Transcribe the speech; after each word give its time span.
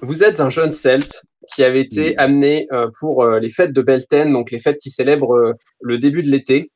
vous 0.00 0.22
êtes 0.22 0.40
un 0.40 0.50
jeune 0.50 0.70
celte 0.70 1.24
qui 1.52 1.64
avait 1.64 1.80
été 1.80 2.16
amené 2.18 2.66
euh, 2.72 2.88
pour 3.00 3.24
euh, 3.24 3.38
les 3.38 3.50
fêtes 3.50 3.72
de 3.72 3.82
Belten, 3.82 4.32
donc 4.32 4.50
les 4.50 4.58
fêtes 4.58 4.78
qui 4.78 4.90
célèbrent 4.90 5.36
euh, 5.36 5.52
le 5.80 5.98
début 5.98 6.22
de 6.22 6.28
l'été, 6.28 6.70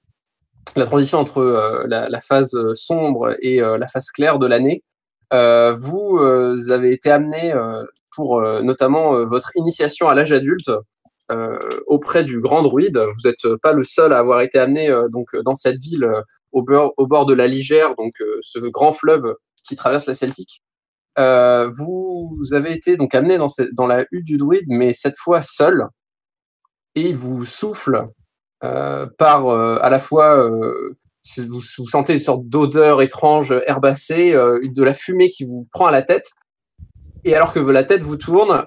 la 0.76 0.86
transition 0.86 1.18
entre 1.18 1.84
la, 1.86 2.08
la, 2.08 2.20
phase 2.20 2.56
sombre 2.72 3.36
et 3.40 3.58
la 3.58 3.86
phase 3.88 4.10
claire 4.10 4.38
de 4.38 4.46
l'année. 4.46 4.82
vous 5.32 6.18
avez 6.70 6.92
été 6.92 7.10
amené 7.10 7.52
pour 8.14 8.40
notamment 8.62 9.12
votre 9.26 9.50
initiation 9.56 10.08
à 10.08 10.14
l'âge 10.14 10.32
adulte 10.32 10.70
auprès 11.86 12.24
du 12.24 12.40
grand 12.40 12.62
druide. 12.62 12.96
Vous 12.96 13.28
n'êtes 13.28 13.56
pas 13.60 13.72
le 13.72 13.84
seul 13.84 14.14
à 14.14 14.18
avoir 14.18 14.40
été 14.40 14.58
amené 14.58 14.88
donc 15.10 15.36
dans 15.44 15.56
cette 15.56 15.78
ville 15.78 16.08
au, 16.52 16.62
bord, 16.62 16.94
au 16.96 17.06
bord 17.06 17.26
de 17.26 17.34
la 17.34 17.48
Ligère, 17.48 17.94
donc 17.96 18.14
ce 18.40 18.58
grand 18.60 18.92
fleuve 18.92 19.34
qui 19.66 19.76
traverse 19.76 20.06
la 20.06 20.14
Celtique. 20.14 20.62
Euh, 21.18 21.70
vous 21.70 22.38
avez 22.52 22.72
été 22.72 22.96
donc 22.96 23.14
amené 23.14 23.38
dans, 23.72 23.86
la 23.86 24.04
hutte 24.10 24.24
du 24.24 24.36
druide, 24.36 24.66
mais 24.68 24.92
cette 24.92 25.16
fois 25.16 25.42
seul, 25.42 25.86
et 26.94 27.02
il 27.02 27.16
vous 27.16 27.44
souffle 27.44 28.08
euh, 28.64 29.06
par 29.18 29.48
euh, 29.48 29.78
à 29.82 29.90
la 29.90 29.98
fois, 29.98 30.48
vous, 31.36 31.60
sentez 31.62 32.14
une 32.14 32.18
sorte 32.18 32.46
d'odeur 32.48 33.02
étrange 33.02 33.54
herbacée, 33.66 34.32
de 34.32 34.82
la 34.82 34.92
fumée 34.92 35.28
qui 35.28 35.44
vous 35.44 35.66
prend 35.70 35.86
à 35.86 35.90
la 35.90 36.02
tête, 36.02 36.30
et 37.24 37.34
alors 37.34 37.52
que 37.52 37.60
la 37.60 37.84
tête 37.84 38.02
vous 38.02 38.16
tourne, 38.16 38.64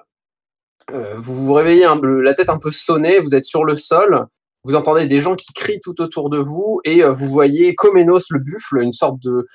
vous 1.16 1.46
vous 1.46 1.52
réveillez 1.52 1.86
la 2.22 2.34
tête 2.34 2.48
un 2.48 2.58
peu 2.58 2.70
sonnée, 2.70 3.18
vous 3.18 3.34
êtes 3.34 3.44
sur 3.44 3.64
le 3.64 3.74
sol, 3.74 4.26
vous 4.62 4.76
entendez 4.76 5.06
des 5.06 5.18
gens 5.18 5.34
qui 5.34 5.52
crient 5.52 5.80
tout 5.80 6.00
autour 6.00 6.30
de 6.30 6.38
vous, 6.38 6.80
et 6.84 7.02
vous 7.02 7.28
voyez 7.28 7.74
Comenos 7.74 8.30
le 8.30 8.38
buffle, 8.38 8.82
une 8.82 8.92
sorte 8.92 9.20
de 9.20 9.46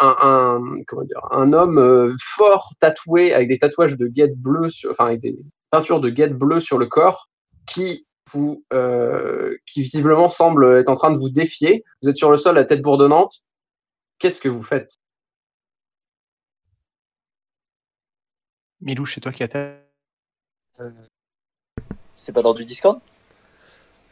un, 0.00 0.60
comment 0.86 1.04
dire, 1.04 1.20
un 1.30 1.52
homme 1.52 1.78
euh, 1.78 2.14
fort 2.22 2.72
tatoué 2.80 3.32
avec 3.32 3.48
des 3.48 3.58
tatouages 3.58 3.96
de 3.96 4.06
guettes 4.06 4.38
bleues, 4.38 4.70
enfin 4.90 5.06
avec 5.06 5.20
des 5.20 5.36
peintures 5.70 6.00
de 6.00 6.10
guettes 6.10 6.36
bleues 6.36 6.60
sur 6.60 6.78
le 6.78 6.86
corps, 6.86 7.28
qui 7.66 8.06
vous, 8.32 8.64
euh, 8.72 9.56
qui 9.66 9.82
visiblement 9.82 10.28
semble 10.28 10.76
être 10.76 10.88
en 10.88 10.94
train 10.94 11.10
de 11.10 11.18
vous 11.18 11.30
défier. 11.30 11.84
Vous 12.02 12.08
êtes 12.08 12.16
sur 12.16 12.30
le 12.30 12.36
sol, 12.36 12.54
la 12.54 12.64
tête 12.64 12.82
bourdonnante. 12.82 13.44
Qu'est-ce 14.18 14.40
que 14.40 14.48
vous 14.48 14.62
faites? 14.62 14.94
Milou, 18.80 19.06
c'est 19.06 19.20
toi 19.20 19.32
qui 19.32 19.42
as 19.44 19.48
euh, 20.80 20.90
C'est 22.14 22.32
pas 22.32 22.42
lors 22.42 22.54
du 22.54 22.64
Discord? 22.64 23.00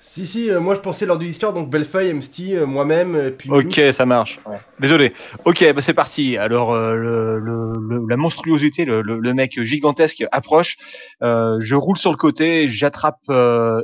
Si, 0.02 0.26
si, 0.26 0.50
euh, 0.50 0.60
moi 0.60 0.74
je 0.74 0.80
pensais 0.80 1.04
lors 1.04 1.18
du 1.18 1.26
Discord, 1.26 1.54
donc 1.54 1.68
Bellefeuille, 1.68 2.12
MST, 2.14 2.54
euh, 2.54 2.66
moi-même, 2.66 3.32
puis. 3.36 3.50
Ok, 3.50 3.80
ça 3.92 4.06
marche. 4.06 4.40
Désolé. 4.78 5.12
Ok, 5.44 5.62
bah 5.74 5.82
c'est 5.82 5.94
parti. 5.94 6.38
Alors, 6.38 6.72
euh, 6.72 6.94
le, 6.94 8.06
la 8.08 8.16
monstruosité, 8.16 8.86
le, 8.86 9.34
mec 9.34 9.62
gigantesque 9.62 10.24
approche. 10.32 10.78
je 11.20 11.74
roule 11.74 11.98
sur 11.98 12.10
le 12.10 12.16
côté, 12.16 12.66
j'attrape 12.66 13.20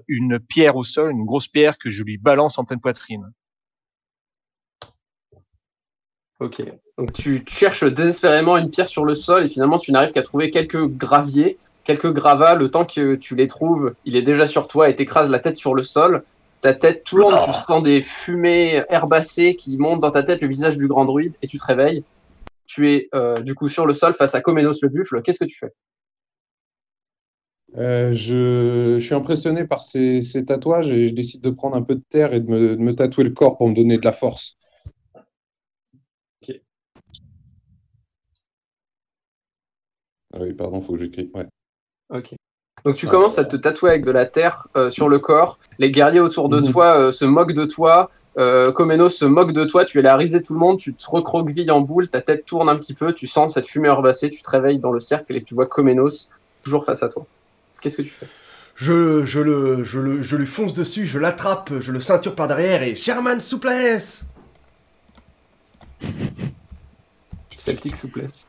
une 0.09 0.41
pierre 0.41 0.77
au 0.77 0.84
sol, 0.84 1.12
une 1.12 1.25
grosse 1.25 1.48
pierre 1.48 1.77
que 1.78 1.91
je 1.91 2.03
lui 2.03 2.17
balance 2.17 2.59
en 2.59 2.64
pleine 2.64 2.81
poitrine. 2.81 3.31
Ok. 6.41 6.62
Donc 6.98 7.12
tu, 7.12 7.44
tu 7.44 7.55
cherches 7.55 7.84
désespérément 7.84 8.56
une 8.56 8.70
pierre 8.70 8.89
sur 8.89 9.05
le 9.05 9.14
sol 9.14 9.44
et 9.44 9.48
finalement 9.48 9.78
tu 9.78 9.92
n'arrives 9.92 10.12
qu'à 10.12 10.22
trouver 10.22 10.50
quelques 10.50 10.84
graviers 10.87 11.56
quelques 11.86 12.12
gravats, 12.12 12.56
le 12.56 12.68
temps 12.68 12.84
que 12.84 13.14
tu 13.14 13.34
les 13.36 13.46
trouves, 13.46 13.94
il 14.04 14.16
est 14.16 14.22
déjà 14.22 14.46
sur 14.46 14.66
toi 14.66 14.90
et 14.90 14.94
t'écrases 14.94 15.30
la 15.30 15.38
tête 15.38 15.54
sur 15.54 15.74
le 15.74 15.82
sol. 15.82 16.24
Ta 16.60 16.74
tête 16.74 17.04
tourne, 17.04 17.38
tu 17.44 17.52
sens 17.52 17.82
des 17.82 18.00
fumées 18.00 18.82
herbacées 18.88 19.54
qui 19.54 19.78
montent 19.78 20.00
dans 20.00 20.10
ta 20.10 20.22
tête, 20.22 20.42
le 20.42 20.48
visage 20.48 20.76
du 20.76 20.88
grand 20.88 21.04
druide, 21.04 21.34
et 21.42 21.46
tu 21.46 21.58
te 21.58 21.64
réveilles. 21.64 22.02
Tu 22.66 22.92
es 22.92 23.08
euh, 23.14 23.40
du 23.40 23.54
coup 23.54 23.68
sur 23.68 23.86
le 23.86 23.92
sol 23.92 24.12
face 24.12 24.34
à 24.34 24.40
Comenos 24.40 24.80
le 24.82 24.88
buffle. 24.88 25.22
Qu'est-ce 25.22 25.38
que 25.38 25.44
tu 25.44 25.56
fais? 25.56 25.72
Euh, 27.76 28.12
je, 28.12 28.98
suis 28.98 29.14
impressionné 29.14 29.66
par 29.66 29.80
ces, 29.80 30.22
tatouages 30.44 30.90
et 30.90 31.08
je 31.08 31.14
décide 31.14 31.42
de 31.42 31.50
prendre 31.50 31.76
un 31.76 31.82
peu 31.82 31.94
de 31.94 32.02
terre 32.08 32.32
et 32.32 32.41
de 32.41 32.76
me, 32.76 32.94
tatouer 32.94 33.25
le 33.25 33.30
corps 33.30 33.56
pour 33.56 33.69
me 33.69 33.75
donner 33.75 33.98
de 33.98 34.04
la 34.04 34.12
force. 34.12 34.56
Ok. 36.42 36.60
Ah 40.32 40.38
oui, 40.41 40.52
pardon, 40.54 40.80
faut 40.80 40.94
que 40.94 41.00
j'écris. 41.00 41.30
Ouais. 41.34 41.46
Ok. 42.11 42.34
Donc 42.84 42.94
tu 42.94 43.09
commences 43.09 43.39
à 43.39 43.44
te 43.44 43.56
tatouer 43.56 43.91
avec 43.91 44.05
de 44.05 44.12
la 44.12 44.27
terre 44.27 44.69
euh, 44.77 44.91
sur 44.91 45.09
le 45.09 45.19
corps. 45.19 45.59
Les 45.78 45.91
guerriers 45.91 46.21
autour 46.21 46.49
de 46.49 46.61
mhm. 46.61 46.71
toi 46.71 46.84
euh, 46.97 47.11
se 47.11 47.25
moquent 47.25 47.53
de 47.53 47.65
toi. 47.65 48.11
Euh, 48.39 48.71
Komeno 48.71 49.09
se 49.09 49.25
moque 49.25 49.50
de 49.53 49.65
toi. 49.65 49.84
Tu 49.84 49.99
es 49.99 50.03
la 50.03 50.15
risée 50.17 50.39
de 50.39 50.44
tout 50.44 50.53
le 50.53 50.61
monde. 50.61 50.78
Tu 50.78 50.94
te 50.94 51.05
recroquevilles 51.11 51.72
en 51.72 51.81
boule. 51.81 52.09
Ta 52.09 52.21
tête 52.21 52.44
tourne 52.44 52.69
un 52.69 52.77
petit 52.77 52.94
peu. 52.94 53.12
Tu 53.12 53.27
sens 53.27 53.55
cette 53.55 53.67
fumée 53.67 53.89
herbacée. 53.89 54.31
Tu 54.31 54.41
te 54.41 54.49
réveilles 54.49 54.78
dans 54.78 54.93
le 54.93 55.00
cercle 55.00 55.34
et 55.34 55.43
tu 55.43 55.55
vois 55.55 55.67
Komenos 55.67 56.31
toujours 56.62 56.84
face 56.84 57.03
à 57.03 57.09
toi. 57.09 57.27
Qu'est-ce 57.81 57.97
que 57.97 58.03
tu 58.03 58.11
fais? 58.11 58.27
Je, 58.77 59.25
je, 59.25 59.41
le, 59.41 59.83
je, 59.83 59.99
le, 59.99 60.23
je 60.23 60.37
lui 60.37 60.47
fonce 60.47 60.75
dessus. 60.75 61.06
Je 61.06 61.19
l'attrape. 61.19 61.73
Je 61.81 61.91
le 61.91 61.99
ceinture 61.99 62.37
par 62.37 62.47
derrière 62.47 62.84
et 62.84 62.94
Sherman 62.94 63.41
souplesse 63.41 64.25
Celtic 67.56 67.97
souplesse. 67.97 68.47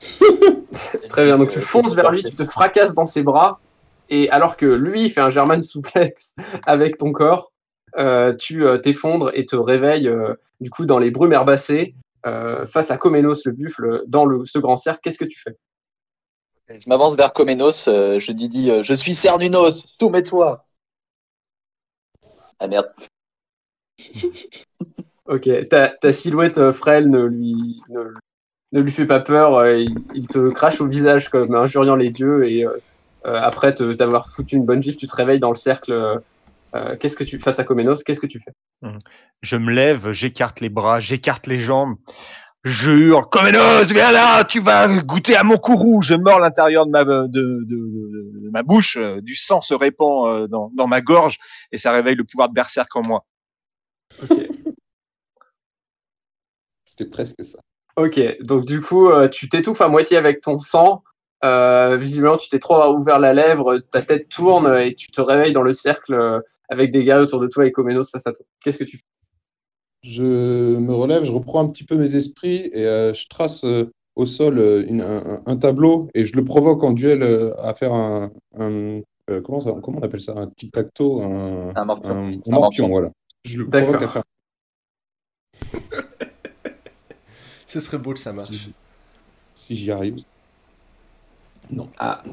Très 1.08 1.24
bien, 1.24 1.36
donc 1.36 1.50
tu 1.50 1.60
fonces 1.60 1.94
vers 1.94 2.10
lui, 2.10 2.22
tu 2.22 2.34
te 2.34 2.44
fracasses 2.44 2.94
dans 2.94 3.06
ses 3.06 3.22
bras, 3.22 3.60
et 4.08 4.30
alors 4.30 4.56
que 4.56 4.66
lui 4.66 5.08
fait 5.08 5.20
un 5.20 5.30
German 5.30 5.60
souplex 5.60 6.34
avec 6.66 6.96
ton 6.96 7.12
corps, 7.12 7.52
euh, 7.98 8.34
tu 8.34 8.64
euh, 8.64 8.78
t'effondres 8.78 9.30
et 9.34 9.44
te 9.44 9.56
réveilles 9.56 10.08
euh, 10.08 10.34
du 10.60 10.70
coup 10.70 10.86
dans 10.86 10.98
les 10.98 11.10
brumes 11.10 11.32
herbacées 11.32 11.94
face 12.24 12.92
à 12.92 12.96
Comenos 12.96 13.44
le 13.44 13.50
buffle 13.50 14.04
dans 14.06 14.24
le, 14.24 14.44
ce 14.44 14.60
grand 14.60 14.76
cercle. 14.76 15.00
Qu'est-ce 15.02 15.18
que 15.18 15.24
tu 15.24 15.40
fais? 15.40 15.56
Je 16.68 16.88
m'avance 16.88 17.16
vers 17.16 17.32
Comenos, 17.32 17.86
je 17.86 18.26
lui 18.32 18.48
dis 18.48 18.70
Je 18.82 18.94
suis 18.94 19.12
Cernunos, 19.12 19.82
soumets-toi 19.98 20.64
Ah 22.60 22.68
merde. 22.68 22.92
Ok, 25.26 25.48
ta, 25.70 25.88
ta 25.88 26.12
silhouette 26.12 26.72
frêle 26.72 27.08
ne 27.08 27.22
lui, 27.22 27.80
ne, 27.88 28.12
ne 28.72 28.80
lui 28.80 28.90
fais 28.90 29.06
pas 29.06 29.20
peur, 29.20 29.56
euh, 29.56 29.84
il, 30.14 30.28
te 30.28 30.50
crache 30.50 30.80
au 30.80 30.86
visage 30.86 31.28
comme 31.28 31.54
injuriant 31.54 31.94
les 31.94 32.10
dieux 32.10 32.48
et 32.48 32.64
euh, 32.64 32.70
euh, 33.26 33.38
après 33.40 33.74
t'avoir 33.74 34.28
foutu 34.30 34.56
une 34.56 34.64
bonne 34.64 34.82
gifle, 34.82 34.96
tu 34.96 35.06
te 35.06 35.14
réveilles 35.14 35.38
dans 35.38 35.50
le 35.50 35.56
cercle. 35.56 36.20
qu'est-ce 36.98 37.16
que 37.16 37.24
tu 37.24 37.38
face 37.38 37.58
à 37.58 37.64
Comenos 37.64 38.02
Qu'est-ce 38.04 38.20
que 38.20 38.26
tu 38.26 38.40
fais? 38.40 38.52
Mmh. 38.80 38.98
Je 39.42 39.56
me 39.56 39.72
lève, 39.72 40.12
j'écarte 40.12 40.60
les 40.60 40.70
bras, 40.70 41.00
j'écarte 41.00 41.46
les 41.46 41.60
jambes. 41.60 41.96
Je 42.64 42.92
hurle, 42.92 43.28
Comenos, 43.28 43.84
viens 43.92 44.12
là, 44.12 44.44
tu 44.44 44.60
vas 44.60 44.88
goûter 45.02 45.36
à 45.36 45.42
mon 45.42 45.58
courroux. 45.58 46.00
Je 46.00 46.14
mords 46.14 46.40
l'intérieur 46.40 46.86
de 46.86 46.92
ma, 46.92 47.04
de, 47.04 47.26
de, 47.26 47.64
de, 47.66 48.50
ma 48.50 48.62
bouche, 48.62 48.96
du 49.20 49.34
sang 49.34 49.60
se 49.60 49.74
répand 49.74 50.46
dans, 50.48 50.70
dans, 50.74 50.86
ma 50.86 51.00
gorge 51.00 51.38
et 51.72 51.78
ça 51.78 51.90
réveille 51.92 52.14
le 52.14 52.24
pouvoir 52.24 52.48
de 52.48 52.54
berserk 52.54 52.94
en 52.94 53.02
moi. 53.02 53.24
Ok. 54.22 54.38
C'était 56.84 57.10
presque 57.10 57.44
ça. 57.44 57.58
Ok, 57.96 58.20
donc 58.40 58.64
du 58.64 58.80
coup, 58.80 59.10
euh, 59.10 59.28
tu 59.28 59.48
t'étouffes 59.48 59.82
à 59.82 59.88
moitié 59.88 60.16
avec 60.16 60.40
ton 60.40 60.58
sang. 60.58 61.02
Euh, 61.44 61.96
visiblement, 61.96 62.36
tu 62.36 62.48
t'es 62.48 62.58
trop 62.58 62.80
ouvert 62.94 63.18
la 63.18 63.34
lèvre, 63.34 63.80
ta 63.90 64.00
tête 64.00 64.28
tourne 64.28 64.78
et 64.78 64.94
tu 64.94 65.10
te 65.10 65.20
réveilles 65.20 65.52
dans 65.52 65.62
le 65.62 65.72
cercle 65.72 66.14
euh, 66.14 66.40
avec 66.68 66.90
des 66.90 67.02
gars 67.04 67.20
autour 67.20 67.40
de 67.40 67.48
toi 67.48 67.66
et 67.66 67.72
Comenos 67.72 68.04
face 68.10 68.26
à 68.26 68.32
toi. 68.32 68.46
Qu'est-ce 68.62 68.78
que 68.78 68.84
tu 68.84 68.98
fais? 68.98 69.02
Je 70.04 70.22
me 70.22 70.94
relève, 70.94 71.24
je 71.24 71.32
reprends 71.32 71.60
un 71.60 71.66
petit 71.66 71.84
peu 71.84 71.96
mes 71.96 72.16
esprits 72.16 72.70
et 72.72 72.82
je 72.82 73.28
trace 73.28 73.64
au 74.16 74.26
sol 74.26 74.60
un, 75.46 75.56
tableau 75.56 76.08
et 76.14 76.24
je 76.24 76.34
le 76.34 76.42
provoque 76.42 76.82
en 76.82 76.90
duel 76.90 77.22
à 77.58 77.72
faire 77.72 77.92
un, 77.92 78.32
comment, 79.44 79.60
ça, 79.60 79.72
comment 79.80 80.00
on 80.00 80.02
appelle 80.02 80.20
ça? 80.20 80.34
Un 80.36 80.48
tic-tac-toe 80.48 81.22
Un, 81.22 81.72
un 81.76 81.84
morpion. 81.84 82.40
Un, 82.46 82.50
morpion, 82.50 82.88
voilà. 82.88 83.10
Je 83.44 83.60
le 83.60 83.68
provoque 83.68 84.02
à 84.02 84.08
faire. 84.08 84.24
Ce 87.72 87.80
serait 87.80 87.96
beau 87.96 88.12
que 88.12 88.18
ça 88.18 88.32
marche. 88.32 88.68
Si, 89.54 89.74
j'y 89.74 89.90
arrive. 89.90 90.16
Non. 91.70 91.88
Ah. 91.98 92.22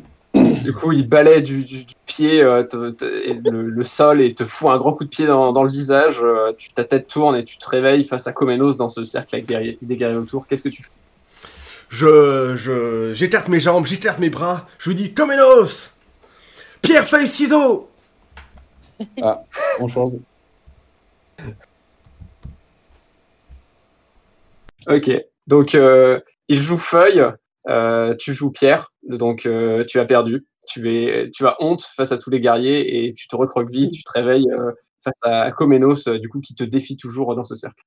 Du 0.64 0.74
coup, 0.74 0.92
il 0.92 1.08
balaie 1.08 1.40
du, 1.40 1.64
pied 2.06 2.42
euh, 2.42 2.68
le, 3.50 3.84
sol 3.84 4.22
et 4.22 4.36
te 4.36 4.44
fout 4.44 4.70
un 4.70 4.78
grand 4.78 4.92
coup 4.92 5.06
de 5.06 5.10
pied 5.10 5.26
dans, 5.26 5.64
le 5.64 5.70
visage. 5.70 6.20
Euh, 6.22 6.52
tu, 6.58 6.72
ta 6.74 6.84
tête 6.84 7.08
tourne 7.08 7.38
et 7.38 7.46
tu 7.46 7.58
te 7.58 7.70
réveilles 7.70 8.04
face 8.04 8.28
à 8.28 8.34
Comenos 8.34 8.76
dans 8.78 8.90
ce 8.90 9.04
cercle 9.06 9.36
avec 9.36 9.46
des 9.82 9.96
guerriers 9.96 10.18
autour. 10.18 10.46
Qu'est-ce 10.46 10.64
que 10.64 10.70
tu 10.70 10.84
fais? 10.84 10.90
Je, 11.88 12.58
je, 12.58 13.14
j'écarte 13.14 13.48
mes 13.48 13.62
jambes, 13.62 13.86
j'écarte 13.86 14.20
mes 14.20 14.30
bras. 14.30 14.68
Je 14.78 14.90
lui 14.90 14.96
dis 14.96 15.14
Comenos, 15.14 15.92
pierre 16.82 17.08
feuille 17.08 17.30
ciseaux. 17.30 17.90
Ah, 19.22 19.42
on 19.80 19.88
change. 19.88 20.14
Ok. 24.88 25.29
Donc, 25.50 25.74
euh, 25.74 26.20
il 26.48 26.62
joue 26.62 26.78
feuille, 26.78 27.26
euh, 27.70 28.14
tu 28.14 28.36
joues 28.36 28.52
pierre, 28.52 28.94
donc 29.02 29.48
euh, 29.48 29.84
tu 29.84 30.00
as 30.00 30.06
perdu. 30.06 30.46
Tu, 30.68 30.94
es, 30.94 31.32
tu 31.32 31.48
as 31.48 31.56
honte 31.60 31.82
face 31.82 32.12
à 32.12 32.20
tous 32.20 32.30
les 32.30 32.40
guerriers 32.40 33.08
et 33.08 33.14
tu 33.16 33.28
te 33.28 33.36
recroquevilles, 33.36 33.90
tu 33.90 34.04
te 34.04 34.12
réveilles 34.12 34.46
face 35.04 35.18
à 35.24 35.52
Comenos, 35.52 36.08
du 36.20 36.30
coup, 36.30 36.40
qui 36.40 36.54
te 36.54 36.64
défie 36.64 36.98
toujours 36.98 37.36
dans 37.36 37.44
ce 37.44 37.56
cercle. 37.56 37.84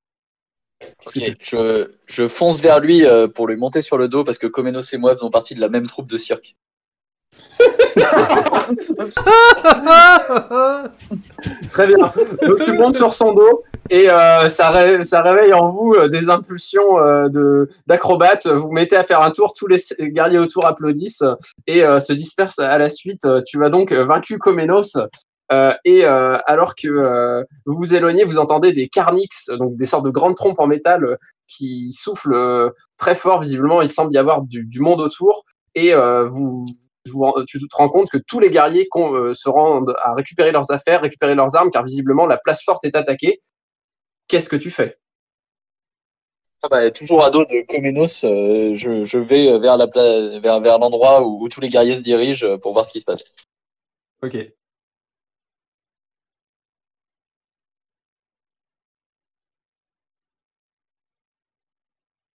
Qu'est-ce 0.81 1.21
que 1.21 1.31
Ok, 1.31 1.37
je, 1.41 1.91
je 2.09 2.27
fonce 2.27 2.61
vers 2.61 2.81
lui 2.81 3.05
pour 3.37 3.47
lui 3.47 3.57
monter 3.57 3.81
sur 3.81 3.97
le 3.97 4.09
dos 4.09 4.25
parce 4.25 4.39
que 4.39 4.49
Comenos 4.49 4.93
et 4.93 4.99
moi 4.99 5.15
faisons 5.15 5.31
partie 5.31 5.55
de 5.55 5.61
la 5.61 5.69
même 5.69 5.87
troupe 5.87 6.11
de 6.11 6.19
cirque. 6.19 6.57
Très 11.71 11.87
bien. 11.87 11.97
Donc 12.47 12.61
tu 12.65 12.73
montes 12.73 12.95
sur 12.95 13.13
son 13.13 13.33
dos 13.33 13.63
et 13.91 14.11
euh, 14.11 14.49
ça, 14.49 14.71
ré- 14.71 15.05
ça 15.05 15.23
réveille 15.23 15.53
en 15.53 15.71
vous 15.71 15.95
euh, 15.95 16.09
des 16.09 16.31
impulsions 16.31 16.99
euh, 16.99 17.67
d'acrobates. 17.87 18.47
Vous 18.47 18.71
mettez 18.73 18.97
à 18.97 19.05
faire 19.05 19.23
un 19.23 19.31
tour, 19.31 19.53
tous 19.55 19.67
les 19.67 19.79
guerriers 20.01 20.39
autour 20.39 20.67
applaudissent 20.67 21.25
et 21.67 21.85
euh, 21.85 22.01
se 22.01 22.13
dispersent 22.13 22.59
à 22.59 22.79
la 22.79 22.91
suite. 22.91 23.27
Tu 23.47 23.59
vas 23.59 23.69
donc 23.69 23.93
vaincu 23.93 24.39
Comenos. 24.39 24.97
Et 25.85 26.05
alors 26.07 26.75
que 26.75 27.45
vous 27.67 27.75
vous 27.75 27.95
éloignez, 27.95 28.25
vous 28.25 28.39
entendez 28.39 28.73
des 28.73 28.89
carnix, 28.89 29.51
donc 29.51 29.77
des 29.77 29.85
sortes 29.85 30.07
de 30.07 30.11
grandes 30.11 30.35
trompes 30.35 30.59
en 30.59 30.67
métal 30.67 31.19
qui 31.47 31.93
soufflent 31.93 32.71
très 32.97 33.15
fort. 33.15 33.43
Visiblement, 33.43 33.83
il 33.83 33.91
semble 33.91 34.15
y 34.15 34.19
avoir 34.19 34.41
du, 34.43 34.81
monde 34.81 35.03
autour. 35.03 35.45
Et 35.75 35.93
vous- 36.31 36.67
tu 37.05 37.59
te 37.59 37.77
rends 37.77 37.89
compte 37.89 38.11
que 38.11 38.19
tous 38.19 38.41
les 38.41 38.51
guerriers 38.51 38.89
euh, 38.95 39.35
se 39.35 39.49
rendent 39.49 39.95
à 40.03 40.15
récupérer 40.15 40.53
leurs 40.53 40.71
affaires, 40.71 41.03
récupérer 41.03 41.35
leurs 41.35 41.57
armes, 41.57 41.71
car 41.71 41.85
visiblement 41.85 42.27
la 42.27 42.39
place 42.39 42.63
forte 42.63 42.85
est 42.85 42.97
attaquée. 42.97 43.41
Qu'est-ce 44.29 44.49
que 44.49 44.57
tu 44.57 44.71
fais? 44.71 44.99
Ah 46.63 46.69
bah, 46.69 46.91
toujours 46.93 47.25
à 47.25 47.31
dos 47.31 47.45
de 47.45 47.67
Comenos, 47.67 48.25
euh, 48.25 48.75
je, 48.75 49.03
je 49.03 49.19
vais 49.19 49.59
vers 49.59 49.77
la 49.77 49.87
vers, 50.39 50.61
vers 50.61 50.79
l'endroit 50.79 51.23
où, 51.23 51.43
où 51.43 51.49
tous 51.49 51.61
les 51.61 51.69
guerriers 51.69 51.97
se 51.97 52.03
dirigent 52.03 52.47
euh, 52.47 52.57
pour 52.57 52.73
voir 52.73 52.87
ce 52.87 52.93
qui 52.93 53.01
se 53.01 53.05
passe. 53.05 53.25
Ok. 54.23 54.37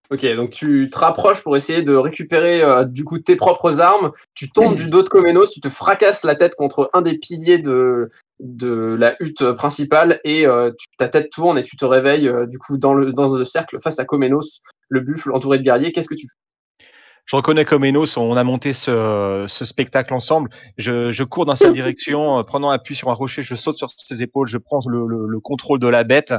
Ok, 0.09 0.25
donc 0.37 0.51
tu 0.51 0.89
te 0.89 0.97
rapproches 0.97 1.43
pour 1.43 1.57
essayer 1.57 1.81
de 1.81 1.93
récupérer 1.93 2.63
euh, 2.63 2.85
du 2.85 3.03
coup 3.03 3.19
tes 3.19 3.35
propres 3.35 3.81
armes. 3.81 4.11
Tu 4.33 4.49
tombes 4.49 4.75
du 4.77 4.87
dos 4.87 5.03
de 5.03 5.09
Comenos, 5.09 5.47
tu 5.51 5.59
te 5.59 5.67
fracasses 5.67 6.23
la 6.23 6.35
tête 6.35 6.55
contre 6.55 6.89
un 6.93 7.01
des 7.01 7.17
piliers 7.17 7.57
de, 7.57 8.09
de 8.39 8.95
la 8.97 9.15
hutte 9.21 9.51
principale 9.51 10.21
et 10.23 10.47
euh, 10.47 10.71
tu- 10.71 10.87
ta 10.97 11.09
tête 11.09 11.29
tourne 11.29 11.57
et 11.57 11.61
tu 11.61 11.75
te 11.75 11.83
réveilles 11.83 12.29
euh, 12.29 12.45
du 12.45 12.57
coup 12.57 12.77
dans 12.77 12.93
le, 12.93 13.11
dans 13.11 13.35
le 13.35 13.43
cercle 13.43 13.79
face 13.81 13.99
à 13.99 14.05
Comenos, 14.05 14.61
le 14.87 15.01
buffle 15.01 15.33
entouré 15.33 15.57
de 15.57 15.63
guerriers. 15.63 15.91
Qu'est-ce 15.91 16.07
que 16.07 16.15
tu 16.15 16.27
fais? 16.27 16.35
Je 17.29 17.35
reconnais 17.35 17.65
comme 17.65 17.83
Enos, 17.83 18.15
on 18.15 18.37
a 18.37 18.43
monté 18.45 18.71
ce, 18.71 19.43
ce 19.49 19.65
spectacle 19.65 20.13
ensemble. 20.13 20.49
Je, 20.77 21.11
je 21.11 21.23
cours 21.25 21.43
dans 21.45 21.57
sa 21.57 21.69
direction, 21.71 22.39
euh, 22.39 22.43
prenant 22.43 22.69
appui 22.69 22.95
sur 22.95 23.09
un 23.09 23.13
rocher, 23.13 23.43
je 23.43 23.53
saute 23.53 23.77
sur 23.77 23.89
ses 23.97 24.21
épaules, 24.23 24.47
je 24.47 24.57
prends 24.57 24.79
le, 24.87 25.05
le- 25.05 25.27
le 25.27 25.39
contrôle 25.41 25.77
de 25.79 25.87
la 25.87 26.05
bête 26.05 26.33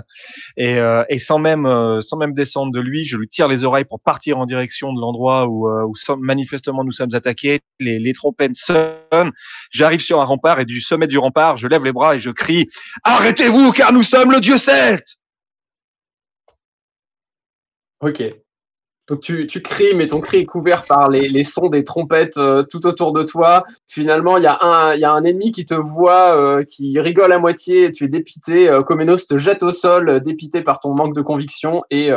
et, 0.56 0.78
euh, 0.78 1.04
et 1.10 1.18
sans 1.18 1.38
même 1.38 1.66
euh, 1.66 2.00
sans 2.00 2.16
même 2.16 2.32
descendre 2.32 2.72
de 2.72 2.80
lui, 2.80 3.04
je 3.04 3.18
lui 3.18 3.28
tire 3.28 3.48
les 3.48 3.64
oreilles 3.64 3.84
pour 3.84 4.00
partir 4.00 4.38
en 4.38 4.46
direction 4.46 4.94
de 4.94 4.98
l'endroit 5.00 5.46
où, 5.46 5.68
euh, 5.68 5.84
où 5.84 5.92
manifestement 6.20 6.82
nous 6.84 6.92
sommes 6.92 7.14
attaqués. 7.14 7.60
Les, 7.80 7.98
les 7.98 8.14
trompettes 8.14 8.56
sonnent. 8.56 9.30
J'arrive 9.70 10.00
sur 10.00 10.22
un 10.22 10.24
rempart 10.24 10.58
et 10.58 10.64
du 10.64 10.80
sommet 10.80 11.06
du 11.06 11.18
rempart, 11.18 11.58
je 11.58 11.68
lève 11.68 11.84
les 11.84 11.92
bras 11.92 12.16
et 12.16 12.20
je 12.20 12.30
crie 12.30 12.66
Arrêtez-vous 13.04 13.72
car 13.72 13.92
nous 13.92 14.02
sommes 14.02 14.32
le 14.32 14.40
dieu 14.40 14.56
celte 14.56 15.16
Ok. 18.00 18.22
Donc 19.08 19.20
tu, 19.20 19.46
tu 19.46 19.62
cries, 19.62 19.94
mais 19.94 20.06
ton 20.06 20.20
cri 20.20 20.38
est 20.38 20.44
couvert 20.44 20.84
par 20.84 21.08
les, 21.08 21.42
sons 21.42 21.68
des 21.68 21.82
trompettes 21.82 22.36
euh, 22.36 22.62
tout 22.62 22.86
autour 22.86 23.12
de 23.12 23.22
toi. 23.22 23.64
Finalement, 23.86 24.36
il 24.36 24.42
y, 24.42 24.46
a 24.46 24.58
un- 24.62 25.24
ennemi 25.24 25.50
qui 25.50 25.64
te 25.64 25.74
voit, 25.74 26.36
euh, 26.36 26.62
qui 26.62 27.00
rigole 27.00 27.32
à 27.32 27.38
moitié, 27.38 27.90
tu 27.90 28.04
es 28.04 28.08
dépité. 28.08 28.68
Euh, 28.68 28.82
te 28.82 29.36
jette 29.38 29.62
au 29.62 29.70
sol, 29.70 30.08
euh, 30.10 30.20
dépité 30.20 30.60
par 30.60 30.78
ton 30.78 30.94
manque 30.94 31.14
de 31.14 31.22
conviction, 31.22 31.82
et 31.90 32.10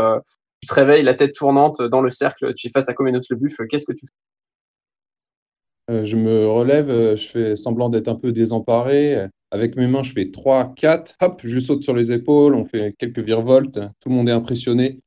tu 0.62 0.68
te 0.68 0.74
réveilles 0.74 1.04
la 1.04 1.14
tête 1.14 1.34
tournante 1.34 1.82
dans 1.82 2.02
le 2.02 2.10
cercle. 2.10 2.54
Tu 2.54 2.68
es 2.68 2.70
face 2.70 2.90
à 2.90 2.94
Comenos 2.94 3.22
le 3.30 3.38
buffle. 3.38 3.68
Qu'est-ce 3.68 3.86
que 3.86 3.94
tu 3.94 4.06
fais? 4.06 6.04
Je 6.04 6.16
me 6.16 6.48
relève, 6.48 7.16
je 7.16 7.28
fais 7.28 7.56
semblant 7.56 7.90
d'être 7.90 8.10
un 8.10 8.16
peu 8.16 8.32
désemparé. 8.32 9.28
Avec 9.52 9.76
mes 9.76 9.88
mains, 9.88 10.04
je 10.04 10.12
fais 10.12 10.30
3, 10.30 10.74
4. 10.76 11.16
Hop, 11.22 11.42
je 11.44 11.60
saute 11.60 11.84
sur 11.84 11.94
les 11.94 12.12
épaules. 12.12 12.56
On 12.56 12.66
fait 12.66 12.94
quelques 12.98 13.20
virevoltes. 13.20 13.80
Tout 14.00 14.10
le 14.10 14.16
monde 14.16 14.30
est 14.30 14.34
impressionné. 14.34 15.00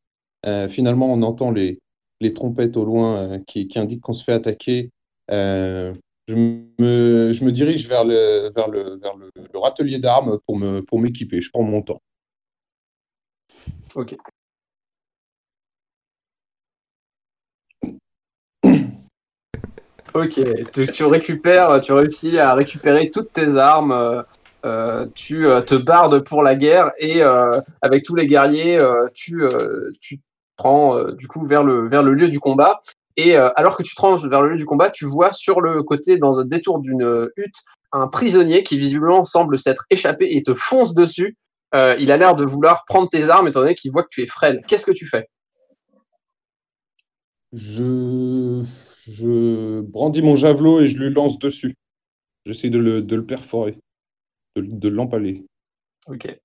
Euh, 0.47 0.69
finalement, 0.69 1.13
on 1.13 1.23
entend 1.23 1.51
les, 1.51 1.79
les 2.21 2.35
trompettes 2.35 2.77
au 2.77 2.85
loin 2.85 3.17
euh, 3.17 3.39
qui, 3.47 3.67
qui 3.67 3.79
indiquent 3.79 4.03
qu'on 4.03 4.13
se 4.13 4.25
fait 4.25 4.33
attaquer. 4.33 4.91
Euh, 5.31 5.95
je 6.29 6.35
me, 6.35 7.33
je 7.33 7.45
me 7.45 7.51
dirige 7.51 7.89
vers 7.89 8.05
le, 8.05 8.51
vers 8.55 8.69
le, 8.69 8.99
vers 8.99 9.17
le, 9.17 9.31
le 9.37 9.59
râtelier 9.59 9.99
d'armes 9.99 10.39
pour 10.47 10.57
me, 10.57 10.81
pour 10.83 10.99
m'équiper. 10.99 11.41
Je 11.41 11.51
prends 11.51 11.63
mon 11.63 11.83
temps. 11.83 12.03
Ok. 13.95 14.17
Ok, 20.15 20.41
tu, 20.93 21.05
récupères, 21.05 21.81
tu 21.81 21.93
réussis 21.93 22.39
à 22.39 22.55
récupérer 22.55 23.11
toutes 23.11 23.33
tes 23.33 23.57
armes, 23.57 24.25
euh, 24.65 25.07
tu 25.17 25.45
te 25.67 25.75
bardes 25.75 26.23
pour 26.25 26.45
la 26.45 26.55
guerre 26.55 26.93
et 27.01 27.21
avec 27.83 28.05
tous 28.05 28.15
les 28.15 28.29
guerriers, 28.29 28.79
tu, 29.13 29.43
tu 30.01 30.21
te 30.55 30.63
prends 30.63 30.97
euh, 30.97 31.13
du 31.13 31.29
coup 31.29 31.47
vers 31.47 31.65
le, 31.65 31.89
vers 31.89 32.03
le 32.03 32.15
lieu 32.15 32.29
du 32.29 32.41
combat. 32.41 32.81
Et 33.17 33.37
euh, 33.37 33.51
alors 33.55 33.77
que 33.77 33.83
tu 33.83 33.95
te 33.95 34.01
rends 34.01 34.17
vers 34.17 34.43
le 34.43 34.51
lieu 34.51 34.57
du 34.57 34.67
combat, 34.67 34.91
tu 34.91 35.05
vois 35.05 35.31
sur 35.31 35.61
le 35.61 35.83
côté, 35.83 36.19
dans 36.19 36.41
un 36.41 36.45
détour 36.45 36.81
d'une 36.81 37.29
hutte, 37.37 37.57
un 37.93 38.09
prisonnier 38.09 38.65
qui 38.65 38.77
visiblement 38.77 39.23
semble 39.23 39.57
s'être 39.57 39.85
échappé 39.91 40.37
et 40.37 40.43
te 40.43 40.53
fonce 40.53 40.95
dessus. 40.95 41.37
Euh, 41.77 41.97
il 41.99 42.11
a 42.11 42.17
l'air 42.17 42.35
de 42.35 42.45
vouloir 42.45 42.85
prendre 42.87 43.09
tes 43.09 43.31
armes 43.31 43.49
étant 43.49 43.61
donné 43.61 43.75
qu'il 43.75 43.93
voit 43.93 44.03
que 44.03 44.09
tu 44.11 44.23
es 44.23 44.27
frêle. 44.27 44.63
Qu'est-ce 44.67 44.87
que 44.87 44.93
tu 44.93 45.07
fais? 45.07 45.29
Je, 47.53 48.65
je 49.09 49.81
brandis 49.81 50.23
mon 50.23 50.35
javelot 50.35 50.81
et 50.81 50.89
je 50.89 50.99
lui 50.99 51.13
lance 51.13 51.39
dessus. 51.39 51.75
J'essaie 52.47 52.71
de 52.71 52.79
le, 52.79 53.01
de 53.01 53.17
le 53.17 53.25
perforer, 53.25 53.79
de, 54.57 54.63
de 54.63 54.89
l'empaler. 54.89 55.47
Ok. 56.09 56.37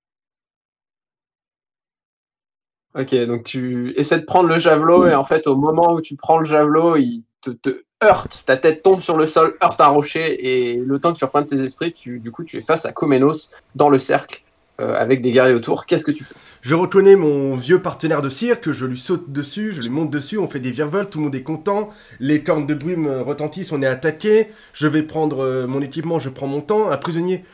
Ok, 2.98 3.14
donc 3.26 3.44
tu 3.44 3.92
essaies 3.96 4.18
de 4.18 4.24
prendre 4.24 4.48
le 4.48 4.58
javelot 4.58 5.06
et 5.06 5.14
en 5.14 5.22
fait 5.22 5.46
au 5.46 5.54
moment 5.54 5.92
où 5.92 6.00
tu 6.00 6.16
prends 6.16 6.38
le 6.38 6.44
javelot, 6.44 6.96
il 6.96 7.22
te, 7.40 7.50
te 7.50 7.82
heurte, 8.02 8.42
ta 8.46 8.56
tête 8.56 8.82
tombe 8.82 8.98
sur 8.98 9.16
le 9.16 9.28
sol, 9.28 9.56
heurte 9.62 9.80
un 9.80 9.86
rocher 9.86 10.48
et 10.48 10.76
le 10.76 10.98
temps 10.98 11.12
que 11.12 11.18
tu 11.18 11.24
reprennes 11.24 11.46
tes 11.46 11.62
esprits, 11.62 11.92
tu, 11.92 12.18
du 12.18 12.32
coup 12.32 12.42
tu 12.42 12.56
es 12.56 12.60
face 12.60 12.86
à 12.86 12.92
Comenos 12.92 13.50
dans 13.76 13.90
le 13.90 13.98
cercle 13.98 14.42
euh, 14.80 15.00
avec 15.00 15.20
des 15.20 15.30
guerriers 15.30 15.54
autour. 15.54 15.86
Qu'est-ce 15.86 16.04
que 16.04 16.10
tu 16.10 16.24
fais? 16.24 16.34
Je 16.62 16.74
reconnais 16.74 17.14
mon 17.14 17.54
vieux 17.54 17.80
partenaire 17.80 18.22
de 18.22 18.28
cirque, 18.28 18.72
je 18.72 18.86
lui 18.86 18.98
saute 18.98 19.30
dessus, 19.30 19.72
je 19.72 19.82
lui 19.82 19.90
monte 19.90 20.10
dessus, 20.10 20.38
on 20.38 20.48
fait 20.48 20.58
des 20.58 20.72
virevolts, 20.72 21.10
tout 21.10 21.18
le 21.18 21.24
monde 21.26 21.34
est 21.36 21.44
content, 21.44 21.90
les 22.18 22.42
cornes 22.42 22.66
de 22.66 22.74
brume 22.74 23.06
retentissent, 23.20 23.70
on 23.70 23.82
est 23.82 23.86
attaqué, 23.86 24.48
je 24.72 24.88
vais 24.88 25.04
prendre 25.04 25.44
euh, 25.44 25.66
mon 25.68 25.80
équipement, 25.80 26.18
je 26.18 26.28
prends 26.28 26.48
mon 26.48 26.60
temps, 26.60 26.90
un 26.90 26.96
prisonnier 26.96 27.44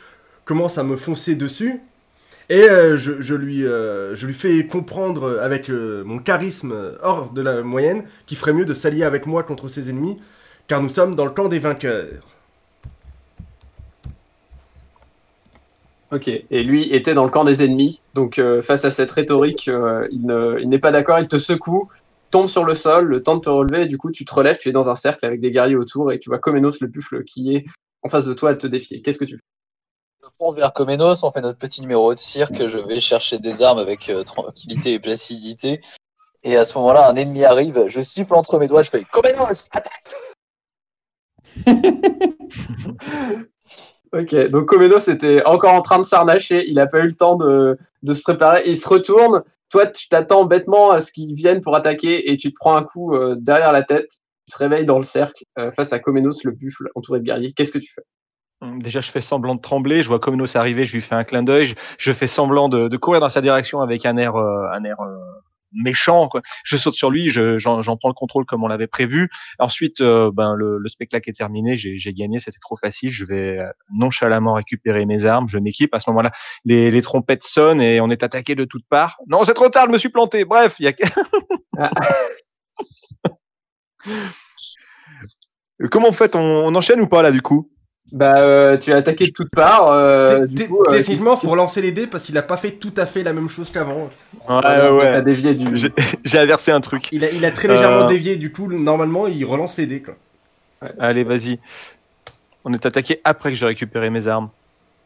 commence 0.45 0.79
à 0.79 0.83
me 0.83 0.95
foncer 0.95 1.35
dessus, 1.35 1.81
et 2.49 2.69
euh, 2.69 2.97
je, 2.97 3.21
je 3.21 3.35
lui, 3.35 3.65
euh, 3.65 4.15
je 4.15 4.25
lui 4.25 4.33
fais 4.33 4.65
comprendre 4.67 5.23
euh, 5.23 5.43
avec 5.43 5.69
mon 5.69 6.19
charisme 6.19 6.93
hors 7.01 7.31
de 7.31 7.41
la 7.41 7.61
moyenne 7.61 8.03
qu'il 8.25 8.37
ferait 8.37 8.53
mieux 8.53 8.65
de 8.65 8.73
s'allier 8.73 9.03
avec 9.03 9.25
moi 9.25 9.43
contre 9.43 9.67
ses 9.67 9.89
ennemis, 9.89 10.17
car 10.67 10.81
nous 10.81 10.89
sommes 10.89 11.15
dans 11.15 11.25
le 11.25 11.31
camp 11.31 11.49
des 11.49 11.59
vainqueurs. 11.59 12.23
Ok, 16.13 16.29
et 16.29 16.63
lui 16.63 16.93
était 16.93 17.13
dans 17.13 17.25
le 17.25 17.29
camp 17.29 17.43
des 17.43 17.63
ennemis, 17.63 18.01
donc 18.13 18.41
face 18.61 18.85
à 18.85 18.89
cette 18.89 19.11
rhétorique, 19.11 19.69
il 20.09 20.67
n'est 20.69 20.79
pas 20.79 20.91
d'accord, 20.91 21.19
il 21.19 21.27
te 21.27 21.37
secoue, 21.37 21.89
tombe 22.31 22.47
sur 22.47 22.63
le 22.63 22.75
sol, 22.75 23.07
le 23.07 23.21
temps 23.21 23.35
de 23.35 23.41
te 23.41 23.49
relever, 23.49 23.81
et 23.81 23.85
du 23.87 23.97
coup 23.97 24.09
tu 24.09 24.23
te 24.23 24.33
relèves, 24.33 24.57
tu 24.57 24.69
es 24.69 24.71
dans 24.71 24.89
un 24.89 24.95
cercle 24.95 25.25
avec 25.25 25.41
des 25.41 25.51
guerriers 25.51 25.75
autour 25.75 26.13
et 26.13 26.19
tu 26.19 26.29
vois 26.29 26.39
Comenos 26.39 26.79
le 26.79 26.87
buffle 26.87 27.25
qui 27.25 27.55
est 27.57 27.65
en 28.03 28.09
face 28.09 28.23
de 28.25 28.33
toi 28.33 28.51
à 28.51 28.55
te 28.55 28.67
défier. 28.67 29.01
Qu'est-ce 29.01 29.19
que 29.19 29.25
tu 29.25 29.35
fais? 29.35 29.56
Fonce 30.37 30.55
vers 30.55 30.71
Comenos, 30.71 31.23
on 31.23 31.31
fait 31.31 31.41
notre 31.41 31.57
petit 31.57 31.81
numéro 31.81 32.13
de 32.13 32.19
cirque, 32.19 32.67
je 32.67 32.77
vais 32.77 32.99
chercher 32.99 33.39
des 33.39 33.63
armes 33.63 33.79
avec 33.79 34.07
euh, 34.09 34.23
tranquillité 34.23 34.93
et 34.93 34.99
placidité. 34.99 35.81
Et 36.43 36.55
à 36.55 36.63
ce 36.63 36.77
moment-là, 36.77 37.09
un 37.09 37.15
ennemi 37.15 37.43
arrive, 37.43 37.85
je 37.87 37.99
siffle 37.99 38.35
entre 38.35 38.59
mes 38.59 38.67
doigts, 38.67 38.83
je 38.83 38.91
fais 38.91 39.03
Comenos, 39.03 39.67
attaque 39.71 40.03
Ok, 44.13 44.35
donc 44.51 44.67
Comenos 44.67 45.07
était 45.07 45.43
encore 45.45 45.73
en 45.73 45.81
train 45.81 45.97
de 45.97 46.03
s'arnacher, 46.03 46.67
il 46.67 46.75
n'a 46.75 46.85
pas 46.85 46.99
eu 46.99 47.07
le 47.07 47.15
temps 47.15 47.35
de, 47.35 47.75
de 48.03 48.13
se 48.13 48.21
préparer, 48.21 48.61
il 48.67 48.77
se 48.77 48.87
retourne, 48.87 49.43
toi 49.69 49.87
tu 49.87 50.07
t'attends 50.07 50.45
bêtement 50.45 50.91
à 50.91 51.01
ce 51.01 51.11
qu'il 51.11 51.33
vienne 51.33 51.61
pour 51.61 51.75
attaquer 51.75 52.31
et 52.31 52.37
tu 52.37 52.53
te 52.53 52.55
prends 52.59 52.75
un 52.75 52.83
coup 52.83 53.15
euh, 53.15 53.35
derrière 53.39 53.71
la 53.71 53.81
tête, 53.81 54.19
tu 54.47 54.53
te 54.53 54.57
réveilles 54.59 54.85
dans 54.85 54.99
le 54.99 55.03
cercle 55.03 55.43
euh, 55.57 55.71
face 55.71 55.93
à 55.93 55.99
Comenos 55.99 56.43
le 56.43 56.51
buffle 56.51 56.89
entouré 56.93 57.19
de 57.19 57.25
guerriers. 57.25 57.53
Qu'est-ce 57.53 57.71
que 57.71 57.79
tu 57.79 57.91
fais? 57.91 58.03
Déjà, 58.61 59.01
je 59.01 59.11
fais 59.11 59.21
semblant 59.21 59.55
de 59.55 59.61
trembler. 59.61 60.01
Je 60.03 60.07
vois 60.07 60.19
Comenos 60.19 60.55
arriver. 60.57 60.85
Je 60.85 60.93
lui 60.95 61.01
fais 61.01 61.15
un 61.15 61.23
clin 61.23 61.43
d'œil. 61.43 61.67
Je, 61.67 61.75
je 61.99 62.11
fais 62.13 62.27
semblant 62.27 62.69
de, 62.69 62.87
de 62.87 62.97
courir 62.97 63.21
dans 63.21 63.29
sa 63.29 63.41
direction 63.41 63.81
avec 63.81 64.05
un 64.05 64.17
air, 64.17 64.35
euh, 64.35 64.65
un 64.73 64.83
air 64.83 64.99
euh, 65.01 65.15
méchant. 65.73 66.27
Quoi. 66.27 66.41
Je 66.63 66.75
saute 66.75 66.95
sur 66.95 67.11
lui, 67.11 67.29
je- 67.29 67.59
j'en 67.59 67.81
prends 67.97 68.09
le 68.09 68.13
contrôle 68.15 68.45
comme 68.45 68.63
on 68.63 68.67
l'avait 68.67 68.87
prévu. 68.87 69.29
Ensuite, 69.59 70.01
euh, 70.01 70.31
ben 70.33 70.55
le, 70.55 70.79
le 70.79 70.87
spectacle 70.89 71.29
est 71.29 71.33
terminé, 71.33 71.75
j'ai 71.77 72.13
gagné, 72.13 72.39
c'était 72.39 72.57
trop 72.59 72.75
facile. 72.77 73.11
Je 73.11 73.25
vais 73.25 73.59
nonchalamment 73.93 74.53
récupérer 74.53 75.05
mes 75.05 75.25
armes, 75.25 75.47
je 75.47 75.59
m'équipe. 75.59 75.93
À 75.93 75.99
ce 75.99 76.09
moment-là, 76.09 76.31
les, 76.65 76.89
les 76.89 77.01
trompettes 77.03 77.43
sonnent 77.43 77.81
et 77.81 78.01
on 78.01 78.09
est 78.09 78.23
attaqué 78.23 78.55
de 78.55 78.63
toutes 78.65 78.87
parts. 78.89 79.17
Non, 79.27 79.43
c'est 79.43 79.53
trop 79.53 79.69
tard, 79.69 79.85
je 79.87 79.91
me 79.91 79.97
suis 79.99 80.09
planté. 80.09 80.45
Bref, 80.45 80.75
il 80.79 80.85
y 80.85 80.89
a. 80.89 80.93
Ah. 81.77 81.91
Comment 85.91 86.07
en 86.09 86.13
fait? 86.13 86.35
On, 86.35 86.39
on 86.39 86.73
enchaîne 86.75 87.01
ou 87.01 87.07
pas 87.07 87.21
là 87.21 87.31
du 87.31 87.41
coup? 87.41 87.69
Bah, 88.13 88.37
euh, 88.39 88.77
tu 88.77 88.91
es 88.91 88.93
attaqué 88.93 89.27
de 89.27 89.31
toutes 89.31 89.49
parts. 89.49 89.89
euh, 89.89 90.39
euh, 90.41 90.47
Techniquement, 90.47 91.33
qu'est-ce- 91.35 91.45
faut 91.45 91.51
relancer 91.51 91.81
les 91.81 91.91
dés 91.91 92.07
parce 92.07 92.23
qu'il 92.23 92.37
a 92.37 92.41
pas 92.41 92.55
fait 92.57 92.71
tout 92.71 92.93
à 92.95 93.05
fait 93.05 93.21
la 93.23 93.33
même 93.33 93.49
chose 93.49 93.69
qu'avant. 93.69 94.07
Ouais, 94.47 94.61
T'as 94.61 95.21
dévié 95.21 95.55
du. 95.55 95.91
J'ai 96.23 96.39
inversé 96.39 96.71
un 96.71 96.79
truc. 96.79 97.09
Il 97.11 97.25
a, 97.25 97.29
il 97.29 97.43
a 97.43 97.51
très 97.51 97.67
légèrement 97.67 98.05
Euh. 98.05 98.07
dévié, 98.07 98.37
du 98.37 98.51
coup, 98.51 98.71
normalement, 98.71 99.27
il 99.27 99.43
relance 99.43 99.77
les 99.77 99.87
dés. 99.87 100.01
Quoi. 100.01 100.15
Allez, 100.99 101.23
vas-y. 101.25 101.59
On 102.63 102.73
est 102.73 102.85
attaqué 102.85 103.19
après 103.23 103.49
que 103.51 103.55
j'ai 103.57 103.65
récupéré 103.65 104.09
mes 104.09 104.27
armes. 104.27 104.49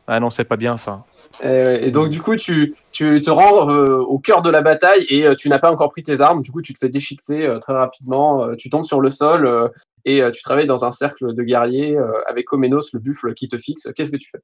Ah 0.08 0.20
non, 0.20 0.30
c'est 0.30 0.44
pas 0.44 0.58
bien 0.58 0.78
ça. 0.78 1.04
Euh, 1.46 1.78
et 1.80 1.92
donc, 1.92 2.10
du 2.10 2.20
coup, 2.22 2.36
tu, 2.36 2.74
tu 2.92 3.22
te 3.22 3.30
rends 3.30 3.70
euh, 3.72 3.98
au 4.00 4.20
cœur 4.20 4.42
de 4.42 4.50
la 4.50 4.62
bataille 4.62 5.06
et 5.10 5.26
euh, 5.26 5.36
tu 5.36 5.48
n'as 5.48 5.60
pas 5.60 5.72
encore 5.72 5.90
pris 5.92 6.04
tes 6.04 6.22
armes. 6.22 6.42
Du 6.42 6.52
coup, 6.52 6.62
tu 6.62 6.74
te 6.74 6.80
fais 6.80 6.90
déchiqueter 6.90 7.48
euh, 7.48 7.60
très 7.60 7.74
rapidement. 7.74 8.44
euh, 8.44 8.56
tu 8.56 8.70
tombes 8.70 8.84
sur 8.84 9.00
le 9.00 9.10
sol 9.10 9.46
euh, 9.46 9.70
et 10.06 10.22
euh, 10.22 10.32
tu 10.32 10.42
travailles 10.42 10.68
dans 10.68 10.86
un 10.86 10.92
cercle 10.92 11.34
de 11.34 11.44
guerriers 11.44 11.98
euh, 11.98 12.22
avec 12.28 12.52
Omenos, 12.54 12.94
le 12.94 13.00
buffle, 13.00 13.34
qui 13.34 13.48
te 13.48 13.58
fixe. 13.58 13.88
Qu'est-ce 13.96 14.12
que 14.12 14.18
tu 14.18 14.30
fais? 14.30 14.40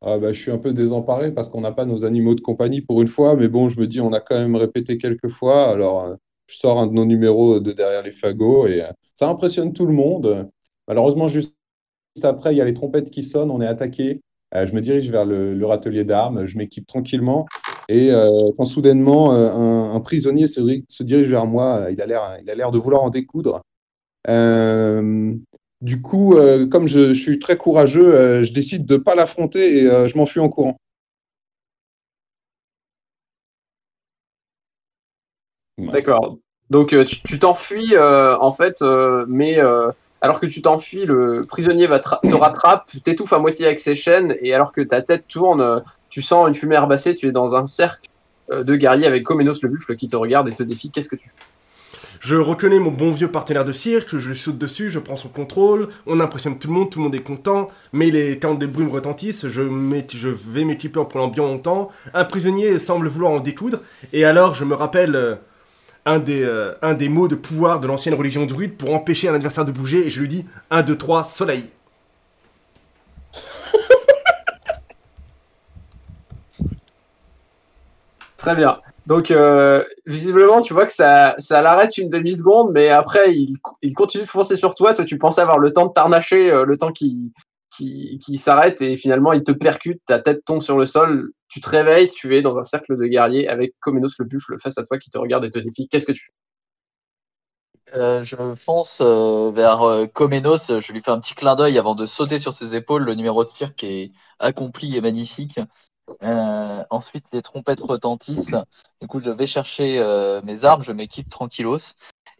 Ah 0.00 0.18
bah, 0.18 0.32
je 0.32 0.40
suis 0.40 0.52
un 0.52 0.58
peu 0.58 0.72
désemparé 0.72 1.32
parce 1.32 1.48
qu'on 1.48 1.60
n'a 1.60 1.72
pas 1.72 1.84
nos 1.84 2.04
animaux 2.04 2.34
de 2.34 2.40
compagnie 2.40 2.80
pour 2.80 3.02
une 3.02 3.08
fois, 3.08 3.34
mais 3.34 3.48
bon, 3.48 3.68
je 3.68 3.80
me 3.80 3.86
dis, 3.86 4.00
on 4.00 4.12
a 4.12 4.20
quand 4.20 4.36
même 4.36 4.54
répété 4.54 4.96
quelques 4.96 5.28
fois, 5.28 5.68
alors 5.70 6.04
euh, 6.04 6.14
je 6.46 6.56
sors 6.56 6.80
un 6.80 6.86
de 6.86 6.92
nos 6.92 7.04
numéros 7.04 7.58
de 7.58 7.72
derrière 7.72 8.02
les 8.02 8.12
fagots 8.12 8.66
et 8.68 8.82
ça 9.14 9.28
impressionne 9.28 9.72
tout 9.72 9.86
le 9.86 9.92
monde. 9.92 10.48
Malheureusement, 10.86 11.28
juste 11.28 11.54
après, 12.22 12.54
il 12.54 12.58
y 12.58 12.60
a 12.60 12.64
les 12.64 12.74
trompettes 12.74 13.10
qui 13.10 13.22
sonnent, 13.22 13.50
on 13.50 13.60
est 13.60 13.66
attaqué. 13.66 14.20
Je 14.54 14.72
me 14.72 14.80
dirige 14.80 15.10
vers 15.10 15.26
le, 15.26 15.52
leur 15.52 15.72
atelier 15.72 16.04
d'armes, 16.04 16.46
je 16.46 16.56
m'équipe 16.56 16.86
tranquillement 16.86 17.46
et 17.90 18.10
quand 18.56 18.64
soudainement 18.64 19.32
un, 19.32 20.00
prisonnier 20.00 20.46
se, 20.46 20.60
se 20.88 21.02
dirige 21.02 21.28
vers 21.28 21.46
moi, 21.46 21.88
il 21.90 22.00
a 22.00 22.06
l'air 22.06 22.70
de 22.70 22.78
vouloir 22.78 23.02
en 23.02 23.10
découdre. 23.10 23.62
Euh, 24.28 25.34
du 25.80 26.02
coup, 26.02 26.36
euh, 26.36 26.66
comme 26.66 26.88
je, 26.88 27.14
je 27.14 27.20
suis 27.20 27.38
très 27.38 27.56
courageux, 27.56 28.14
euh, 28.14 28.42
je 28.44 28.52
décide 28.52 28.84
de 28.84 28.96
pas 28.96 29.14
l'affronter 29.14 29.82
et 29.82 29.86
euh, 29.86 30.08
je 30.08 30.16
m'enfuis 30.16 30.40
en 30.40 30.48
courant. 30.48 30.76
D'accord. 35.78 36.38
Donc, 36.70 36.92
euh, 36.92 37.04
tu 37.04 37.38
t'enfuis, 37.38 37.94
euh, 37.94 38.36
en 38.38 38.52
fait, 38.52 38.82
euh, 38.82 39.24
mais 39.28 39.58
euh, 39.58 39.90
alors 40.20 40.40
que 40.40 40.46
tu 40.46 40.60
t'enfuis, 40.60 41.06
le 41.06 41.46
prisonnier 41.46 41.86
va 41.86 41.98
te 41.98 42.08
ra- 42.08 42.20
te 42.22 42.34
rattrape, 42.34 42.90
t'étouffe 43.04 43.32
à 43.32 43.38
moitié 43.38 43.64
avec 43.64 43.78
ses 43.78 43.94
chaînes, 43.94 44.34
et 44.40 44.52
alors 44.52 44.72
que 44.72 44.82
ta 44.82 45.00
tête 45.00 45.26
tourne, 45.28 45.82
tu 46.10 46.20
sens 46.20 46.48
une 46.48 46.54
fumée 46.54 46.74
herbacée, 46.74 47.14
tu 47.14 47.26
es 47.28 47.32
dans 47.32 47.54
un 47.54 47.64
cercle 47.64 48.08
euh, 48.50 48.64
de 48.64 48.76
guerriers 48.76 49.06
avec 49.06 49.22
Comenos 49.22 49.62
le 49.62 49.68
buffle 49.68 49.96
qui 49.96 50.08
te 50.08 50.16
regarde 50.16 50.48
et 50.48 50.52
te 50.52 50.62
défie. 50.62 50.90
Qu'est-ce 50.90 51.08
que 51.08 51.16
tu 51.16 51.30
fais? 51.30 51.47
Je 52.20 52.36
reconnais 52.36 52.78
mon 52.78 52.90
bon 52.90 53.12
vieux 53.12 53.30
partenaire 53.30 53.64
de 53.64 53.72
cirque, 53.72 54.16
je 54.18 54.32
saute 54.32 54.58
dessus, 54.58 54.90
je 54.90 54.98
prends 54.98 55.16
son 55.16 55.28
contrôle, 55.28 55.88
on 56.06 56.18
impressionne 56.20 56.58
tout 56.58 56.68
le 56.68 56.74
monde, 56.74 56.90
tout 56.90 56.98
le 56.98 57.04
monde 57.04 57.14
est 57.14 57.22
content, 57.22 57.68
mais 57.92 58.10
les 58.10 58.38
cornes 58.38 58.58
de 58.58 58.66
brume 58.66 58.90
retentissent, 58.90 59.46
je, 59.46 59.62
je 60.14 60.28
vais 60.28 60.64
m'équiper 60.64 60.98
en 60.98 61.04
prenant 61.04 61.28
bien 61.28 61.44
mon 61.44 61.58
temps, 61.58 61.90
un 62.14 62.24
prisonnier 62.24 62.78
semble 62.78 63.08
vouloir 63.08 63.32
en 63.32 63.40
découdre, 63.40 63.80
et 64.12 64.24
alors 64.24 64.54
je 64.54 64.64
me 64.64 64.74
rappelle 64.74 65.14
euh, 65.14 65.36
un, 66.06 66.18
des, 66.18 66.42
euh, 66.42 66.74
un 66.82 66.94
des 66.94 67.08
mots 67.08 67.28
de 67.28 67.36
pouvoir 67.36 67.78
de 67.80 67.86
l'ancienne 67.86 68.14
religion 68.14 68.46
druide 68.46 68.76
pour 68.76 68.94
empêcher 68.94 69.28
un 69.28 69.34
adversaire 69.34 69.64
de 69.64 69.72
bouger, 69.72 70.06
et 70.06 70.10
je 70.10 70.20
lui 70.20 70.28
dis 70.28 70.44
1, 70.70 70.82
2, 70.82 70.96
3, 70.96 71.24
soleil. 71.24 71.70
Très 78.36 78.54
bien. 78.54 78.78
Donc, 79.08 79.30
euh, 79.30 79.82
visiblement, 80.04 80.60
tu 80.60 80.74
vois 80.74 80.84
que 80.84 80.92
ça, 80.92 81.34
l'arrête 81.50 81.96
une 81.96 82.10
demi-seconde, 82.10 82.72
mais 82.74 82.90
après, 82.90 83.34
il, 83.34 83.94
continue 83.94 84.24
de 84.24 84.28
foncer 84.28 84.54
sur 84.54 84.74
toi. 84.74 84.92
Toi, 84.92 85.06
tu 85.06 85.16
pensais 85.16 85.40
avoir 85.40 85.58
le 85.58 85.72
temps 85.72 85.86
de 85.86 85.92
t'arnacher, 85.94 86.52
euh, 86.52 86.66
le 86.66 86.76
temps 86.76 86.92
qui, 86.92 87.32
qui, 87.74 88.18
qui 88.18 88.36
s'arrête, 88.36 88.82
et 88.82 88.98
finalement, 88.98 89.32
il 89.32 89.44
te 89.44 89.52
percute, 89.52 90.02
ta 90.04 90.18
tête 90.18 90.44
tombe 90.44 90.60
sur 90.60 90.76
le 90.76 90.84
sol, 90.84 91.30
tu 91.48 91.58
te 91.60 91.70
réveilles, 91.70 92.10
tu 92.10 92.36
es 92.36 92.42
dans 92.42 92.58
un 92.58 92.62
cercle 92.62 92.98
de 92.98 93.06
guerriers 93.06 93.48
avec 93.48 93.72
Comenos 93.80 94.12
le 94.18 94.26
buffle 94.26 94.58
face 94.62 94.76
à 94.76 94.82
toi 94.82 94.98
qui 94.98 95.08
te 95.08 95.16
regarde 95.16 95.46
et 95.46 95.50
te 95.50 95.58
défie. 95.58 95.88
Qu'est-ce 95.88 96.04
que 96.04 96.12
tu 96.12 96.26
fais? 96.26 97.98
Euh, 97.98 98.22
je 98.22 98.36
fonce 98.56 99.00
vers 99.00 100.06
Comenos, 100.12 100.80
je 100.80 100.92
lui 100.92 101.00
fais 101.00 101.12
un 101.12 101.20
petit 101.20 101.32
clin 101.32 101.56
d'œil 101.56 101.78
avant 101.78 101.94
de 101.94 102.04
sauter 102.04 102.36
sur 102.36 102.52
ses 102.52 102.74
épaules. 102.74 103.04
Le 103.04 103.14
numéro 103.14 103.42
de 103.42 103.48
cirque 103.48 103.82
est 103.84 104.10
accompli 104.38 104.98
et 104.98 105.00
magnifique. 105.00 105.58
Euh, 106.22 106.84
ensuite, 106.90 107.26
les 107.32 107.42
trompettes 107.42 107.80
retentissent. 107.80 108.54
Du 109.00 109.08
coup, 109.08 109.20
je 109.20 109.30
vais 109.30 109.46
chercher 109.46 109.98
euh, 109.98 110.40
mes 110.42 110.64
armes, 110.64 110.82
je 110.82 110.92
m'équipe 110.92 111.28
tranquillos. 111.28 111.94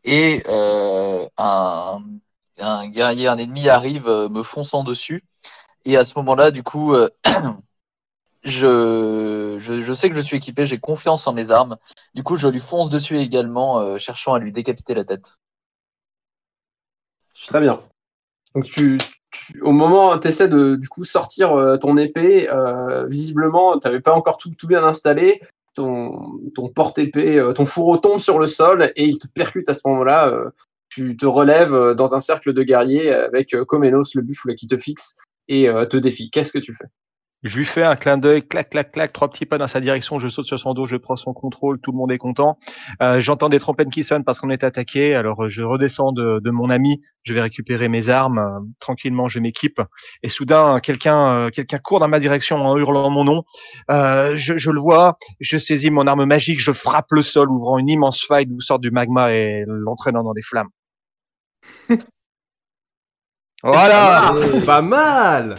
Et 0.05 0.43
euh, 0.49 1.29
un, 1.37 2.01
guerrier, 2.89 3.29
un 3.29 3.39
ennemi 3.39 3.69
arrive, 3.69 4.09
me 4.09 4.43
fonçant 4.43 4.85
dessus. 4.85 5.25
Et 5.85 5.97
à 5.97 6.05
ce 6.05 6.15
moment-là, 6.19 6.51
du 6.51 6.63
coup, 6.63 6.95
je, 8.43 9.57
je, 9.59 9.81
je 9.81 9.93
sais 9.93 10.09
que 10.09 10.15
je 10.15 10.21
suis 10.21 10.37
équipé, 10.37 10.67
j'ai 10.67 10.79
confiance 10.79 11.27
en 11.27 11.33
mes 11.33 11.51
armes. 11.51 11.77
Du 12.15 12.23
coup, 12.23 12.37
je 12.37 12.49
lui 12.49 12.61
fonce 12.61 12.91
dessus 12.91 13.19
également, 13.19 13.99
cherchant 13.99 14.35
à 14.35 14.39
lui 14.39 14.53
décapiter 14.53 14.95
la 14.95 15.05
tête. 15.05 15.39
Très 17.47 17.61
bien. 17.61 17.81
Donc, 18.55 18.65
tu, 18.65 18.99
au 19.63 19.73
moment 19.73 20.13
où 20.13 20.19
tu 20.19 20.29
essaies 20.29 20.49
de 20.49 20.79
sortir 21.03 21.53
euh, 21.53 21.77
ton 21.77 21.97
épée, 21.97 22.49
euh, 22.51 23.07
visiblement, 23.07 23.79
tu 23.79 23.87
n'avais 23.87 24.01
pas 24.01 24.15
encore 24.15 24.37
tout, 24.37 24.51
bien 24.67 24.85
installé. 24.85 25.41
Ton, 25.75 26.41
porte-épée, 26.75 27.39
euh, 27.39 27.53
ton 27.53 27.65
fourreau 27.65 27.99
tombe 27.99 28.19
sur 28.19 28.41
le 28.41 28.49
sol 28.49 28.93
et 28.97 29.05
il 29.05 29.19
te 29.19 29.29
percute 29.29 29.69
à 29.69 29.75
ce 29.75 29.83
moment-là. 29.87 30.33
tu 30.89 31.17
te 31.17 31.27
relèves 31.27 31.95
dans 31.95 32.15
un 32.15 32.21
cercle 32.21 32.53
de 32.53 32.63
guerriers 32.63 33.13
avec 33.13 33.55
Comenos, 33.65 34.15
le 34.15 34.23
buffle, 34.23 34.55
qui 34.55 34.67
te 34.67 34.77
fixe 34.77 35.17
et 35.47 35.69
te 35.89 35.97
défie. 35.97 36.31
Qu'est-ce 36.31 36.53
que 36.53 36.59
tu 36.59 36.73
fais? 36.73 36.87
Je 37.45 37.57
lui 37.57 37.65
fais 37.65 37.85
un 37.85 37.95
clin 37.95 38.19
d'œil, 38.19 38.43
clac, 38.47 38.71
clac, 38.71 38.91
clac, 38.91 39.13
trois 39.13 39.31
petits 39.31 39.47
pas 39.47 39.59
dans 39.59 39.69
sa 39.69 39.81
direction, 39.81 40.19
je 40.19 40.27
saute 40.27 40.47
sur 40.47 40.59
son 40.59 40.75
dos, 40.75 40.87
je 40.87 40.97
prends 40.97 41.15
son 41.15 41.33
contrôle, 41.33 41.81
tout 41.81 41.93
le 41.93 41.97
monde 41.97 42.11
est 42.11 42.19
content. 42.19 42.59
Euh, 43.01 43.21
J'entends 43.21 43.49
des 43.49 43.61
trompettes 43.61 43.91
qui 43.91 44.03
sonnent 44.03 44.25
parce 44.25 44.41
qu'on 44.41 44.51
est 44.51 44.65
attaqué, 44.65 45.15
alors 45.15 45.45
euh, 45.45 45.49
je 45.49 45.63
redescends 45.63 46.11
de, 46.11 46.41
de 46.43 46.51
mon 46.51 46.69
ami, 46.69 47.01
je 47.23 47.33
vais 47.35 47.41
récupérer 47.41 47.89
mes 47.89 48.09
armes, 48.09 48.39
euh, 48.39 48.59
tranquillement 48.81 49.29
je 49.29 49.39
m'équipe, 49.39 49.81
et 50.25 50.29
soudain 50.29 50.81
quelqu'un 50.81 51.29
euh, 51.47 51.51
quelqu'un 51.51 51.79
court 51.79 52.01
dans 52.01 52.09
ma 52.09 52.19
direction 52.19 52.57
en 52.57 52.77
hurlant 52.77 53.09
mon 53.11 53.23
nom. 53.23 53.45
Euh, 53.91 54.35
je, 54.35 54.59
je 54.59 54.71
le 54.73 54.81
vois, 54.81 55.15
je 55.39 55.59
saisis 55.59 55.91
mon 55.91 56.09
arme 56.09 56.25
magique, 56.25 56.61
je 56.61 56.73
frappe 56.73 57.13
le 57.13 57.23
sol, 57.23 57.51
ouvrant 57.51 57.79
une 57.79 57.89
immense 57.89 58.25
faille 58.27 58.47
d'où 58.47 58.61
sort 58.61 58.81
du 58.81 58.91
magma 58.91 59.33
et 59.33 59.63
l'entraînant 59.69 60.25
dans 60.25 60.35
des 60.35 60.43
flammes. 60.43 60.71
voilà 63.63 64.35
Pas 64.65 64.83
mal 64.83 65.57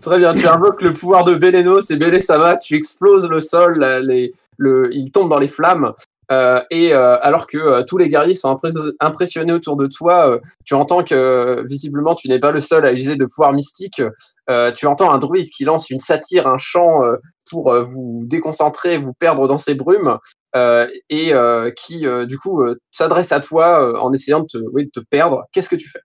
Très 0.00 0.18
bien, 0.18 0.34
tu 0.34 0.46
invoques 0.46 0.82
le 0.82 0.92
pouvoir 0.94 1.24
de 1.24 1.34
Bélénos 1.34 1.90
et 1.90 1.96
Bélé 1.96 2.20
ça 2.20 2.38
va, 2.38 2.56
tu 2.56 2.74
exploses 2.76 3.28
le 3.28 3.40
sol, 3.40 3.78
les, 4.04 4.32
le, 4.58 4.88
il 4.92 5.10
tombe 5.10 5.28
dans 5.28 5.38
les 5.38 5.48
flammes. 5.48 5.92
euh, 6.32 6.60
et 6.70 6.92
euh, 6.92 7.18
alors 7.22 7.46
que 7.46 7.56
euh, 7.58 7.82
tous 7.86 7.98
les 7.98 8.08
guerriers 8.08 8.34
sont 8.34 8.52
impré- 8.52 8.92
impressionnés 9.00 9.52
autour 9.52 9.76
de 9.76 9.86
toi, 9.86 10.28
euh, 10.30 10.38
tu 10.64 10.74
entends 10.74 11.02
que 11.04 11.14
euh, 11.14 11.62
visiblement 11.64 12.14
tu 12.14 12.28
n'es 12.28 12.38
pas 12.38 12.50
le 12.52 12.60
seul 12.60 12.84
à 12.84 12.92
user 12.92 13.16
de 13.16 13.24
pouvoir 13.26 13.52
mystique. 13.52 14.02
Euh, 14.50 14.70
tu 14.72 14.86
entends 14.86 15.10
un 15.12 15.18
druide 15.18 15.48
qui 15.48 15.64
lance 15.64 15.88
une 15.90 16.00
satire, 16.00 16.46
un 16.46 16.58
chant 16.58 17.04
euh, 17.04 17.16
pour 17.50 17.72
euh, 17.72 17.82
vous 17.82 18.24
déconcentrer, 18.26 18.98
vous 18.98 19.12
perdre 19.12 19.46
dans 19.48 19.56
ces 19.58 19.74
brumes, 19.74 20.18
euh, 20.56 20.88
et 21.10 21.32
euh, 21.34 21.70
qui 21.70 22.06
euh, 22.06 22.26
du 22.26 22.38
coup 22.38 22.62
euh, 22.62 22.76
s'adresse 22.90 23.30
à 23.32 23.40
toi 23.40 23.80
euh, 23.82 23.96
en 23.98 24.12
essayant 24.12 24.40
de 24.40 24.46
te, 24.46 24.58
oui, 24.72 24.84
de 24.86 24.90
te 25.00 25.04
perdre. 25.08 25.44
Qu'est-ce 25.52 25.68
que 25.68 25.76
tu 25.76 25.88
fais? 25.88 26.00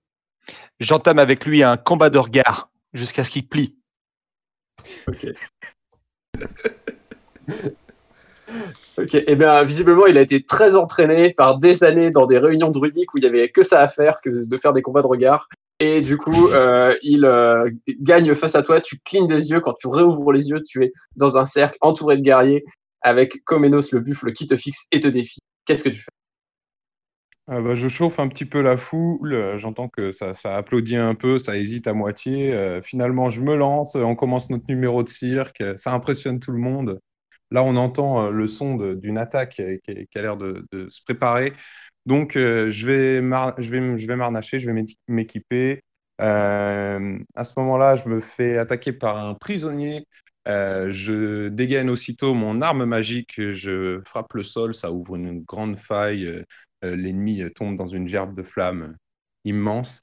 J'entame 0.82 1.20
avec 1.20 1.46
lui 1.46 1.62
un 1.62 1.78
combat 1.78 2.10
de 2.10 2.18
regard 2.18 2.72
jusqu'à 2.92 3.24
ce 3.24 3.30
qu'il 3.30 3.48
plie. 3.48 3.78
Ok, 8.98 9.14
et 9.14 9.36
bien 9.36 9.64
visiblement 9.64 10.08
il 10.08 10.18
a 10.18 10.22
été 10.22 10.44
très 10.44 10.76
entraîné 10.76 11.36
par 11.36 11.60
des 11.60 11.84
années 11.84 12.10
dans 12.10 12.26
des 12.26 12.40
réunions 12.40 12.72
druidiques 12.72 13.14
où 13.14 13.20
il 13.20 13.24
y 13.24 13.28
avait 13.28 13.50
que 13.50 13.62
ça 13.62 13.80
à 13.80 13.88
faire 13.88 14.22
que 14.22 14.48
de 14.48 14.58
faire 14.58 14.74
des 14.74 14.82
combats 14.82 15.04
de 15.04 15.08
regard. 15.08 15.50
Et 15.80 16.02
du 16.02 16.18
coup, 16.18 16.48
euh, 16.48 16.96
il 17.04 17.26
euh, 17.26 17.70
gagne 18.02 18.34
face 18.34 18.56
à 18.56 18.64
toi, 18.64 18.82
tu 18.82 19.00
clignes 19.06 19.28
des 19.28 19.52
yeux, 19.52 19.60
quand 19.60 19.74
tu 19.74 19.88
réouvres 19.88 20.32
les 20.32 20.50
yeux, 20.50 20.64
tu 20.64 20.84
es 20.84 20.92
dans 21.16 21.38
un 21.38 21.46
cercle 21.46 21.78
entouré 21.82 22.18
de 22.18 22.22
guerriers 22.22 22.66
avec 23.02 23.44
Comenos 23.46 23.92
le 23.92 24.00
buffle 24.00 24.34
qui 24.34 24.48
te 24.48 24.58
fixe 24.58 24.88
et 24.92 25.00
te 25.00 25.08
défie. 25.08 25.40
Qu'est-ce 25.66 25.84
que 25.84 25.90
tu 25.90 26.00
fais? 26.00 26.21
Ah 27.53 27.62
bah, 27.62 27.75
je 27.75 27.89
chauffe 27.89 28.20
un 28.20 28.29
petit 28.29 28.46
peu 28.46 28.62
la 28.62 28.77
foule, 28.77 29.34
euh, 29.34 29.58
j'entends 29.58 29.89
que 29.89 30.13
ça, 30.13 30.34
applaudit 30.55 30.96
un 30.96 31.15
peu, 31.15 31.38
ça 31.38 31.58
hésite 31.58 31.86
à 31.86 31.93
moitié. 31.93 32.53
euh, 32.53 32.81
finalement, 32.81 33.29
je 33.29 33.41
me 33.41 33.58
lance, 33.58 33.96
on 33.96 34.15
commence 34.15 34.50
notre 34.50 34.63
numéro 34.70 35.03
de 35.03 35.10
cirque, 35.10 35.60
euh, 35.60 35.74
ça 35.77 35.93
impressionne 35.93 36.39
tout 36.39 36.51
le 36.53 36.60
monde. 36.60 37.00
là, 37.51 37.63
on 37.63 37.77
entend 37.77 38.31
le 38.31 38.48
son 38.48 38.77
d'une 38.96 39.17
attaque 39.17 39.62
qui, 39.84 40.17
a 40.17 40.22
l'air 40.22 40.38
de, 40.38 40.65
se 40.89 41.03
préparer. 41.05 41.53
Donc, 42.05 42.34
je 42.38 42.86
vais 42.86 43.22
m'arnacher, 43.22 44.60
je 44.60 44.70
vais 44.70 44.86
m'équiper. 45.10 45.81
Euh, 46.22 47.17
à 47.36 47.43
ce 47.43 47.53
moment-là, 47.58 47.96
je 47.96 48.08
me 48.10 48.20
fais 48.20 48.58
attaquer 48.58 48.93
par 48.93 49.17
un 49.17 49.34
prisonnier. 49.34 50.05
Euh, 50.48 50.91
je 50.91 51.50
dégaine 51.50 51.89
aussitôt 51.89 52.34
mon 52.34 52.62
arme 52.62 52.86
magique, 52.86 53.34
je 53.51 54.01
frappe 54.05 54.34
le 54.34 54.43
sol, 54.43 54.74
ça 54.75 54.91
ouvre 54.91 55.15
une 55.15 55.41
grande 55.43 55.77
faille. 55.77 56.43
Euh, 56.84 56.96
l'ennemi 56.96 57.44
tombe 57.56 57.76
dans 57.76 57.88
une 57.88 58.08
gerbe 58.08 58.36
de 58.36 58.44
flammes 58.44 58.96
immense. 59.46 60.02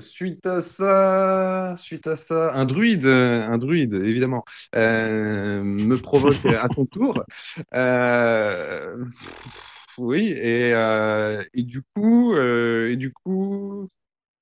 suite 0.00 0.46
à 0.46 0.60
ça, 0.60 1.74
suite 1.76 2.06
à 2.06 2.16
ça, 2.16 2.54
un 2.54 2.64
druide, 2.64 3.06
un 3.06 3.58
druide 3.58 3.94
évidemment, 3.94 4.44
me 4.74 5.96
provoque 5.96 6.44
à 6.46 6.68
son 6.74 6.86
tour. 6.86 7.22
oui, 9.98 10.32
et, 10.36 10.70
et, 11.54 11.62
du 11.62 11.82
coup, 11.94 12.36
et 12.36 12.96
du 12.96 13.12
coup, 13.12 13.88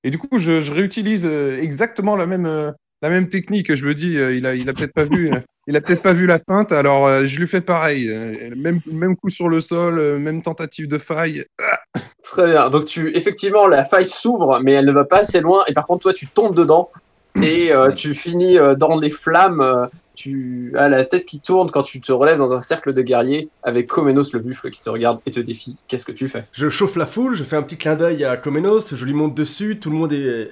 et 0.05 0.11
du 0.11 0.19
coup, 0.19 0.37
je, 0.37 0.71
réutilise 0.71 1.25
euh, 1.25 1.57
exactement 1.59 2.15
la 2.15 2.27
même, 2.27 2.45
euh, 2.45 2.71
la 3.05 3.11
même 3.11 3.29
technique. 3.29 3.75
Je 3.75 3.85
me 3.85 3.93
dis, 3.93 4.17
euh, 4.17 4.35
il 4.35 4.45
a, 4.45 4.55
il 4.55 4.67
a 4.69 4.73
peut-être 4.73 4.93
pas 4.93 5.05
vu. 5.05 5.31
Il 5.67 5.75
a 5.75 5.81
peut-être 5.81 6.03
pas 6.03 6.13
vu 6.13 6.27
la 6.27 6.39
feinte, 6.47 6.71
alors 6.71 7.23
je 7.23 7.39
lui 7.39 7.47
fais 7.47 7.61
pareil. 7.61 8.07
Même, 8.55 8.81
même 8.85 9.15
coup 9.15 9.29
sur 9.29 9.49
le 9.49 9.61
sol, 9.61 10.19
même 10.19 10.43
tentative 10.43 10.87
de 10.87 10.99
faille. 10.99 11.43
Très 12.23 12.51
bien. 12.51 12.69
Donc 12.69 12.85
tu, 12.85 13.15
effectivement, 13.15 13.65
la 13.65 13.83
faille 13.83 14.05
s'ouvre, 14.05 14.59
mais 14.61 14.73
elle 14.73 14.85
ne 14.85 14.91
va 14.91 15.05
pas 15.05 15.19
assez 15.21 15.41
loin. 15.41 15.63
Et 15.67 15.73
par 15.73 15.87
contre, 15.87 16.03
toi, 16.03 16.13
tu 16.13 16.27
tombes 16.27 16.55
dedans 16.55 16.91
et 17.41 17.71
euh, 17.71 17.91
tu 17.91 18.13
finis 18.13 18.57
euh, 18.57 18.75
dans 18.75 18.99
les 18.99 19.09
flammes. 19.09 19.89
Tu 20.15 20.73
as 20.77 20.89
la 20.89 21.03
tête 21.03 21.25
qui 21.25 21.39
tourne 21.39 21.69
quand 21.69 21.83
tu 21.83 22.01
te 22.01 22.11
relèves 22.11 22.37
dans 22.37 22.53
un 22.53 22.61
cercle 22.61 22.93
de 22.93 23.01
guerriers 23.01 23.49
avec 23.63 23.87
Comenos 23.87 24.33
le 24.33 24.39
buffle 24.39 24.71
qui 24.71 24.81
te 24.81 24.89
regarde 24.89 25.19
et 25.25 25.31
te 25.31 25.39
défie. 25.39 25.75
Qu'est-ce 25.87 26.05
que 26.05 26.11
tu 26.11 26.27
fais? 26.27 26.45
Je 26.51 26.69
chauffe 26.69 26.95
la 26.95 27.05
foule, 27.05 27.35
je 27.35 27.43
fais 27.43 27.55
un 27.55 27.63
petit 27.63 27.77
clin 27.77 27.95
d'œil 27.95 28.23
à 28.23 28.37
Comenos, 28.37 28.95
je 28.95 29.05
lui 29.05 29.13
monte 29.13 29.35
dessus, 29.35 29.77
tout 29.79 29.89
le 29.89 29.97
monde 29.97 30.13
est 30.13 30.51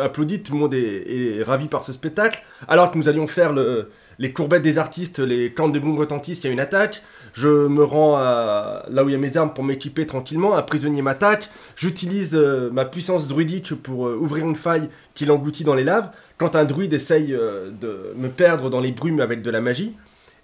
applaudit, 0.00 0.42
tout 0.42 0.54
le 0.54 0.58
monde 0.58 0.74
est 0.74 1.42
ravi 1.42 1.66
par 1.66 1.84
ce 1.84 1.92
spectacle. 1.92 2.42
Alors 2.68 2.90
que 2.90 2.98
nous 2.98 3.08
allions 3.08 3.26
faire 3.26 3.52
le, 3.52 3.88
les 4.22 4.32
courbettes 4.32 4.62
des 4.62 4.78
artistes, 4.78 5.18
les 5.18 5.50
cornes 5.50 5.72
de 5.72 5.80
boum 5.80 5.98
retentissent, 5.98 6.44
il 6.44 6.46
y 6.46 6.50
a 6.50 6.52
une 6.52 6.60
attaque. 6.60 7.02
Je 7.34 7.48
me 7.48 7.82
rends 7.82 8.16
là 8.20 9.02
où 9.02 9.08
il 9.08 9.12
y 9.12 9.16
a 9.16 9.18
mes 9.18 9.36
armes 9.36 9.52
pour 9.52 9.64
m'équiper 9.64 10.06
tranquillement. 10.06 10.56
Un 10.56 10.62
prisonnier 10.62 11.02
m'attaque. 11.02 11.50
J'utilise 11.74 12.36
euh, 12.36 12.70
ma 12.70 12.84
puissance 12.84 13.26
druidique 13.26 13.74
pour 13.74 14.06
euh, 14.06 14.14
ouvrir 14.14 14.46
une 14.46 14.54
faille 14.54 14.88
qui 15.14 15.26
l'engloutit 15.26 15.64
dans 15.64 15.74
les 15.74 15.82
laves. 15.82 16.12
Quand 16.38 16.54
un 16.54 16.64
druide 16.64 16.92
essaye 16.92 17.34
euh, 17.34 17.70
de 17.72 18.12
me 18.14 18.28
perdre 18.28 18.70
dans 18.70 18.80
les 18.80 18.92
brumes 18.92 19.18
avec 19.18 19.42
de 19.42 19.50
la 19.50 19.60
magie. 19.60 19.96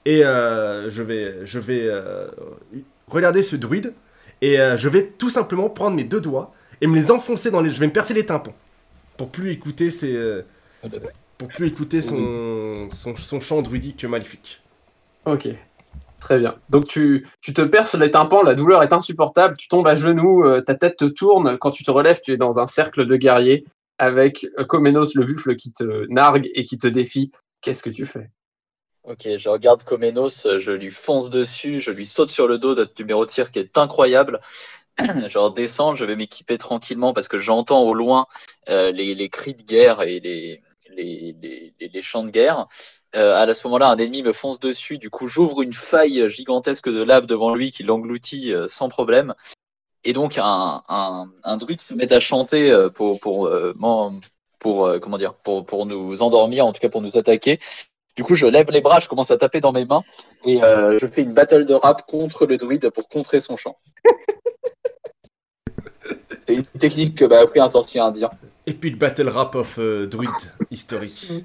Et 0.07 0.23
je 0.23 1.03
vais, 1.03 1.35
je 1.45 1.59
vais 1.59 1.89
regarder 3.09 3.43
ce 3.43 3.57
druide. 3.57 3.93
Et 4.41 4.57
je 4.57 4.89
vais 4.89 5.05
tout 5.05 5.29
simplement 5.29 5.69
prendre 5.69 5.95
mes 5.95 6.05
deux 6.05 6.21
doigts 6.21 6.55
et 6.81 6.87
me 6.87 6.97
les 6.97 7.11
enfoncer 7.11 7.51
dans 7.51 7.61
les. 7.61 7.69
Je 7.69 7.79
vais 7.79 7.89
me 7.89 7.93
percer 7.93 8.15
les 8.15 8.25
tympans. 8.25 8.55
Pour 9.19 9.29
plus 9.29 9.51
écouter 9.51 9.91
ces 9.91 10.17
pour 11.39 11.49
plus 11.49 11.69
écouter 11.69 12.03
son, 12.03 12.89
son, 12.93 13.41
chant 13.41 13.63
druidique 13.63 14.05
maléfique. 14.05 14.61
Ok, 15.25 15.49
très 16.21 16.39
bien. 16.39 16.57
Donc 16.69 16.87
tu, 16.89 17.27
tu, 17.41 17.53
te 17.53 17.63
perces 17.63 17.95
les 17.95 18.11
tympans, 18.11 18.43
la 18.43 18.55
douleur 18.55 18.83
est 18.83 18.93
insupportable, 18.93 19.57
tu 19.57 19.69
tombes 19.69 19.87
à 19.87 19.95
genoux, 19.95 20.45
euh, 20.45 20.61
ta 20.61 20.75
tête 20.75 20.97
te 20.97 21.05
tourne, 21.05 21.57
quand 21.57 21.71
tu 21.71 21.85
te 21.85 21.91
relèves, 21.91 22.21
tu 22.23 22.33
es 22.33 22.37
dans 22.37 22.59
un 22.59 22.67
cercle 22.67 23.07
de 23.07 23.17
guerriers 23.17 23.65
avec 23.99 24.47
Comenos 24.69 25.15
le 25.15 25.25
buffle 25.25 25.57
qui 25.57 25.73
te 25.73 26.07
nargue 26.09 26.49
et 26.55 26.65
qui 26.65 26.79
te 26.79 26.87
défie. 26.87 27.31
Qu'est-ce 27.61 27.83
que 27.83 27.91
tu 27.91 28.05
fais? 28.05 28.31
Ok, 29.05 29.29
je 29.37 29.49
regarde 29.49 29.85
Comenos, 29.85 30.47
je 30.59 30.73
lui 30.73 30.91
fonce 30.91 31.31
dessus, 31.31 31.81
je 31.81 31.91
lui 31.91 32.07
saute 32.07 32.31
sur 32.31 32.47
le 32.47 32.59
dos 32.59 32.75
de 32.75 32.81
notre 32.81 33.01
numéro 33.01 33.25
de 33.25 33.31
tir 33.31 33.51
qui 33.51 33.59
est 33.59 33.79
incroyable. 33.79 34.41
je 34.99 35.39
redescends, 35.39 35.95
je 35.95 36.05
vais 36.05 36.17
m'équiper 36.17 36.59
tranquillement 36.59 37.13
parce 37.13 37.29
que 37.29 37.39
j'entends 37.39 37.83
au 37.83 37.95
loin 37.95 38.27
euh, 38.69 38.91
les, 38.93 39.15
les, 39.15 39.29
cris 39.29 39.55
de 39.55 39.63
guerre 39.63 40.03
et 40.03 40.21
les, 40.21 40.61
les, 40.97 42.03
champs 42.03 42.25
de 42.25 42.31
guerre. 42.31 42.67
Euh, 43.15 43.35
à 43.35 43.53
ce 43.53 43.67
moment-là, 43.67 43.89
un 43.89 43.97
ennemi 43.97 44.23
me 44.23 44.33
fonce 44.33 44.61
dessus. 44.61 44.99
Du 44.99 45.11
coup, 45.11 45.29
j'ouvre 45.29 45.63
une 45.63 45.73
faille 45.73 46.29
gigantesque 46.29 46.89
de 46.89 47.03
lave 47.03 47.27
devant 47.27 47.55
lui 47.55 47.73
qui 47.73 47.83
l'engloutit 47.83 48.53
euh, 48.53 48.67
sans 48.69 48.89
problème. 48.89 49.35
Et 50.05 50.13
donc, 50.13 50.39
un, 50.39 50.83
un, 50.89 51.57
druide 51.57 51.81
se 51.81 51.95
met 51.95 52.13
à 52.13 52.21
chanter 52.21 52.71
euh, 52.71 52.89
pour, 52.89 53.19
pour, 53.21 53.51
pour, 54.59 55.01
comment 55.01 55.19
dire, 55.19 55.35
pour, 55.35 55.67
pour 55.67 55.87
nous 55.87 56.23
endormir, 56.23 56.67
en 56.67 56.73
tout 56.73 56.81
cas 56.81 56.89
pour 56.89 57.03
nous 57.03 57.17
attaquer. 57.17 57.59
Du 58.17 58.25
coup, 58.25 58.35
je 58.35 58.47
lève 58.47 58.71
les 58.71 58.81
bras, 58.81 58.99
je 58.99 59.09
commence 59.09 59.31
à 59.31 59.37
taper 59.37 59.61
dans 59.61 59.73
mes 59.73 59.85
mains 59.85 60.03
et 60.45 60.59
je 60.59 61.07
fais 61.07 61.23
une 61.23 61.35
battle 61.35 61.67
de 61.67 61.75
rap 61.75 62.07
contre 62.07 62.47
le 62.47 62.57
druide 62.57 62.91
pour 62.91 63.09
contrer 63.09 63.41
son 63.41 63.57
chant. 63.57 63.79
C'est 66.49 66.55
une 66.55 66.65
technique 66.81 67.15
que 67.15 67.27
m'a 67.27 67.41
appris 67.41 67.61
un 67.61 67.69
sorcier 67.69 68.01
indien. 68.01 68.31
Et 68.67 68.73
puis 68.73 68.89
le 68.89 68.97
battle 68.97 69.29
rap 69.29 69.55
of 69.55 69.79
euh, 69.79 70.07
Druid 70.07 70.31
History. 70.71 71.45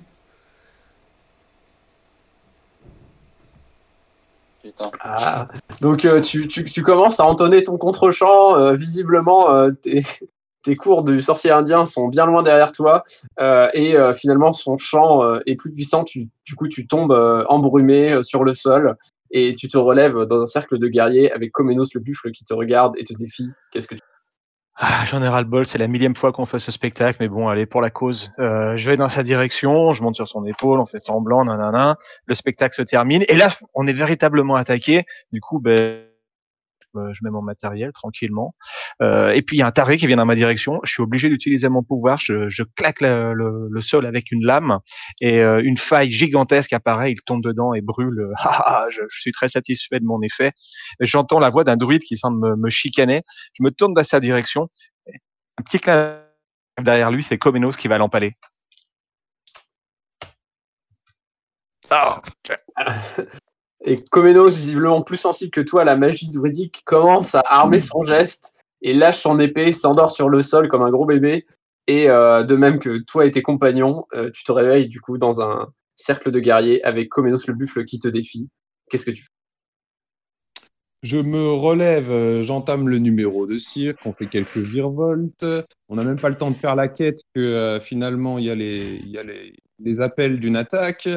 Ah, 5.02 5.50
donc 5.82 6.06
euh, 6.06 6.22
tu, 6.22 6.48
commences 6.84 7.20
à 7.20 7.26
entonner 7.26 7.64
ton 7.64 7.78
contre-champ. 7.78 8.56
Euh, 8.56 8.76
visiblement, 8.76 9.70
tes, 9.82 10.76
cours 10.78 11.04
du 11.04 11.20
sorcier 11.20 11.52
indien 11.52 11.84
sont 11.84 12.08
bien 12.08 12.26
loin 12.26 12.42
derrière 12.42 12.72
toi. 12.72 13.04
et 13.74 13.96
finalement, 14.16 14.54
son 14.54 14.78
chant 14.78 15.36
est 15.46 15.56
plus 15.56 15.74
puissant. 15.74 16.06
du 16.06 16.56
coup, 16.56 16.70
tu 16.70 16.88
tombes 16.88 17.12
embrumé 17.50 18.24
sur 18.24 18.46
le 18.46 18.54
sol. 18.54 18.96
Et 19.32 19.54
tu 19.56 19.68
te 19.68 19.78
relèves 19.78 20.16
dans 20.28 20.42
un 20.42 20.46
cercle 20.46 20.78
de 20.78 20.88
guerriers 20.88 21.30
avec 21.34 21.52
Comenos 21.52 21.94
le 21.94 22.00
buffle 22.00 22.32
qui 22.32 22.46
te 22.46 22.54
regarde 22.54 22.94
et 22.98 23.04
te 23.04 23.14
défie. 23.14 23.50
Qu'est-ce 23.72 23.88
que 23.90 23.96
tu 23.96 24.02
ah, 24.76 25.06
J'en 25.06 25.22
ai 25.22 25.28
ras 25.28 25.42
le 25.42 25.48
bol, 25.48 25.66
c'est 25.66 25.78
la 25.78 25.88
millième 25.88 26.16
fois 26.16 26.32
qu'on 26.32 26.46
fait 26.46 26.60
ce 26.60 26.72
spectacle, 26.72 27.18
mais 27.20 27.28
bon, 27.28 27.48
allez, 27.48 27.66
pour 27.66 27.82
la 27.82 27.90
cause. 27.90 28.32
Euh, 28.40 28.76
je 28.76 28.90
vais 28.90 28.98
dans 28.98 29.10
sa 29.10 29.24
direction, 29.24 29.92
je 29.92 30.02
monte 30.02 30.16
sur 30.16 30.28
son 30.28 30.46
épaule, 30.46 30.80
on 30.80 30.86
fait 30.86 31.04
semblant, 31.04 31.46
nanana. 31.46 31.98
Le 32.26 32.36
spectacle 32.36 32.76
se 32.76 32.82
termine, 32.82 33.24
et 33.28 33.36
là, 33.36 33.50
on 33.76 33.86
est 33.86 33.94
véritablement 33.94 34.56
attaqué. 34.56 35.06
Du 35.32 35.42
coup, 35.42 35.60
ben, 35.60 36.02
je 36.96 37.20
mets 37.24 37.30
mon 37.30 37.42
matériel 37.42 37.92
tranquillement. 37.92 38.56
Euh, 39.02 39.32
et 39.32 39.42
puis 39.42 39.58
il 39.58 39.60
y 39.60 39.64
a 39.64 39.68
un 39.68 39.72
taré 39.72 39.98
qui 39.98 40.08
vient 40.08 40.18
dans 40.18 40.26
ma 40.26 40.36
direction. 40.36 40.80
Je 40.84 40.92
suis 40.92 41.02
obligé 41.02 41.30
d'utiliser 41.30 41.70
mon 41.70 41.84
pouvoir. 41.84 42.20
Je, 42.20 42.50
je 42.50 42.64
claque 42.64 43.02
le, 43.02 43.34
le, 43.34 43.82
sol 43.82 44.06
avec 44.06 44.32
une 44.32 44.46
lame 44.46 44.80
et 45.22 45.42
euh, 45.42 45.62
une 45.64 45.78
faille 45.78 46.12
gigantesque 46.12 46.74
apparaît. 46.74 47.12
Il 47.12 47.22
tombe 47.22 47.44
dedans 47.44 47.74
et 47.74 47.82
brûle. 47.82 48.30
Ah, 48.46 48.64
ah, 48.66 48.88
je, 48.90 49.02
je, 49.10 49.22
suis 49.22 49.32
très 49.32 49.48
satisfait 49.48 50.00
de 50.00 50.06
mon 50.06 50.22
effet. 50.22 50.52
J'entends 51.00 51.40
la 51.40 51.50
voix 51.50 51.64
d'un 51.64 51.78
druide 51.78 52.04
qui 52.04 52.18
semble 52.18 52.40
me, 52.46 52.56
me, 52.56 52.70
chicaner. 52.70 53.22
Je 53.54 53.64
me 53.64 53.72
tourne 53.72 53.94
dans 53.94 54.04
sa 54.04 54.20
direction. 54.20 54.68
Un 55.58 55.64
petit 55.64 55.80
clin 55.80 56.20
derrière 56.82 57.10
lui, 57.10 57.24
c'est 57.24 57.38
Comenos 57.38 57.72
qui 57.72 57.88
va 57.88 57.98
l'empaler. 57.98 58.36
Oh. 61.92 62.16
Et 63.86 63.98
Comenos, 63.98 64.50
visiblement 64.50 65.02
plus 65.02 65.18
sensible 65.18 65.52
que 65.52 65.62
toi 65.62 65.82
à 65.82 65.86
la 65.86 65.98
magie 65.98 66.30
druidique, 66.30 66.82
commence 66.86 67.36
à 67.36 67.44
armer 67.46 67.80
son 67.80 68.06
geste 68.06 68.54
et 68.82 68.94
lâche 68.94 69.22
son 69.22 69.40
épée, 69.40 69.72
s'endort 69.74 70.12
sur 70.12 70.30
le 70.30 70.42
sol 70.42 70.70
comme 70.70 70.82
un 70.82 70.90
gros 70.90 71.06
bébé. 71.06 71.46
Et 71.88 72.10
euh, 72.10 72.44
de 72.44 72.56
même 72.56 72.80
que 72.80 73.00
toi 73.00 73.26
et 73.26 73.32
tes 73.32 73.42
compagnons, 73.42 74.06
euh, 74.14 74.30
tu 74.34 74.46
te 74.46 74.52
réveilles 74.54 74.88
du 74.88 75.02
coup 75.02 75.18
dans 75.18 75.42
un 75.42 75.68
cercle 75.98 76.32
de 76.32 76.40
guerriers 76.40 76.82
avec 76.84 77.10
Comenos 77.10 77.46
le 77.48 77.54
buffle 77.54 77.84
qui 77.84 78.00
te 78.00 78.08
défie. 78.08 78.50
Qu'est-ce 78.90 79.06
que 79.06 79.12
tu 79.12 79.24
fais? 79.24 79.30
Je 81.02 81.18
me 81.18 81.52
relève, 81.52 82.10
euh, 82.10 82.42
j'entame 82.42 82.88
le 82.88 82.98
numéro 83.00 83.46
de 83.46 83.58
cirque, 83.58 84.00
on 84.06 84.14
fait 84.14 84.28
quelques 84.28 84.56
virevoltes. 84.56 85.46
On 85.90 85.96
n'a 85.96 86.06
même 86.06 86.20
pas 86.20 86.30
le 86.30 86.38
temps 86.38 86.52
de 86.52 86.56
faire 86.56 86.78
la 86.78 86.88
quête 86.88 87.20
que 87.36 87.78
finalement 87.82 88.40
il 88.40 88.46
y 88.46 88.50
a 88.50 88.56
les, 88.56 89.02
y 89.08 89.18
a 89.18 89.24
les, 89.24 89.54
les 89.84 90.00
appels 90.00 90.40
d'une 90.40 90.56
attaque. 90.56 91.08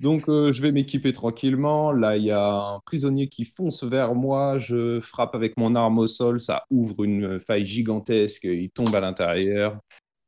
Donc, 0.00 0.28
euh, 0.28 0.52
je 0.52 0.62
vais 0.62 0.72
m'équiper 0.72 1.12
tranquillement. 1.12 1.92
Là, 1.92 2.16
il 2.16 2.24
y 2.24 2.30
a 2.30 2.46
un 2.46 2.80
prisonnier 2.84 3.28
qui 3.28 3.44
fonce 3.44 3.84
vers 3.84 4.14
moi. 4.14 4.58
Je 4.58 5.00
frappe 5.00 5.34
avec 5.34 5.56
mon 5.56 5.74
arme 5.74 5.98
au 5.98 6.06
sol. 6.06 6.40
Ça 6.40 6.64
ouvre 6.70 7.04
une 7.04 7.40
faille 7.40 7.66
gigantesque. 7.66 8.44
Il 8.44 8.70
tombe 8.70 8.94
à 8.94 9.00
l'intérieur. 9.00 9.78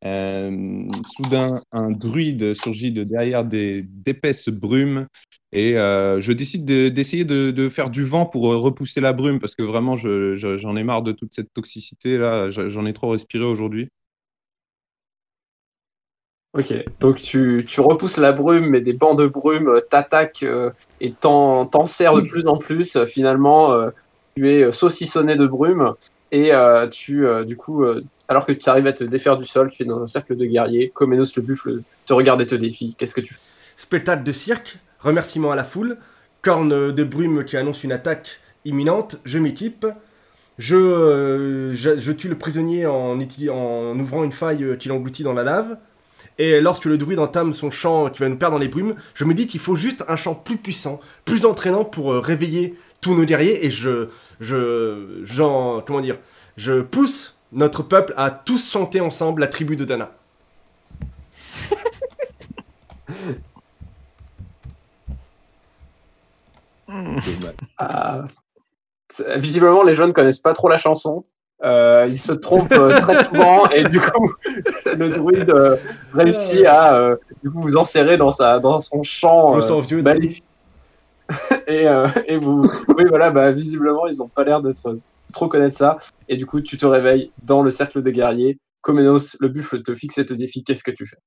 Euh, 0.04 0.84
soudain, 1.06 1.60
un 1.72 1.90
druide 1.90 2.54
surgit 2.54 2.92
de 2.92 3.04
derrière 3.04 3.44
d'épaisses 3.44 4.48
brumes. 4.48 5.06
Et 5.52 5.76
euh, 5.78 6.20
je 6.20 6.32
décide 6.32 6.64
d'essayer 6.64 7.24
de, 7.24 7.68
faire 7.68 7.90
du 7.90 8.04
vent 8.04 8.26
pour 8.26 8.44
repousser 8.44 9.00
la 9.00 9.12
brume 9.12 9.38
parce 9.38 9.54
que 9.54 9.62
vraiment, 9.62 9.96
j'en 9.96 10.76
ai 10.76 10.84
marre 10.84 11.02
de 11.02 11.12
toute 11.12 11.34
cette 11.34 11.52
toxicité. 11.52 12.18
là. 12.18 12.50
J'en 12.50 12.86
ai 12.86 12.92
trop 12.92 13.10
respiré 13.10 13.44
aujourd'hui. 13.44 13.88
Ok, 16.54 16.72
donc 16.98 17.16
tu, 17.16 17.62
repousses 17.78 18.16
la 18.16 18.32
brume, 18.32 18.70
mais 18.70 18.80
des 18.80 18.94
bancs 18.94 19.16
de 19.18 19.26
brume 19.26 19.68
euh, 19.68 19.80
t'attaquent 19.80 20.42
euh, 20.42 20.70
et 21.00 21.12
t'en 21.12 21.68
serrent 21.84 22.18
de 22.18 22.26
plus 22.26 22.46
en 22.46 22.56
plus. 22.56 22.96
Euh, 22.96 23.04
finalement, 23.04 23.76
tu 24.34 24.50
es 24.50 24.72
saucissonné 24.72 25.36
de 25.36 25.46
brume 25.46 25.94
et 26.32 26.52
tu, 26.90 27.26
du 27.46 27.56
coup, 27.56 27.84
alors 28.28 28.46
que 28.46 28.52
tu 28.52 28.68
arrives 28.68 28.86
à 28.86 28.92
te 28.92 29.04
défaire 29.04 29.36
du 29.36 29.44
sol, 29.44 29.70
tu 29.70 29.82
es 29.82 29.86
dans 29.86 30.00
un 30.00 30.06
cercle 30.06 30.36
de 30.36 30.44
guerriers. 30.46 30.90
Comenos 30.94 31.36
le 31.36 31.42
buffle 31.42 31.82
te 32.06 32.12
regarde 32.12 32.40
et 32.40 32.46
te 32.46 32.54
défie. 32.54 32.94
Qu'est-ce 32.96 33.14
que 33.14 33.20
tu 33.20 33.34
fais? 33.34 33.40
Spectacle 33.76 34.24
de 34.24 34.32
cirque, 34.32 34.78
remerciement 35.00 35.52
à 35.52 35.56
la 35.56 35.64
foule. 35.64 35.98
corne 36.42 36.92
de 36.92 37.04
brume 37.04 37.44
qui 37.44 37.56
annonce 37.56 37.84
une 37.84 37.92
attaque 37.92 38.40
imminente. 38.64 39.20
Je 39.24 39.38
m'équipe. 39.38 39.86
Je, 40.58 41.70
je, 41.74 42.12
tue 42.12 42.28
le 42.28 42.34
prisonnier 42.34 42.84
en, 42.86 43.16
en 43.16 43.98
ouvrant 43.98 44.24
une 44.24 44.32
faille 44.32 44.64
euh, 44.64 44.76
qu'il 44.76 44.90
engloutit 44.90 45.22
dans 45.22 45.32
la 45.32 45.44
lave. 45.44 45.76
Et 46.38 46.60
lorsque 46.60 46.84
le 46.84 46.98
druide 46.98 47.18
entame 47.18 47.52
son 47.52 47.70
chant 47.70 48.10
qui 48.10 48.20
va 48.20 48.28
nous 48.28 48.36
perdre 48.36 48.56
dans 48.56 48.60
les 48.60 48.68
brumes, 48.68 48.94
je 49.14 49.24
me 49.24 49.34
dis 49.34 49.46
qu'il 49.46 49.60
faut 49.60 49.76
juste 49.76 50.04
un 50.08 50.16
chant 50.16 50.34
plus 50.34 50.56
puissant, 50.56 51.00
plus 51.24 51.44
entraînant 51.44 51.84
pour 51.84 52.12
euh, 52.12 52.20
réveiller 52.20 52.74
tous 53.00 53.14
nos 53.14 53.24
guerriers. 53.24 53.64
Et 53.66 53.70
je, 53.70 54.08
je, 54.40 55.20
j'en, 55.24 55.80
comment 55.80 56.00
dire, 56.00 56.18
je 56.56 56.80
pousse 56.82 57.36
notre 57.52 57.82
peuple 57.82 58.14
à 58.16 58.30
tous 58.30 58.70
chanter 58.70 59.00
ensemble 59.00 59.40
la 59.40 59.48
tribu 59.48 59.76
de 59.76 59.84
Dana. 59.84 60.12
Ah. 67.76 68.24
Visiblement, 69.36 69.82
les 69.82 69.94
jeunes 69.94 70.12
connaissent 70.12 70.38
pas 70.38 70.54
trop 70.54 70.68
la 70.68 70.78
chanson. 70.78 71.24
Euh, 71.64 72.06
ils 72.08 72.20
se 72.20 72.32
trompent 72.32 72.70
euh, 72.70 73.00
très 73.00 73.24
souvent 73.24 73.68
et 73.70 73.82
du 73.82 73.98
coup, 73.98 74.32
le 74.86 75.08
druide 75.08 75.50
euh, 75.50 75.76
réussit 76.14 76.64
à 76.64 76.94
euh, 76.94 77.16
du 77.42 77.50
coup, 77.50 77.62
vous 77.62 77.76
enserrer 77.76 78.16
dans, 78.16 78.30
sa, 78.30 78.60
dans 78.60 78.78
son 78.78 79.02
euh, 79.24 79.80
vieux. 79.80 80.02
maléfique. 80.02 80.44
et, 81.66 81.88
euh, 81.88 82.06
et 82.26 82.38
vous, 82.38 82.70
oui, 82.96 83.04
voilà, 83.08 83.30
bah, 83.30 83.50
visiblement, 83.50 84.06
ils 84.06 84.22
ont 84.22 84.28
pas 84.28 84.44
l'air 84.44 84.62
d'être 84.62 84.92
trop 85.32 85.48
connaître 85.48 85.76
ça. 85.76 85.98
Et 86.28 86.36
du 86.36 86.46
coup, 86.46 86.60
tu 86.60 86.76
te 86.76 86.86
réveilles 86.86 87.32
dans 87.42 87.62
le 87.62 87.70
cercle 87.70 88.02
des 88.02 88.12
guerriers. 88.12 88.58
Comenos, 88.80 89.36
le 89.40 89.48
buffle 89.48 89.82
te 89.82 89.94
fixe 89.94 90.18
et 90.18 90.24
te 90.24 90.34
défie. 90.34 90.62
Qu'est-ce 90.62 90.84
que 90.84 90.92
tu 90.92 91.06
fais? 91.06 91.18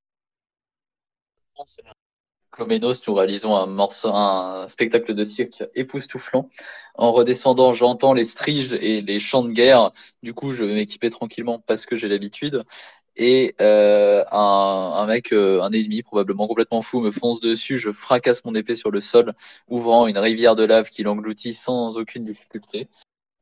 Cloménos, 2.52 3.08
nous 3.08 3.14
réalisons 3.14 3.56
un, 3.56 3.66
morceau, 3.66 4.10
un 4.10 4.68
spectacle 4.68 5.14
de 5.14 5.24
cirque 5.24 5.64
époustouflant. 5.76 6.50
En 6.96 7.12
redescendant, 7.12 7.74
j'entends 7.74 8.14
les 8.14 8.26
striges 8.26 8.74
et 8.74 9.02
les 9.02 9.20
chants 9.20 9.44
de 9.44 9.52
guerre. 9.52 9.92
Du 10.22 10.34
coup, 10.34 10.52
je 10.52 10.66
vais 10.66 10.74
m'équiper 10.74 11.10
tranquillement 11.10 11.60
parce 11.60 11.86
que 11.86 11.96
j'ai 11.96 12.08
l'habitude. 12.10 12.64
Et 13.16 13.56
euh, 13.62 14.24
un, 14.32 15.06
mec, 15.06 15.34
euh, 15.34 15.62
un 15.62 15.72
ennemi 15.72 16.02
probablement 16.02 16.48
complètement 16.48 16.82
fou, 16.82 17.00
me 17.02 17.12
fonce 17.12 17.40
dessus. 17.40 17.78
Je 17.78 17.92
fracasse 17.92 18.44
mon 18.46 18.56
épée 18.56 18.76
sur 18.76 18.92
le 18.92 19.00
sol, 19.00 19.34
ouvrant 19.68 20.08
une 20.08 20.18
rivière 20.18 20.56
de 20.56 20.64
lave 20.64 20.90
qui 20.90 21.04
l'engloutit 21.04 21.54
sans 21.54 21.98
aucune 21.98 22.24
difficulté. 22.24 22.88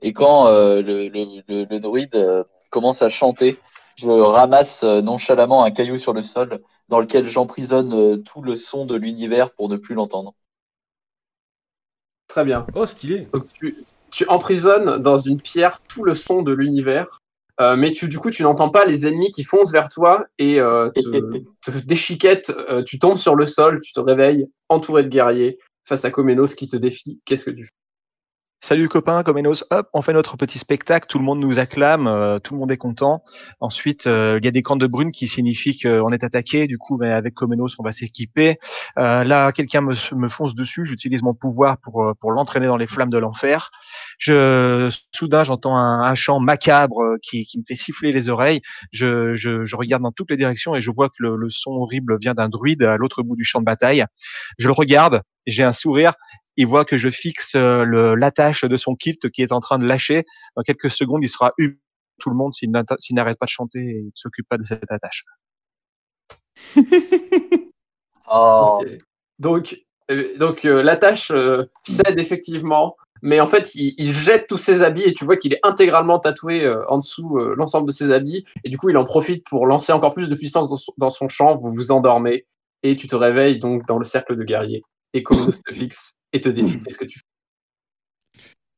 Et 0.02 0.14
quand 0.14 0.48
euh, 0.48 0.82
le 0.82 1.80
druide 1.80 2.16
euh, 2.16 2.44
commence 2.70 3.02
à 3.02 3.10
chanter, 3.10 3.58
je 4.00 4.10
ramasse 4.10 4.84
euh, 4.84 5.02
nonchalamment 5.02 5.64
un 5.64 5.72
caillou 5.72 5.98
sur 5.98 6.14
le 6.14 6.22
sol 6.22 6.62
dans 6.88 7.00
lequel 7.00 7.28
j'emprisonne 7.28 7.94
euh, 7.94 8.18
tout 8.18 8.42
le 8.42 8.56
son 8.56 8.86
de 8.86 8.96
l'univers 8.96 9.52
pour 9.52 9.70
ne 9.70 9.78
plus 9.78 9.96
l'entendre. 9.96 10.34
Très 12.28 12.46
bien. 12.46 12.66
Oh, 12.76 12.86
stylé. 12.86 13.28
Donc 13.34 13.52
tu, 13.54 13.76
tu 14.12 14.26
emprisonnes 14.28 14.98
dans 14.98 15.18
une 15.18 15.42
pierre 15.42 15.82
tout 15.82 16.04
le 16.04 16.16
son 16.16 16.44
de 16.44 16.54
l'univers, 16.54 17.22
euh, 17.60 17.76
mais 17.76 17.92
tu, 17.92 18.08
du 18.08 18.20
coup 18.20 18.30
tu 18.30 18.44
n'entends 18.44 18.70
pas 18.70 18.86
les 18.86 19.08
ennemis 19.08 19.32
qui 19.32 19.44
foncent 19.44 19.72
vers 19.72 19.90
toi 19.90 20.26
et 20.38 20.62
euh, 20.62 20.90
te, 20.92 21.02
te 21.72 21.78
déchiquettent. 21.80 22.52
euh, 22.70 22.84
tu 22.84 23.00
tombes 23.00 23.18
sur 23.18 23.36
le 23.36 23.46
sol, 23.48 23.80
tu 23.82 23.92
te 23.92 24.00
réveilles 24.00 24.48
entouré 24.70 25.04
de 25.04 25.10
guerriers 25.10 25.58
face 25.84 26.06
à 26.06 26.12
Comenos 26.12 26.56
qui 26.56 26.68
te 26.68 26.78
défie. 26.78 27.20
Qu'est-ce 27.26 27.46
que 27.46 27.52
tu 27.52 27.66
fais? 27.66 27.79
Salut 28.62 28.90
copains, 28.90 29.24
Comenos, 29.24 29.64
hop, 29.72 29.88
on 29.94 30.02
fait 30.02 30.12
notre 30.12 30.36
petit 30.36 30.60
spectacle, 30.60 31.08
tout 31.08 31.18
le 31.18 31.24
monde 31.24 31.40
nous 31.40 31.60
acclame, 31.60 32.08
euh, 32.08 32.40
tout 32.40 32.54
le 32.54 32.60
monde 32.60 32.72
est 32.72 32.78
content. 32.78 33.24
Ensuite, 33.62 34.06
euh, 34.06 34.38
il 34.42 34.44
y 34.44 34.50
a 34.50 34.52
des 34.52 34.62
cornes 34.62 34.80
de 34.80 34.86
brune 34.86 35.14
qui 35.14 35.30
signifient 35.30 35.78
qu'on 35.80 36.12
est 36.12 36.26
attaqué, 36.26 36.68
du 36.68 36.78
coup, 36.78 36.98
ben, 36.98 37.10
avec 37.14 37.36
Comenos, 37.36 37.70
on 37.80 37.84
va 37.84 37.94
s'équiper. 37.94 38.58
Euh, 38.98 39.24
là, 39.24 39.54
quelqu'un 39.54 39.80
me, 39.80 39.94
me 40.14 40.28
fonce 40.28 40.56
dessus, 40.56 40.84
j'utilise 40.84 41.24
mon 41.24 41.34
pouvoir 41.34 41.78
pour, 41.78 42.04
euh, 42.04 42.14
pour 42.20 42.34
l'entraîner 42.34 42.68
dans 42.68 42.76
les 42.76 42.86
flammes 42.86 43.10
de 43.10 43.18
l'enfer. 43.18 43.72
Je, 44.18 44.94
soudain, 45.16 45.46
j'entends 45.46 45.78
un, 45.78 46.02
un 46.04 46.16
chant 46.16 46.42
macabre 46.42 47.02
euh, 47.02 47.16
qui, 47.24 47.46
qui 47.46 47.60
me 47.60 47.64
fait 47.66 47.76
siffler 47.76 48.12
les 48.12 48.28
oreilles. 48.28 48.60
Je, 48.92 49.38
je, 49.38 49.64
je 49.64 49.76
regarde 49.78 50.04
dans 50.04 50.12
toutes 50.12 50.32
les 50.32 50.38
directions 50.38 50.76
et 50.76 50.82
je 50.82 50.92
vois 50.92 51.08
que 51.08 51.16
le, 51.20 51.38
le 51.38 51.50
son 51.50 51.72
horrible 51.72 52.18
vient 52.20 52.34
d'un 52.34 52.50
druide 52.50 52.84
à 52.84 52.98
l'autre 52.98 53.24
bout 53.24 53.38
du 53.38 53.46
champ 53.46 53.62
de 53.62 53.66
bataille. 53.66 54.04
Je 54.58 54.68
le 54.68 54.74
regarde, 54.74 55.22
j'ai 55.50 55.64
un 55.64 55.72
sourire 55.72 56.14
il 56.60 56.68
voit 56.68 56.84
que 56.84 56.98
je 56.98 57.10
fixe 57.10 57.56
euh, 57.56 57.86
le- 57.86 58.16
l'attache 58.16 58.66
de 58.66 58.76
son 58.76 58.94
kilt 58.96 59.30
qui 59.32 59.42
est 59.42 59.54
en 59.54 59.62
train 59.62 59.80
de 59.80 59.86
lâcher. 59.86 60.26
Dans 60.58 60.62
quelques 60.64 60.92
secondes, 60.92 61.24
il 61.24 61.30
sera 61.30 61.54
eu 61.58 61.80
tout 62.20 62.30
le 62.30 62.36
monde 62.36 62.52
s'il 62.52 62.70
n'arrête 62.72 63.40
pas 63.40 63.46
de 63.46 63.50
chanter 63.50 63.80
et 63.80 64.02
ne 64.04 64.10
s'occupe 64.14 64.46
pas 64.50 64.58
de 64.58 64.66
cette 64.66 64.92
attache. 64.92 65.24
Oh. 68.32 68.84
Donc, 69.40 69.76
euh, 70.12 70.38
donc 70.38 70.64
euh, 70.64 70.84
l'attache 70.84 71.32
euh, 71.32 71.64
cède 71.82 72.20
effectivement, 72.20 72.96
mais 73.24 73.40
en 73.40 73.48
fait 73.48 73.74
il, 73.74 73.96
il 73.98 74.14
jette 74.14 74.46
tous 74.46 74.58
ses 74.58 74.84
habits 74.84 75.02
et 75.02 75.14
tu 75.14 75.26
vois 75.26 75.36
qu'il 75.36 75.52
est 75.52 75.60
intégralement 75.64 76.20
tatoué 76.20 76.64
euh, 76.64 76.84
en 76.90 77.00
dessous 77.00 77.40
euh, 77.40 77.56
l'ensemble 77.58 77.88
de 77.88 77.92
ses 77.92 78.12
habits 78.12 78.44
et 78.64 78.70
du 78.70 78.78
coup 78.78 78.92
il 78.92 78.98
en 78.98 79.04
profite 79.04 79.44
pour 79.50 79.66
lancer 79.66 79.94
encore 79.94 80.14
plus 80.14 80.30
de 80.30 80.36
puissance 80.36 80.70
dans 80.70 80.76
son, 80.76 80.94
dans 80.98 81.10
son 81.10 81.28
champ. 81.28 81.56
Vous 81.58 81.74
vous 81.74 81.90
endormez 81.92 82.46
et 82.84 82.96
tu 82.96 83.08
te 83.08 83.16
réveilles 83.16 83.58
donc 83.58 83.88
dans 83.88 83.98
le 83.98 84.06
cercle 84.06 84.36
de 84.36 84.44
guerriers 84.44 84.84
et 85.14 85.24
Comenos 85.24 85.52
te 85.66 85.74
fixe 85.74 86.20
et 86.34 86.40
te 86.40 86.50
défie. 86.50 86.80
Qu'est-ce 86.84 86.98
que 86.98 87.06
tu 87.06 87.20
fais? 87.20 87.26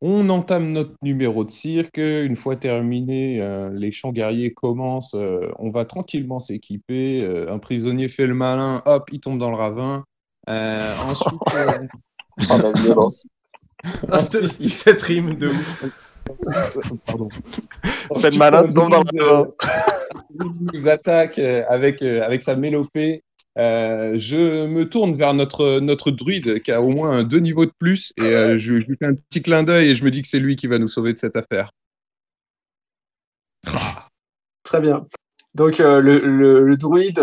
On 0.04 0.30
entame 0.30 0.72
notre 0.72 0.96
numéro 1.04 1.46
de 1.46 1.52
cirque. 1.52 2.00
Une 2.00 2.36
fois 2.36 2.56
terminé, 2.56 3.39
euh, 3.39 3.70
les 3.72 3.91
chants 3.91 4.12
guerriers 4.12 4.52
commencent. 4.52 5.13
euh, 5.13 5.52
on 5.60 5.70
va 5.70 5.86
tranquillement 5.86 6.39
s'équiper. 6.39 7.24
euh, 7.24 7.54
un 7.54 7.60
prisonnier 7.60 8.08
fait 8.08 8.26
le 8.26 8.34
malin, 8.34 8.82
hop, 8.88 9.10
il 9.12 9.20
tombe 9.20 9.38
dans 9.38 9.52
le 9.52 9.58
ravin. 9.58 10.04
Euh, 10.50 10.96
ensuite, 11.04 11.39
euh, 11.56 11.78
oh, 12.50 12.58
la 12.58 12.72
violence. 12.72 13.28
Ah, 14.10 14.17
cette, 14.17 14.44
ensuite, 14.44 14.63
cette 14.63 15.02
rime 15.04 15.36
de 15.36 15.50
ouf. 15.50 15.86
pardon. 17.06 17.30
Faites 18.20 18.34
le 18.34 18.74
tombe 18.74 18.74
dans 18.74 19.04
le 19.04 19.24
ravin. 19.24 19.52
nous 20.34 20.89
attaque 20.89 21.38
avec, 21.38 22.02
euh, 22.02 22.24
avec 22.24 22.41
sa 22.41 22.56
mélopée. 22.56 23.24
Euh, 23.58 24.18
je 24.20 24.66
me 24.68 24.88
tourne 24.88 25.16
vers 25.16 25.34
notre, 25.34 25.80
notre 25.80 26.12
druide 26.12 26.62
qui 26.62 26.72
a 26.72 26.82
au 26.82 26.90
moins 26.90 27.24
deux 27.24 27.40
niveaux 27.40 27.66
de 27.66 27.74
plus 27.78 28.14
et 28.18 28.22
euh, 28.22 28.58
je, 28.58 28.76
lui 28.76 28.96
fais 28.98 29.08
un 29.08 29.16
petit 29.16 29.42
clin 29.42 29.64
d'œil 29.64 29.90
et 29.90 29.96
je 29.96 30.06
me 30.06 30.12
dis 30.12 30.22
que 30.22 30.28
c'est 30.28 30.40
lui 30.40 30.56
qui 30.56 30.68
va 30.68 30.78
nous 30.78 30.88
sauver 30.88 31.12
de 31.14 31.18
cette 31.18 31.36
affaire. 31.36 31.72
Très 34.64 34.80
bien. 34.80 35.06
Donc 35.54 35.80
euh, 35.80 36.00
le, 36.00 36.20
le, 36.20 36.64
le 36.64 36.78
druide 36.78 37.22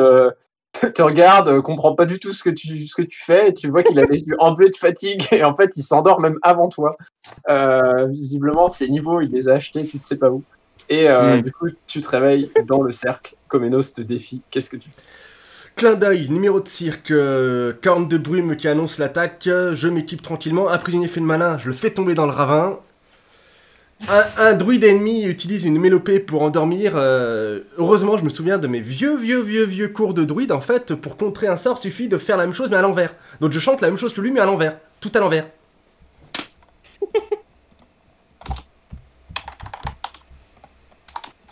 te 0.73 1.03
regarde, 1.03 1.61
comprend 1.63 1.95
pas 1.95 2.05
du 2.05 2.19
tout 2.19 2.33
ce 2.33 2.45
que 2.45 2.51
tu, 2.51 2.87
ce 2.87 2.95
que 2.95 3.03
tu 3.03 3.19
fais, 3.25 3.49
et 3.49 3.55
tu 3.55 3.69
vois 3.69 3.83
qu'il 3.83 3.99
a 3.99 4.03
les 4.03 4.21
yeux 4.23 4.37
embués 4.39 4.69
de 4.69 4.77
fatigue, 4.77 5.27
et 5.33 5.43
en 5.43 5.55
fait 5.55 5.71
il 5.77 5.83
s'endort 5.83 6.21
même 6.21 6.39
avant 6.43 6.69
toi. 6.69 6.97
Visiblement, 8.09 8.69
ses 8.69 8.89
niveaux, 8.89 9.23
il 9.23 9.31
les 9.31 9.49
a 9.49 9.55
achetés, 9.55 9.85
tu 9.85 9.97
ne 9.97 10.03
sais 10.03 10.17
pas 10.17 10.31
où. 10.31 10.45
Et 10.89 11.09
euh, 11.09 11.39
Mm. 11.39 11.43
du 11.43 11.53
coup, 11.53 11.69
tu 11.87 12.01
te 12.01 12.09
réveilles 12.09 12.49
dans 12.67 12.83
le 12.83 12.93
cercle. 12.93 13.35
Comenos 13.49 13.93
te 13.95 14.01
défie. 14.01 14.43
Qu'est-ce 14.51 14.71
que 14.71 14.77
tu 14.77 14.91
fais? 14.91 15.03
Clin 15.79 15.95
d'œil, 15.95 16.29
numéro 16.29 16.61
de 16.61 16.67
cirque, 16.69 17.13
euh, 17.13 17.73
corne 17.83 18.09
de 18.09 18.19
brume 18.19 18.57
qui 18.57 18.67
annonce 18.69 18.99
l'attaque, 18.99 19.45
je 19.45 19.89
m'équipe 19.89 20.21
tranquillement, 20.21 20.69
un 20.69 20.77
prisonnier 20.77 21.07
fait 21.07 21.21
le 21.21 21.27
malin, 21.27 21.57
je 21.57 21.69
le 21.69 21.73
fais 21.73 21.91
tomber 21.91 22.15
dans 22.15 22.27
le 22.27 22.33
ravin. 22.33 22.81
Un, 24.09 24.25
un 24.39 24.55
druide 24.55 24.85
ennemi 24.85 25.25
utilise 25.25 25.65
une 25.65 25.79
mélopée 25.79 26.19
pour 26.21 26.43
endormir. 26.43 26.93
euh, 26.97 27.61
heureusement, 27.79 28.17
je 28.17 28.25
me 28.25 28.29
souviens 28.29 28.59
de 28.59 28.67
mes 28.67 28.81
vieux, 28.81 29.17
vieux, 29.17 29.41
vieux, 29.41 29.65
vieux 29.65 29.89
cours 29.89 30.15
de 30.15 30.25
druide. 30.25 30.53
En 30.53 30.61
fait, 30.61 30.95
pour 30.95 31.17
contrer 31.17 31.47
un 31.47 31.57
sort, 31.57 31.79
suffit 31.79 32.09
de 32.09 32.19
faire 32.19 32.37
la 32.37 32.45
même 32.47 32.55
chose 32.55 32.71
mais 32.71 32.77
à 32.77 32.83
l'envers. 32.83 33.15
Donc 33.41 33.53
je 33.53 33.61
chante 33.61 33.81
la 33.81 33.89
même 33.89 33.99
chose 33.99 34.13
que 34.13 34.21
lui 34.21 34.31
mais 34.33 34.41
à 34.41 34.47
l'envers. 34.47 34.79
Tout 35.01 35.13
à 35.15 35.21
l'envers. 35.21 35.47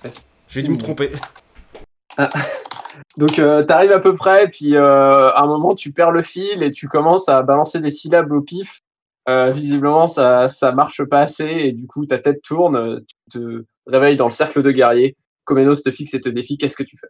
J'ai 0.49 0.62
dû 0.62 0.71
me 0.71 0.79
tromper. 0.79 1.11
Donc, 3.17 3.33
tu 3.33 3.43
arrives 3.43 3.93
à 3.93 4.01
peu 4.01 4.15
près, 4.15 4.49
puis 4.49 4.77
euh, 4.77 5.31
à 5.31 5.43
un 5.43 5.47
moment, 5.47 5.75
tu 5.75 5.93
perds 5.93 6.13
le 6.13 6.23
fil 6.23 6.63
et 6.63 6.71
tu 6.71 6.89
commences 6.89 7.29
à 7.29 7.43
balancer 7.43 7.81
des 7.81 7.91
syllabes 7.91 8.33
au 8.33 8.43
pif. 8.43 8.81
Euh, 9.29 9.51
visiblement, 9.51 10.07
ça, 10.07 10.49
ça 10.49 10.73
marche 10.73 11.03
pas 11.05 11.21
assez 11.21 11.45
et 11.45 11.73
du 11.73 11.87
coup, 11.87 12.07
ta 12.07 12.19
tête 12.19 12.43
tourne. 12.43 13.05
Tu 13.31 13.39
te 13.39 13.65
réveilles 13.87 14.17
dans 14.17 14.27
le 14.27 14.31
cercle 14.31 14.63
de 14.63 14.71
guerriers. 14.71 15.17
Comenos 15.45 15.83
te 15.83 15.91
fixe 15.91 16.15
et 16.15 16.21
te 16.21 16.29
défie. 16.29 16.59
Qu'est-ce 16.59 16.77
que 16.77 16.85
tu 16.85 16.97
fais? 16.97 17.09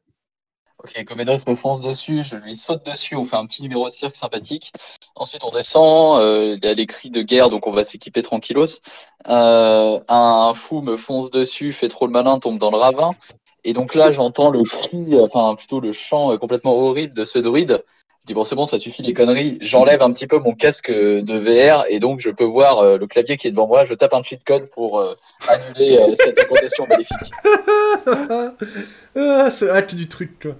Ok, 0.78 1.04
Comenos 1.04 1.46
me 1.46 1.54
fonce 1.54 1.80
dessus, 1.80 2.22
je 2.22 2.36
lui 2.36 2.54
saute 2.54 2.84
dessus, 2.84 3.16
on 3.16 3.24
fait 3.24 3.36
un 3.36 3.46
petit 3.46 3.62
numéro 3.62 3.88
de 3.88 3.92
cirque 3.92 4.14
sympathique. 4.14 4.72
Ensuite, 5.14 5.42
on 5.42 5.50
descend, 5.50 6.20
euh, 6.20 6.56
il 6.56 6.64
y 6.64 6.68
a 6.68 6.74
des 6.74 6.86
cris 6.86 7.10
de 7.10 7.22
guerre, 7.22 7.48
donc 7.48 7.66
on 7.66 7.72
va 7.72 7.82
s'équiper 7.82 8.22
tranquillos. 8.22 8.82
Euh, 9.28 9.98
un 10.08 10.52
fou 10.54 10.82
me 10.82 10.98
fonce 10.98 11.30
dessus, 11.30 11.72
fait 11.72 11.88
trop 11.88 12.06
le 12.06 12.12
malin, 12.12 12.38
tombe 12.38 12.58
dans 12.58 12.70
le 12.70 12.76
ravin. 12.76 13.12
Et 13.68 13.72
donc 13.72 13.96
là, 13.96 14.12
j'entends 14.12 14.50
le 14.50 14.62
cri, 14.62 15.18
enfin 15.20 15.56
plutôt 15.56 15.80
le 15.80 15.90
chant 15.90 16.38
complètement 16.38 16.78
horrible 16.78 17.12
de 17.14 17.24
ce 17.24 17.40
druide. 17.40 17.82
Je 18.26 18.32
dis 18.32 18.34
bon, 18.34 18.44
c'est 18.44 18.54
bon, 18.54 18.64
ça 18.64 18.78
suffit 18.78 19.02
les 19.02 19.12
conneries. 19.12 19.58
J'enlève 19.60 20.02
un 20.02 20.12
petit 20.12 20.28
peu 20.28 20.38
mon 20.38 20.54
casque 20.54 20.88
de 20.90 21.38
VR 21.38 21.84
et 21.88 21.98
donc 21.98 22.20
je 22.20 22.30
peux 22.30 22.44
voir 22.44 22.78
euh, 22.78 22.96
le 22.96 23.08
clavier 23.08 23.36
qui 23.36 23.48
est 23.48 23.50
devant 23.50 23.66
moi. 23.66 23.82
Je 23.82 23.94
tape 23.94 24.14
un 24.14 24.22
cheat 24.22 24.44
code 24.44 24.70
pour 24.70 25.00
euh, 25.00 25.16
annuler 25.48 25.98
euh, 25.98 26.14
cette 26.14 26.38
incantation 26.38 26.86
maléfique. 26.86 27.16
ah, 29.16 29.50
ce 29.50 29.64
hack 29.64 29.96
du 29.96 30.06
truc, 30.06 30.40
quoi. 30.42 30.56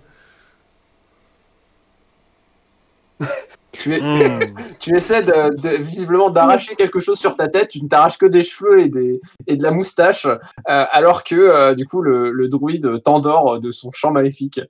Tu, 3.79 3.95
es- 3.95 4.01
Hmm. 4.01 4.55
tu 4.81 4.97
essaies 4.97 5.23
de, 5.23 5.55
de- 5.61 5.77
visiblement 5.77 6.31
d'arracher 6.31 6.75
quelque 6.77 6.99
chose 7.01 7.19
sur 7.19 7.37
ta 7.37 7.49
tête, 7.49 7.69
tu 7.69 7.83
ne 7.83 7.89
t'arraches 7.89 8.19
que 8.19 8.27
des 8.27 8.43
cheveux 8.43 8.81
et, 8.81 8.89
des, 8.89 9.21
et 9.47 9.57
de 9.57 9.62
la 9.62 9.71
moustache, 9.71 10.27
euh, 10.27 10.37
alors 10.67 11.25
que 11.25 11.35
euh, 11.35 11.75
du 11.75 11.85
coup 11.87 12.03
le, 12.03 12.31
le 12.31 12.49
druide 12.49 13.03
t'endort 13.03 13.61
de 13.61 13.71
son 13.71 13.91
chant 13.93 14.11
maléfique. 14.11 14.61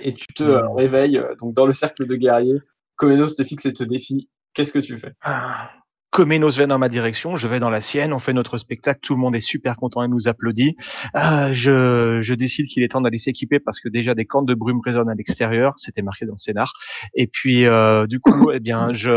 Et 0.00 0.14
tu 0.14 0.26
te 0.34 0.42
euh, 0.42 0.62
Mm. 0.62 0.76
réveilles 0.76 1.22
donc 1.40 1.52
dans 1.54 1.66
le 1.66 1.72
cercle 1.72 2.06
de 2.06 2.14
guerriers. 2.16 2.60
Comenos 2.96 3.34
te 3.34 3.44
fixe 3.44 3.66
et 3.66 3.72
te 3.72 3.84
défie. 3.84 4.28
Qu'est-ce 4.54 4.72
que 4.72 4.78
tu 4.78 4.96
fais? 4.96 5.12
Ah. 5.22 5.70
Comenos 6.12 6.50
vient 6.50 6.66
dans 6.66 6.78
ma 6.78 6.90
direction, 6.90 7.36
je 7.36 7.48
vais 7.48 7.58
dans 7.58 7.70
la 7.70 7.80
sienne, 7.80 8.12
on 8.12 8.18
fait 8.18 8.34
notre 8.34 8.58
spectacle, 8.58 9.00
tout 9.02 9.14
le 9.14 9.20
monde 9.20 9.34
est 9.34 9.40
super 9.40 9.76
content 9.76 10.02
et 10.02 10.08
nous 10.08 10.28
applaudit. 10.28 10.76
Euh, 11.16 11.54
je, 11.54 12.20
je 12.20 12.34
décide 12.34 12.66
qu'il 12.66 12.82
est 12.82 12.88
temps 12.88 13.00
d'aller 13.00 13.16
s'équiper 13.16 13.58
parce 13.60 13.80
que 13.80 13.88
déjà 13.88 14.14
des 14.14 14.26
cornes 14.26 14.44
de 14.44 14.52
brume 14.52 14.80
résonnent 14.84 15.08
à 15.08 15.14
l'extérieur, 15.14 15.72
c'était 15.78 16.02
marqué 16.02 16.26
dans 16.26 16.34
le 16.34 16.36
scénar. 16.36 16.74
Et 17.14 17.26
puis 17.26 17.64
euh, 17.64 18.06
du 18.06 18.20
coup, 18.20 18.50
eh 18.52 18.60
bien, 18.60 18.92
je, 18.92 19.10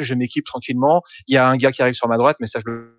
je 0.00 0.14
m'équipe 0.14 0.46
tranquillement. 0.46 1.02
Il 1.26 1.34
y 1.34 1.36
a 1.36 1.46
un 1.46 1.58
gars 1.58 1.72
qui 1.72 1.82
arrive 1.82 1.94
sur 1.94 2.08
ma 2.08 2.16
droite, 2.16 2.38
mais 2.40 2.46
ça 2.46 2.58
je 2.64 2.70
le 2.70 2.98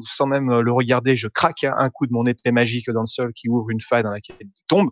sans 0.00 0.26
même 0.26 0.60
le 0.60 0.72
regarder, 0.72 1.16
je 1.16 1.28
craque 1.28 1.64
un 1.64 1.90
coup 1.90 2.06
de 2.06 2.12
mon 2.12 2.26
épée 2.26 2.52
magique 2.52 2.90
dans 2.90 3.00
le 3.00 3.06
sol 3.06 3.32
qui 3.32 3.48
ouvre 3.48 3.70
une 3.70 3.80
faille 3.80 4.02
dans 4.02 4.10
laquelle 4.10 4.36
il 4.40 4.50
tombe. 4.66 4.90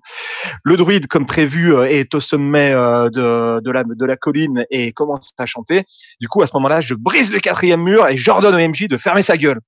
Le 0.64 0.76
druide, 0.76 1.06
comme 1.06 1.26
prévu, 1.26 1.74
euh, 1.74 1.84
est 1.84 2.14
au 2.14 2.20
sommet 2.20 2.72
euh, 2.72 3.08
de, 3.10 3.60
de, 3.60 3.70
la, 3.70 3.84
de 3.84 4.04
la 4.04 4.16
colline 4.16 4.64
et 4.70 4.92
commence 4.92 5.32
à 5.38 5.46
chanter. 5.46 5.84
Du 6.20 6.28
coup, 6.28 6.42
à 6.42 6.46
ce 6.46 6.52
moment-là, 6.54 6.80
je 6.80 6.94
brise 6.94 7.32
le 7.32 7.40
quatrième 7.40 7.82
mur 7.82 8.06
et 8.08 8.16
j'ordonne 8.16 8.54
au 8.54 8.68
MJ 8.68 8.88
de 8.88 8.96
fermer 8.96 9.22
sa 9.22 9.36
gueule. 9.36 9.60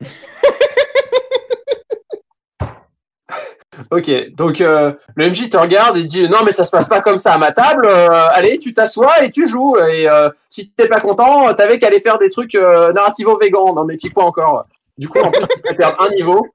Ok, 3.90 4.10
donc 4.34 4.60
euh, 4.60 4.92
le 5.14 5.28
MJ 5.28 5.48
te 5.48 5.56
regarde 5.56 5.96
et 5.96 6.04
dit 6.04 6.28
non 6.28 6.38
mais 6.44 6.52
ça 6.52 6.64
se 6.64 6.70
passe 6.70 6.88
pas 6.88 7.00
comme 7.00 7.18
ça 7.18 7.34
à 7.34 7.38
ma 7.38 7.52
table. 7.52 7.86
euh, 7.86 8.08
allez, 8.32 8.58
tu 8.58 8.72
t'assois 8.72 9.22
et 9.24 9.30
tu 9.30 9.48
joues. 9.48 9.76
Et 9.78 10.08
euh, 10.08 10.30
si 10.48 10.70
t'es 10.70 10.88
pas 10.88 11.00
content, 11.00 11.52
t'avais 11.54 11.78
qu'à 11.78 11.88
aller 11.88 12.00
faire 12.00 12.18
des 12.18 12.28
trucs 12.28 12.54
narrativo 12.54 13.38
végan. 13.38 13.74
Non 13.74 13.84
mais 13.84 13.96
puis 13.96 14.10
quoi 14.10 14.24
encore 14.24 14.66
Du 14.98 15.08
coup, 15.08 15.20
en 15.20 15.30
plus, 15.30 15.46
tu 15.46 15.60
peux 15.62 15.76
perdre 15.76 16.00
un 16.02 16.10
niveau. 16.10 16.46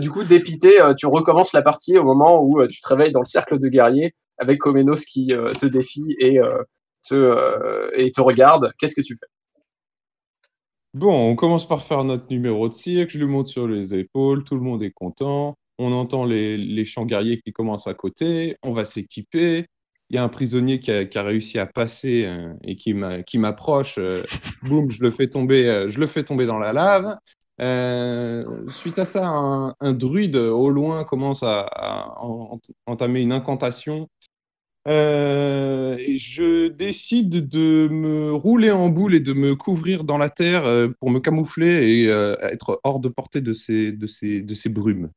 Du 0.00 0.10
coup, 0.10 0.24
dépité, 0.24 0.80
tu 0.96 1.06
recommences 1.06 1.52
la 1.52 1.62
partie 1.62 1.96
au 1.96 2.02
moment 2.02 2.42
où 2.42 2.66
tu 2.66 2.80
te 2.80 2.88
réveilles 2.88 3.12
dans 3.12 3.20
le 3.20 3.26
cercle 3.26 3.58
de 3.58 3.68
guerriers 3.68 4.14
avec 4.38 4.58
Comenos 4.58 5.04
qui 5.06 5.28
te 5.28 5.66
défie 5.66 6.16
et 6.18 6.40
te 7.08 7.90
et 7.94 8.10
te 8.10 8.20
regarde. 8.20 8.72
Qu'est-ce 8.78 8.96
que 8.96 9.02
tu 9.02 9.14
fais? 9.14 9.26
Bon, 10.96 11.12
on 11.12 11.36
commence 11.36 11.68
par 11.68 11.82
faire 11.82 12.04
notre 12.04 12.30
numéro 12.30 12.70
de 12.70 12.72
cirque, 12.72 13.10
je 13.10 13.18
lui 13.18 13.26
monte 13.26 13.48
sur 13.48 13.68
les 13.68 13.92
épaules, 13.94 14.44
tout 14.44 14.54
le 14.54 14.62
monde 14.62 14.82
est 14.82 14.92
content, 14.92 15.54
on 15.78 15.92
entend 15.92 16.24
les, 16.24 16.56
les 16.56 16.84
chants 16.84 17.06
guerriers 17.06 17.40
qui 17.40 17.52
commencent 17.52 17.86
à 17.86 17.94
côté, 17.94 18.56
on 18.62 18.72
va 18.72 18.84
s'équiper, 18.84 19.66
il 20.10 20.16
y 20.16 20.18
a 20.18 20.22
un 20.22 20.28
prisonnier 20.28 20.78
qui 20.78 20.90
a, 20.92 21.22
réussi 21.22 21.58
à 21.58 21.66
passer 21.66 22.24
euh, 22.26 22.52
et 22.62 22.76
qui 22.76 22.94
m'a- 22.94 23.22
qui 23.22 23.38
m'approche, 23.38 23.98
euh, 23.98 24.22
boum, 24.62 24.90
je 24.90 25.02
le 25.02 25.10
fais 25.10 25.28
tomber, 25.28 25.66
euh, 25.66 25.88
je 25.88 25.98
le 25.98 26.06
fais 26.06 26.22
tomber 26.22 26.46
dans 26.46 26.58
la 26.58 26.72
lave. 26.72 27.16
Suite 28.70 28.98
à 28.98 29.04
ça, 29.04 29.24
un, 29.26 29.92
druide 29.92 30.36
au 30.36 30.70
loin 30.70 31.04
commence 31.04 31.42
à, 31.42 31.60
à 31.60 32.22
en- 32.22 32.60
entamer 32.86 33.22
une 33.22 33.32
incantation 33.32 34.08
et 34.86 36.16
je 36.18 36.68
décide 36.68 37.48
de 37.48 37.88
me 37.90 38.32
rouler 38.32 38.70
en 38.70 38.88
boule 38.88 39.14
et 39.16 39.20
de 39.20 39.32
me 39.32 39.56
couvrir 39.56 40.04
dans 40.04 40.18
la 40.18 40.28
terre 40.28 40.62
pour 41.00 41.10
me 41.10 41.18
camoufler 41.18 42.04
et 42.04 42.04
être 42.06 42.80
hors 42.84 43.00
de 43.00 43.08
portée 43.08 43.40
de 43.40 43.50
de 43.50 44.54
ces 44.54 44.68
brumes. 44.68 45.10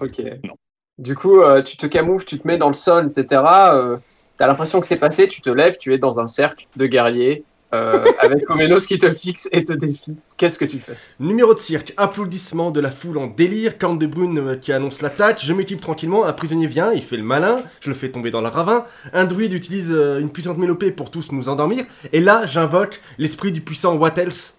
Ok. 0.00 0.22
Non. 0.44 0.54
Du 0.98 1.14
coup, 1.14 1.40
euh, 1.40 1.62
tu 1.62 1.76
te 1.76 1.86
camoufles, 1.86 2.24
tu 2.24 2.38
te 2.38 2.46
mets 2.46 2.58
dans 2.58 2.68
le 2.68 2.74
sol, 2.74 3.06
etc. 3.06 3.42
Euh, 3.72 3.96
T'as 4.36 4.46
l'impression 4.46 4.80
que 4.80 4.86
c'est 4.86 4.96
passé, 4.96 5.28
tu 5.28 5.40
te 5.40 5.50
lèves, 5.50 5.76
tu 5.78 5.92
es 5.92 5.98
dans 5.98 6.18
un 6.18 6.26
cercle 6.26 6.66
de 6.76 6.86
guerriers 6.86 7.44
euh, 7.74 8.04
avec 8.20 8.44
Comenos 8.46 8.86
qui 8.86 8.98
te 8.98 9.12
fixe 9.12 9.48
et 9.52 9.62
te 9.62 9.72
défie. 9.72 10.16
Qu'est-ce 10.36 10.58
que 10.58 10.64
tu 10.64 10.78
fais? 10.78 10.94
Numéro 11.20 11.54
de 11.54 11.58
cirque, 11.58 11.92
applaudissements 11.96 12.70
de 12.70 12.80
la 12.80 12.90
foule 12.90 13.18
en 13.18 13.26
délire, 13.26 13.78
corne 13.78 13.98
de 13.98 14.06
brune 14.06 14.58
qui 14.60 14.72
annonce 14.72 15.00
l'attaque, 15.00 15.42
je 15.44 15.52
m'équipe 15.52 15.80
tranquillement, 15.80 16.24
un 16.24 16.32
prisonnier 16.32 16.66
vient, 16.66 16.92
il 16.92 17.02
fait 17.02 17.16
le 17.16 17.22
malin, 17.22 17.58
je 17.80 17.88
le 17.88 17.94
fais 17.94 18.10
tomber 18.10 18.30
dans 18.30 18.40
le 18.40 18.48
ravin, 18.48 18.84
un 19.12 19.26
druide 19.26 19.52
utilise 19.52 19.90
une 19.90 20.30
puissante 20.30 20.58
mélopée 20.58 20.90
pour 20.90 21.10
tous 21.10 21.30
nous 21.30 21.48
endormir, 21.48 21.84
et 22.12 22.20
là 22.20 22.46
j'invoque 22.46 23.00
l'esprit 23.18 23.52
du 23.52 23.60
puissant 23.60 23.96
What 23.96 24.14
else, 24.16 24.56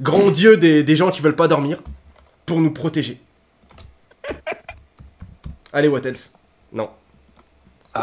grand 0.00 0.30
dieu 0.32 0.56
des, 0.56 0.82
des 0.82 0.96
gens 0.96 1.10
qui 1.10 1.22
veulent 1.22 1.36
pas 1.36 1.48
dormir, 1.48 1.82
pour 2.44 2.60
nous 2.60 2.72
protéger. 2.72 3.20
Allez 5.72 5.88
What 5.88 6.02
else? 6.06 6.32
Non. 6.72 6.90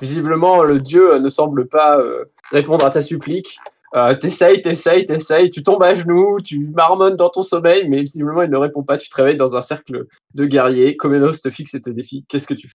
Visiblement, 0.00 0.62
le 0.62 0.80
dieu 0.80 1.14
euh, 1.14 1.18
ne 1.18 1.28
semble 1.28 1.68
pas 1.68 1.98
euh, 1.98 2.24
répondre 2.50 2.84
à 2.84 2.90
ta 2.90 3.00
supplique. 3.00 3.58
Euh, 3.94 4.14
t'essayes, 4.14 4.60
t'essayes, 4.60 5.04
t'essayes, 5.04 5.50
tu 5.50 5.62
tombes 5.62 5.82
à 5.82 5.94
genoux, 5.94 6.38
tu 6.40 6.70
marmonnes 6.76 7.16
dans 7.16 7.28
ton 7.28 7.42
sommeil, 7.42 7.88
mais 7.88 8.00
visiblement, 8.00 8.42
il 8.42 8.50
ne 8.50 8.56
répond 8.56 8.84
pas. 8.84 8.96
Tu 8.96 9.08
te 9.08 9.16
réveilles 9.16 9.36
dans 9.36 9.56
un 9.56 9.62
cercle 9.62 10.06
de 10.34 10.44
guerriers. 10.46 10.96
Comenos 10.96 11.40
te 11.42 11.50
fixe 11.50 11.74
et 11.74 11.80
te 11.80 11.90
défie. 11.90 12.24
Qu'est-ce 12.28 12.46
que 12.46 12.54
tu 12.54 12.68
fais? 12.68 12.74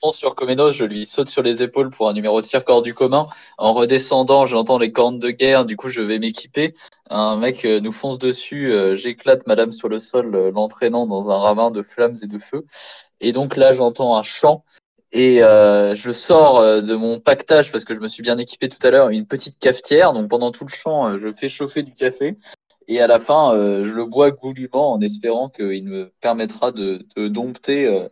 Fonce 0.00 0.16
sur 0.16 0.34
Comenos, 0.34 0.72
je 0.72 0.84
lui 0.84 1.06
saute 1.06 1.28
sur 1.28 1.42
les 1.42 1.62
épaules 1.62 1.90
pour 1.90 2.08
un 2.08 2.12
numéro 2.12 2.40
de 2.40 2.46
cirque 2.46 2.68
hors 2.68 2.82
du 2.82 2.94
commun. 2.94 3.26
En 3.58 3.72
redescendant, 3.72 4.46
j'entends 4.46 4.78
les 4.78 4.92
cornes 4.92 5.18
de 5.18 5.30
guerre, 5.30 5.64
du 5.64 5.76
coup 5.76 5.88
je 5.88 6.02
vais 6.02 6.18
m'équiper. 6.18 6.74
Un 7.10 7.36
mec 7.36 7.64
euh, 7.64 7.80
nous 7.80 7.92
fonce 7.92 8.18
dessus, 8.18 8.72
euh, 8.72 8.94
j'éclate 8.94 9.46
madame 9.46 9.70
sur 9.70 9.88
le 9.88 9.98
sol, 9.98 10.34
euh, 10.34 10.50
l'entraînant 10.50 11.06
dans 11.06 11.30
un 11.30 11.38
ravin 11.38 11.70
de 11.70 11.82
flammes 11.82 12.16
et 12.22 12.26
de 12.26 12.38
feu. 12.38 12.66
Et 13.20 13.32
donc 13.32 13.56
là 13.56 13.72
j'entends 13.72 14.16
un 14.16 14.22
chant 14.22 14.64
et 15.12 15.38
je 15.38 16.10
sors 16.12 16.60
de 16.82 16.94
mon 16.94 17.20
pactage 17.20 17.72
parce 17.72 17.86
que 17.86 17.94
je 17.94 18.00
me 18.00 18.08
suis 18.08 18.22
bien 18.22 18.36
équipé 18.36 18.68
tout 18.68 18.84
à 18.86 18.90
l'heure, 18.90 19.08
une 19.08 19.26
petite 19.26 19.58
cafetière. 19.58 20.12
Donc 20.12 20.28
pendant 20.28 20.50
tout 20.50 20.64
le 20.64 20.70
chant, 20.70 21.08
euh, 21.08 21.18
je 21.18 21.32
fais 21.32 21.48
chauffer 21.48 21.82
du 21.82 21.94
café. 21.94 22.36
Et 22.88 23.00
à 23.00 23.06
la 23.06 23.18
fin, 23.18 23.52
je 23.54 23.90
le 23.90 24.04
bois 24.04 24.30
goulûment 24.30 24.92
en 24.92 25.00
espérant 25.00 25.48
qu'il 25.48 25.84
me 25.84 26.12
permettra 26.20 26.70
de, 26.70 27.04
dompter 27.16 28.06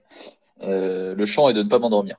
le 0.60 1.24
chant 1.26 1.48
et 1.48 1.52
de 1.52 1.62
ne 1.62 1.68
pas 1.68 1.78
m'endormir. 1.78 2.16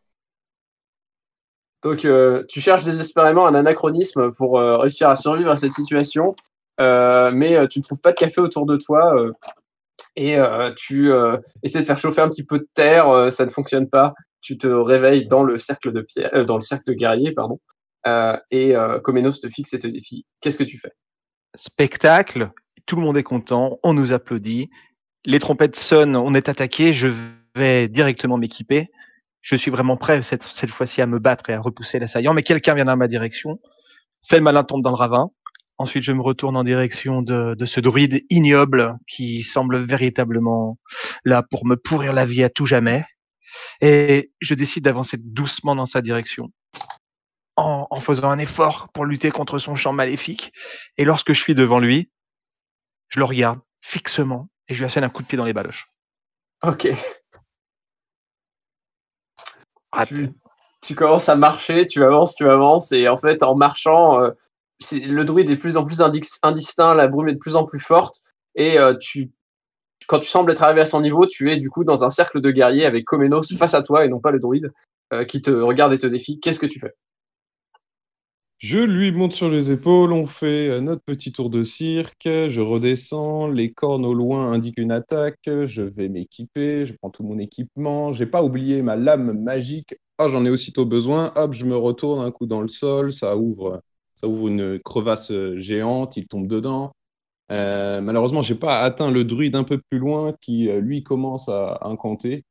Donc, 1.86 2.04
euh, 2.04 2.44
tu 2.50 2.60
cherches 2.62 2.84
désespérément 2.84 3.46
un 3.46 3.54
anachronisme 3.54 4.32
pour 4.32 4.60
euh, 4.60 4.78
réussir 4.78 5.08
à 5.08 5.16
survivre 5.16 5.52
à 5.52 5.56
cette 5.56 5.72
situation, 5.72 6.36
euh, 6.82 7.30
mais 7.32 7.56
euh, 7.56 7.68
tu 7.68 7.78
ne 7.78 7.84
trouves 7.84 8.02
pas 8.02 8.12
de 8.12 8.18
café 8.18 8.42
autour 8.42 8.66
de 8.66 8.76
toi 8.76 9.16
euh, 9.16 9.32
et 10.16 10.40
euh, 10.40 10.74
tu 10.74 11.12
euh, 11.12 11.38
essaies 11.62 11.82
de 11.82 11.86
faire 11.86 12.00
chauffer 12.00 12.22
un 12.22 12.30
petit 12.30 12.44
peu 12.44 12.58
de 12.58 12.68
terre, 12.74 13.08
euh, 13.10 13.30
ça 13.30 13.46
ne 13.46 13.52
fonctionne 13.52 13.88
pas. 13.88 14.16
Tu 14.42 14.58
te 14.58 14.66
réveilles 14.66 15.28
dans 15.28 15.44
le 15.44 15.60
cercle 15.60 15.92
de 15.92 16.02
pierre, 16.02 16.32
euh, 16.34 16.44
dans 16.44 16.56
le 16.56 16.62
cercle 16.62 16.86
de 16.88 16.94
guerrier, 16.94 17.32
pardon, 17.34 17.60
euh, 18.08 18.36
et 18.50 18.76
euh, 18.76 19.00
Comenos 19.00 19.40
te 19.40 19.48
fixe 19.48 19.74
et 19.74 19.80
te 19.80 19.86
défie. 19.86 20.26
Qu'est-ce 20.42 20.58
que 20.58 20.64
tu 20.64 20.80
fais? 20.80 20.92
Spectacle, 21.56 22.50
tout 22.88 22.96
le 22.96 23.04
monde 23.04 23.18
est 23.18 23.24
content, 23.24 23.78
on 23.84 23.94
nous 23.94 24.12
applaudit, 24.12 24.72
les 25.26 25.40
trompettes 25.40 25.76
sonnent, 25.76 26.16
on 26.16 26.34
est 26.34 26.50
attaqué, 26.50 26.94
je 26.94 27.10
vais 27.56 27.88
directement 27.88 28.38
m'équiper. 28.38 28.90
Je 29.42 29.56
suis 29.56 29.72
vraiment 29.72 29.98
prêt 29.98 30.22
cette, 30.22 30.44
cette 30.44 30.72
fois-ci 30.72 31.02
à 31.02 31.06
me 31.06 31.20
battre 31.20 31.50
et 31.50 31.54
à 31.54 31.60
repousser 31.60 32.00
l'assaillant, 32.00 32.34
mais 32.34 32.44
quelqu'un 32.44 32.74
vient 32.74 32.86
dans 32.86 32.98
ma 32.98 33.08
direction, 33.08 33.60
fait 34.28 34.38
le 34.38 34.44
malin, 34.44 34.64
tombe 34.64 34.82
dans 34.82 34.90
le 34.90 34.96
ravin. 34.96 35.30
Ensuite, 35.78 36.04
je 36.04 36.14
me 36.14 36.22
retourne 36.22 36.56
en 36.56 36.64
direction 36.64 37.22
de, 37.22 37.54
de 37.54 37.66
ce 37.66 37.80
druide 37.80 38.24
ignoble 38.30 38.98
qui 39.08 39.44
semble 39.44 39.78
véritablement 39.78 40.80
là 41.26 41.44
pour 41.44 41.66
me 41.66 41.76
pourrir 41.76 42.14
la 42.14 42.26
vie 42.26 42.44
à 42.44 42.50
tout 42.50 42.66
jamais. 42.66 43.06
Et 43.82 44.32
je 44.40 44.56
décide 44.56 44.86
d'avancer 44.86 45.18
doucement 45.20 45.76
dans 45.76 45.86
sa 45.86 46.02
direction, 46.02 46.50
en, 47.56 47.88
en 47.90 48.00
faisant 48.00 48.32
un 48.32 48.40
effort 48.40 48.90
pour 48.94 49.06
lutter 49.06 49.32
contre 49.32 49.60
son 49.60 49.76
champ 49.76 49.94
maléfique. 49.94 50.54
Et 50.98 51.06
lorsque 51.06 51.34
je 51.34 51.40
suis 51.40 51.56
devant 51.56 51.80
lui, 51.80 52.10
je 53.10 53.20
le 53.20 53.26
regarde 53.26 53.60
fixement 53.82 54.50
et 54.68 54.74
je 54.74 54.80
lui 54.80 54.86
assène 54.86 55.04
un 55.04 55.10
coup 55.10 55.22
de 55.22 55.28
pied 55.28 55.38
dans 55.38 55.46
les 55.46 55.54
baloches. 55.54 55.88
Ok. 56.64 56.88
Tu, 60.82 60.96
commences 60.96 61.30
à 61.30 61.36
marcher, 61.36 61.86
tu 61.86 62.04
avances, 62.04 62.36
tu 62.36 62.48
avances, 62.48 62.92
et 62.92 63.08
en 63.08 63.18
fait, 63.18 63.42
en 63.44 63.56
marchant, 63.56 64.22
euh, 64.22 64.32
le 64.92 65.24
druide 65.24 65.50
est 65.50 65.56
plus 65.56 65.78
en 65.78 65.84
plus 65.84 66.02
indistinct, 66.02 66.94
la 66.94 67.08
brume 67.08 67.30
est 67.30 67.34
de 67.34 67.40
plus 67.40 67.56
en 67.56 67.66
plus 67.66 67.80
forte, 67.80 68.20
et 68.56 68.78
euh, 68.78 68.94
tu, 68.94 69.32
quand 70.08 70.20
tu 70.20 70.28
sembles 70.28 70.52
être 70.52 70.64
arrivé 70.64 70.82
à 70.82 70.86
son 70.86 71.02
niveau, 71.02 71.26
tu 71.26 71.52
es 71.52 71.58
du 71.58 71.70
coup 71.70 71.84
dans 71.84 72.04
un 72.04 72.10
cercle 72.10 72.42
de 72.42 72.52
guerriers 72.52 72.86
avec 72.86 73.06
Comenos 73.06 73.44
face 73.58 73.74
à 73.74 73.82
toi, 73.82 74.06
et 74.06 74.10
non 74.10 74.20
pas 74.20 74.32
le 74.32 74.40
druide, 74.40 74.72
euh, 75.14 75.24
qui 75.24 75.42
te 75.42 75.52
regarde 75.52 75.94
et 75.94 75.98
te 75.98 76.08
défie. 76.08 76.40
Qu'est-ce 76.40 76.60
que 76.60 76.66
tu 76.66 76.80
fais? 76.80 76.94
Je 78.58 78.78
lui 78.78 79.12
monte 79.12 79.34
sur 79.34 79.50
les 79.50 79.72
épaules, 79.72 80.14
on 80.14 80.26
fait 80.26 80.70
euh, 80.70 80.82
notre 80.82 81.04
petit 81.04 81.32
tour 81.32 81.50
de 81.50 81.64
cirque, 81.64 82.24
je 82.26 82.62
redescends, 82.62 83.48
les 83.48 83.72
cornes 83.74 84.06
au 84.06 84.14
loin 84.14 84.54
indiquent 84.54 84.80
une 84.80 84.92
attaque, 84.94 85.40
je 85.46 85.82
vais 85.82 86.08
m'équiper, 86.08 86.86
je 86.86 86.94
prends 86.94 87.10
tout 87.10 87.24
mon 87.24 87.38
équipement, 87.38 88.14
j'ai 88.14 88.26
pas 88.26 88.42
oublié 88.44 88.82
ma 88.82 88.96
lame 88.96 89.34
magique, 89.42 89.96
ah 90.18 90.28
j'en 90.30 90.46
ai 90.46 90.50
aussitôt 90.50 90.86
besoin, 90.86 91.34
hop 91.36 91.54
je 91.54 91.66
me 91.66 91.76
retourne 91.76 92.26
un 92.26 92.32
coup 92.32 92.46
dans 92.46 92.62
le 92.62 92.70
sol, 92.70 93.12
ça 93.12 93.36
ouvre, 93.38 93.82
ça 94.16 94.28
ouvre 94.28 94.48
une 94.48 94.80
crevasse 94.80 95.32
euh, 95.32 95.58
géante, 95.60 96.18
il 96.18 96.28
tombe 96.28 96.48
dedans. 96.48 96.94
Euh, 97.52 98.02
malheureusement 98.02 98.42
j'ai 98.42 98.56
pas 98.56 98.82
atteint 98.82 99.12
le 99.12 99.24
druide 99.26 99.56
un 99.56 99.64
peu 99.64 99.80
plus 99.90 100.00
loin 100.00 100.34
qui 100.42 100.70
euh, 100.70 100.80
lui 100.80 101.04
commence 101.04 101.50
à 101.50 101.80
incanter. 101.84 102.46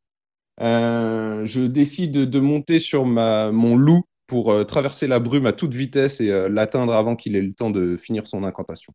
Je 0.60 1.66
décide 1.66 2.12
de 2.30 2.40
monter 2.40 2.80
sur 2.80 3.04
mon 3.06 3.76
loup 3.76 4.04
pour 4.26 4.52
euh, 4.52 4.64
traverser 4.64 5.06
la 5.06 5.20
brume 5.20 5.46
à 5.46 5.52
toute 5.52 5.74
vitesse 5.74 6.20
et 6.20 6.30
euh, 6.30 6.48
l'atteindre 6.48 6.94
avant 6.94 7.16
qu'il 7.16 7.36
ait 7.36 7.42
le 7.42 7.52
temps 7.52 7.70
de 7.70 7.96
finir 7.96 8.26
son 8.26 8.44
incantation. 8.44 8.92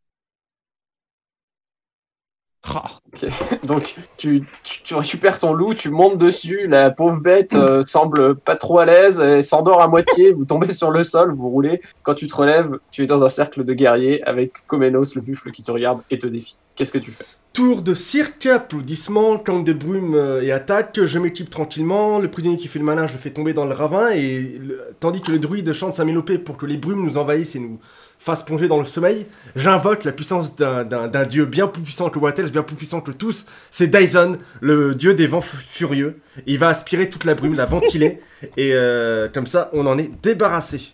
Donc 3.63 3.95
tu, 4.17 4.43
tu, 4.63 4.95
récupères 4.95 5.39
ton 5.39 5.53
loup, 5.53 5.73
tu 5.73 5.89
montes 5.89 6.17
dessus, 6.17 6.67
la 6.67 6.91
pauvre 6.91 7.19
bête 7.19 7.53
euh, 7.53 7.81
semble 7.81 8.35
pas 8.35 8.55
trop 8.55 8.79
à 8.79 8.85
l'aise, 8.85 9.19
elle 9.19 9.43
s'endort 9.43 9.81
à 9.81 9.87
moitié, 9.87 10.31
vous 10.31 10.45
tombez 10.45 10.73
sur 10.73 10.91
le 10.91 11.03
sol, 11.03 11.33
vous 11.33 11.49
roulez. 11.49 11.81
Quand 12.03 12.13
tu 12.13 12.27
te 12.27 12.35
relèves, 12.35 12.77
tu 12.91 13.03
es 13.03 13.07
dans 13.07 13.23
un 13.23 13.29
cercle 13.29 13.63
de 13.63 13.73
guerriers 13.73 14.23
avec 14.23 14.65
Comenos, 14.67 15.15
le 15.15 15.21
buffle, 15.21 15.51
qui 15.51 15.63
te 15.63 15.71
regarde 15.71 16.01
et 16.09 16.17
te 16.17 16.27
défie. 16.27 16.57
Qu'est-ce 16.75 16.93
que 16.93 16.97
tu 16.97 17.11
fais? 17.11 17.25
Tour 17.51 17.81
de 17.81 17.93
cirque, 17.93 18.45
applaudissements, 18.45 19.37
camp 19.37 19.59
de 19.59 19.73
brume 19.73 20.13
euh, 20.15 20.41
et 20.41 20.51
attaque, 20.51 21.03
je 21.03 21.19
m'équipe 21.19 21.49
tranquillement, 21.49 22.19
le 22.19 22.29
prisonnier 22.29 22.57
qui 22.57 22.67
fait 22.67 22.79
le 22.79 22.85
malin, 22.85 23.07
je 23.07 23.13
le 23.13 23.19
fais 23.19 23.31
tomber 23.31 23.53
dans 23.53 23.65
le 23.65 23.73
ravin, 23.73 24.11
et 24.11 24.61
tandis 24.99 25.21
que 25.21 25.31
le 25.31 25.39
druide 25.39 25.73
chante 25.73 25.93
sa 25.93 26.05
mélopée 26.05 26.37
pour 26.37 26.57
que 26.57 26.65
les 26.65 26.77
brumes 26.77 27.03
nous 27.03 27.17
envahissent 27.17 27.55
et 27.55 27.59
nous 27.59 27.79
fasse 28.19 28.43
plonger 28.43 28.67
dans 28.67 28.77
le 28.77 28.85
sommeil, 28.85 29.25
j'invoque 29.55 30.03
la 30.03 30.11
puissance 30.11 30.55
d'un 30.55 31.23
dieu 31.23 31.45
bien 31.45 31.67
plus 31.67 31.81
puissant 31.81 32.09
que 32.09 32.19
Wattels, 32.19 32.51
bien 32.51 32.63
plus 32.63 32.75
puissant 32.75 32.99
que 32.99 33.11
tous. 33.11 33.45
C'est 33.71 33.87
Dyson, 33.87 34.37
le 34.59 34.93
dieu 34.93 35.13
des 35.13 35.25
vents 35.25 35.41
furieux. 35.41 36.19
Il 36.45 36.59
va 36.59 36.67
aspirer 36.67 37.09
toute 37.09 37.23
la 37.23 37.33
brume, 37.33 37.55
la 37.55 37.65
ventiler, 37.65 38.19
et 38.57 38.73
euh, 38.73 39.29
comme 39.33 39.47
ça, 39.47 39.69
on 39.71 39.85
en 39.87 39.97
est 39.97 40.11
débarrassé. 40.21 40.91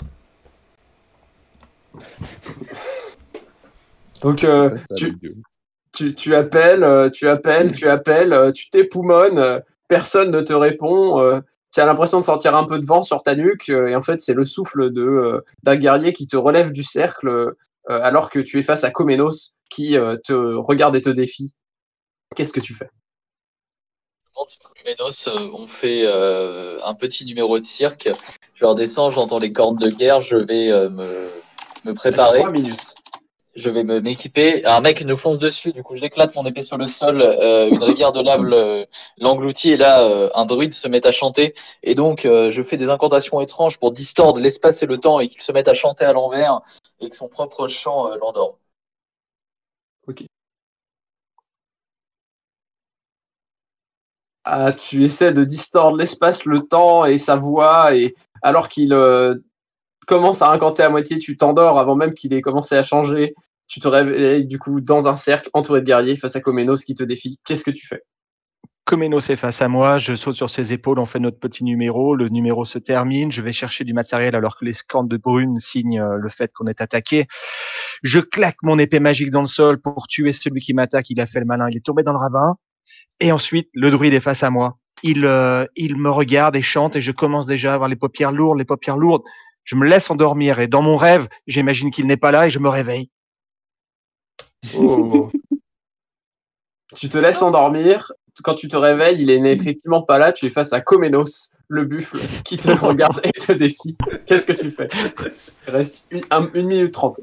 Donc, 4.21 4.43
euh, 4.43 4.69
tu, 4.95 6.13
tu, 6.13 6.35
appelles, 6.35 6.83
euh, 6.83 7.09
tu 7.09 7.27
appelles, 7.27 7.71
tu 7.71 7.88
appelles, 7.88 8.51
tu 8.53 8.69
t'époumones, 8.69 9.61
personne 9.88 10.29
ne 10.29 10.41
te 10.41 10.53
répond 10.53 11.41
tu 11.75 11.81
as 11.81 11.85
l'impression 11.85 12.19
de 12.19 12.23
sentir 12.23 12.55
un 12.55 12.63
peu 12.63 12.79
de 12.79 12.85
vent 12.85 13.03
sur 13.03 13.21
ta 13.21 13.35
nuque, 13.35 13.67
euh, 13.67 13.88
et 13.88 13.95
en 13.97 14.01
fait, 14.01 14.21
c'est 14.21 14.33
le 14.33 14.45
souffle 14.45 14.91
de 14.91 15.01
euh, 15.01 15.41
d'un 15.63 15.75
guerrier 15.75 16.13
qui 16.13 16.25
te 16.25 16.38
relève 16.38 16.71
du 16.71 16.85
cercle 16.85 17.27
euh, 17.27 17.53
alors 17.88 18.29
que 18.29 18.39
tu 18.39 18.57
es 18.57 18.61
face 18.61 18.85
à 18.85 18.91
Comenos 18.91 19.51
qui 19.69 19.97
te 20.23 20.33
regarde 20.33 20.95
et 20.95 21.01
te 21.01 21.09
défie. 21.09 21.53
Qu'est-ce 22.33 22.53
que 22.53 22.61
tu 22.61 22.73
fais? 22.73 22.89
Comenos, 24.33 25.27
on 25.53 25.67
fait 25.67 26.07
un 26.07 26.93
petit 26.95 27.25
numéro 27.25 27.59
de 27.59 27.63
cirque. 27.63 28.09
Je 28.53 28.63
redescends, 28.63 29.11
j'entends 29.11 29.39
les 29.39 29.51
cordes 29.51 29.79
de 29.79 29.89
guerre, 29.89 30.21
je 30.21 30.38
vais 30.38 30.69
me, 30.89 31.29
me 31.83 31.93
préparer. 31.93 32.49
minutes 32.51 32.95
je 33.55 33.69
vais 33.69 33.83
m'équiper. 33.83 34.65
Un 34.65 34.81
mec 34.81 35.03
nous 35.05 35.17
fonce 35.17 35.39
dessus, 35.39 35.71
du 35.71 35.83
coup 35.83 35.95
j'éclate 35.95 36.35
mon 36.35 36.43
épée 36.45 36.61
sur 36.61 36.77
le 36.77 36.87
sol, 36.87 37.21
euh, 37.21 37.69
une 37.69 37.83
rivière 37.83 38.11
de 38.11 38.21
lave 38.21 38.43
l'engloutit 39.17 39.71
et 39.71 39.77
là 39.77 40.03
euh, 40.03 40.29
un 40.35 40.45
druide 40.45 40.73
se 40.73 40.87
met 40.87 41.05
à 41.07 41.11
chanter 41.11 41.55
et 41.83 41.95
donc 41.95 42.25
euh, 42.25 42.51
je 42.51 42.61
fais 42.63 42.77
des 42.77 42.89
incantations 42.89 43.39
étranges 43.41 43.77
pour 43.77 43.91
distordre 43.91 44.39
l'espace 44.39 44.83
et 44.83 44.85
le 44.85 44.97
temps 44.97 45.19
et 45.19 45.27
qu'il 45.27 45.41
se 45.41 45.51
mette 45.51 45.67
à 45.67 45.73
chanter 45.73 46.05
à 46.05 46.13
l'envers 46.13 46.61
et 46.99 47.09
que 47.09 47.15
son 47.15 47.27
propre 47.29 47.67
chant 47.67 48.15
l'endorme. 48.17 48.55
Ok. 50.07 50.25
Ah, 54.43 54.71
tu 54.73 55.03
essaies 55.03 55.31
de 55.33 55.43
distordre 55.43 55.97
l'espace, 55.97 56.45
le 56.45 56.61
temps 56.67 57.05
et 57.05 57.17
sa 57.17 57.35
voix 57.35 57.95
et 57.95 58.13
alors 58.43 58.67
qu'il 58.67 58.93
commence 60.05 60.41
à 60.41 60.51
incanter 60.51 60.83
à 60.83 60.89
moitié, 60.89 61.17
tu 61.17 61.37
t'endors 61.37 61.79
avant 61.79 61.95
même 61.95 62.13
qu'il 62.13 62.33
ait 62.33 62.41
commencé 62.41 62.75
à 62.75 62.83
changer. 62.83 63.33
Tu 63.67 63.79
te 63.79 63.87
réveilles 63.87 64.45
du 64.45 64.59
coup 64.59 64.79
dans 64.79 65.07
un 65.07 65.15
cercle 65.15 65.49
entouré 65.53 65.81
de 65.81 65.85
guerriers 65.85 66.15
face 66.15 66.35
à 66.35 66.41
Comenos 66.41 66.83
qui 66.85 66.93
te 66.93 67.03
défie. 67.03 67.39
Qu'est-ce 67.45 67.63
que 67.63 67.71
tu 67.71 67.87
fais? 67.87 68.03
Comenos 68.85 69.31
est 69.31 69.35
face 69.35 69.63
à 69.63 69.67
moi, 69.67 69.97
je 69.97 70.15
saute 70.15 70.35
sur 70.35 70.51
ses 70.51 70.71
épaules, 70.71 70.99
on 70.99 71.07
fait 71.07 71.19
notre 71.19 71.39
petit 71.39 71.63
numéro, 71.63 72.13
le 72.13 72.29
numéro 72.29 72.65
se 72.65 72.77
termine, 72.77 73.31
je 73.31 73.41
vais 73.41 73.51
chercher 73.51 73.83
du 73.83 73.93
matériel 73.93 74.35
alors 74.35 74.55
que 74.55 74.63
les 74.63 74.73
scans 74.73 75.03
de 75.03 75.17
brune 75.17 75.57
signent 75.57 75.99
euh, 75.99 76.17
le 76.17 76.29
fait 76.29 76.53
qu'on 76.53 76.67
est 76.67 76.81
attaqué. 76.81 77.25
Je 78.03 78.19
claque 78.19 78.57
mon 78.61 78.77
épée 78.77 78.99
magique 78.99 79.31
dans 79.31 79.41
le 79.41 79.47
sol 79.47 79.81
pour 79.81 80.05
tuer 80.07 80.33
celui 80.33 80.61
qui 80.61 80.75
m'attaque, 80.75 81.09
il 81.09 81.19
a 81.19 81.25
fait 81.25 81.39
le 81.39 81.47
malin, 81.47 81.67
il 81.71 81.77
est 81.77 81.83
tombé 81.83 82.03
dans 82.03 82.11
le 82.11 82.19
ravin. 82.19 82.57
Et 83.19 83.31
ensuite, 83.31 83.69
le 83.73 83.89
druide 83.89 84.13
est 84.13 84.19
face 84.19 84.43
à 84.43 84.51
moi. 84.51 84.77
Il, 85.01 85.25
euh, 85.25 85.65
il 85.75 85.97
me 85.97 86.11
regarde 86.11 86.55
et 86.55 86.61
chante 86.61 86.95
et 86.95 87.01
je 87.01 87.11
commence 87.11 87.47
déjà 87.47 87.71
à 87.71 87.73
avoir 87.73 87.89
les 87.89 87.95
paupières 87.95 88.31
lourdes, 88.31 88.59
les 88.59 88.65
paupières 88.65 88.97
lourdes 88.97 89.23
je 89.65 89.75
me 89.75 89.86
laisse 89.86 90.10
endormir 90.10 90.60
et 90.60 90.67
dans 90.67 90.82
mon 90.82 90.95
rêve, 90.95 91.28
j'imagine 91.47 91.91
qu'il 91.91 92.08
n'est 92.08 92.17
pas 92.17 92.32
là 92.32 92.47
et 92.47 92.49
je 92.49 92.60
me 92.60 92.69
réveille. 92.69 93.10
Oh. 94.78 95.30
tu 96.95 97.10
te 97.10 97.17
laisses 97.17 97.41
endormir. 97.41 98.13
Quand 98.43 98.54
tu 98.54 98.67
te 98.67 98.75
réveilles, 98.75 99.21
il 99.21 99.30
est 99.30 99.39
effectivement 99.51 100.04
pas 100.04 100.17
là. 100.17 100.32
Tu 100.32 100.45
es 100.45 100.49
face 100.49 100.73
à 100.73 100.82
Comenos, 100.82 101.56
le 101.67 101.86
buffle, 101.86 102.19
qui 102.43 102.58
te 102.58 102.69
regarde 102.86 103.21
et 103.23 103.32
te 103.32 103.51
défie. 103.51 103.97
Qu'est-ce 104.25 104.45
que 104.45 104.54
tu 104.54 104.69
fais? 104.69 104.88
Il 105.67 105.67
reste 105.73 106.06
une 106.12 106.67
minute 106.67 106.91
trente 106.91 107.19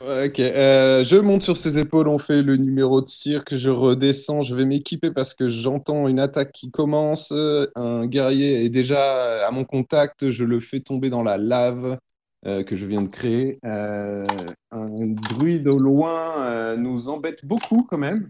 ok, 0.00 0.38
euh, 0.40 1.04
je 1.04 1.16
monte 1.16 1.42
sur 1.42 1.56
ses 1.56 1.78
épaules, 1.78 2.08
on 2.08 2.18
fait 2.18 2.42
le 2.42 2.56
numéro 2.56 3.00
de 3.00 3.08
cirque, 3.08 3.56
je 3.56 3.70
redescends, 3.70 4.44
je 4.44 4.54
vais 4.54 4.64
m'équiper 4.64 5.10
parce 5.10 5.34
que 5.34 5.48
j'entends 5.48 6.08
une 6.08 6.20
attaque 6.20 6.52
qui 6.52 6.70
commence, 6.70 7.32
un 7.74 8.06
guerrier 8.06 8.64
est 8.64 8.68
déjà 8.68 9.46
à 9.46 9.50
mon 9.50 9.64
contact, 9.64 10.30
je 10.30 10.44
le 10.44 10.60
fais 10.60 10.80
tomber 10.80 11.10
dans 11.10 11.22
la 11.22 11.36
lave 11.36 11.98
euh, 12.46 12.62
que 12.62 12.76
je 12.76 12.86
viens 12.86 13.02
de 13.02 13.08
créer. 13.08 13.58
Euh, 13.64 14.24
un 14.70 15.06
druide 15.30 15.66
au 15.66 15.78
loin 15.78 16.76
nous 16.76 17.08
embête 17.08 17.44
beaucoup 17.44 17.84
quand 17.88 17.98
même. 17.98 18.28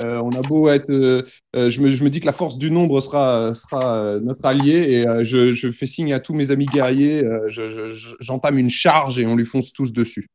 on 0.00 0.30
a 0.30 0.40
beau 0.40 0.70
être, 0.70 0.88
je 1.54 1.80
me, 1.80 2.08
dis 2.08 2.20
que 2.20 2.26
la 2.26 2.32
force 2.32 2.56
du 2.56 2.70
nombre 2.70 3.00
sera, 3.00 3.52
notre 4.22 4.44
allié 4.46 5.04
et 5.04 5.26
je, 5.26 5.70
fais 5.70 5.86
signe 5.86 6.14
à 6.14 6.20
tous 6.20 6.32
mes 6.32 6.50
amis 6.50 6.66
guerriers, 6.66 7.22
j'entame 8.20 8.56
une 8.56 8.70
charge 8.70 9.18
et 9.18 9.26
on 9.26 9.36
lui 9.36 9.44
fonce 9.44 9.74
tous 9.74 9.92
dessus. 9.92 10.28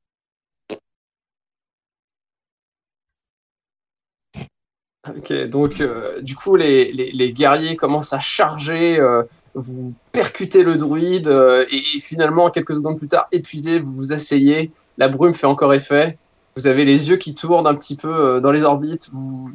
Ok, 5.08 5.32
donc 5.50 5.82
euh, 5.82 6.20
du 6.22 6.36
coup 6.36 6.56
les, 6.56 6.91
les, 6.91 7.32
guerriers 7.32 7.76
commencent 7.76 8.13
à 8.13 8.20
charger, 8.20 9.00
euh, 9.00 9.22
vous 9.54 9.94
percutez 10.12 10.63
le 10.63 10.78
druide 10.78 11.28
euh, 11.28 11.63
et, 11.70 12.00
finalement 12.00 12.50
quelques 12.50 12.76
secondes 12.76 12.98
plus 12.98 13.08
tard, 13.08 13.28
épuisé, 13.32 13.80
vous 13.80 13.94
vous 13.94 14.13
asseyez, 14.13 14.72
la 14.98 15.08
brume 15.08 15.36
fait 15.36 15.46
encore 15.46 15.76
effet, 15.76 16.18
vous 16.56 16.65
avez 16.65 16.86
les 16.86 17.10
yeux 17.10 17.18
qui 17.18 17.36
tournent 17.36 17.68
un 17.68 17.76
petit 17.76 17.96
peu 17.96 18.41
dans 18.41 18.52
les 18.52 18.63
orbites, 18.63 19.10
vous, 19.12 19.52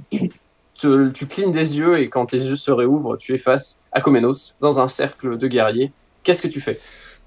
tu, 0.75 1.13
tu 1.13 1.27
clignes 1.27 1.51
des 1.51 1.79
yeux 1.79 1.99
et 1.99 2.09
quand 2.09 2.31
les 2.31 2.47
yeux 2.47 2.57
se 2.57 2.71
réouvrent, 2.71 3.17
tu 3.17 3.35
es 3.35 3.39
face 3.39 3.85
à 3.91 4.01
Comenos 4.01 4.55
dans 4.61 4.79
un 4.79 4.87
cercle 4.87 5.37
de 5.37 5.49
guerriers. 5.49 5.91
Qu'est-ce 6.23 6.43
que 6.43 6.49
tu 6.49 6.61
fais? 6.61 6.79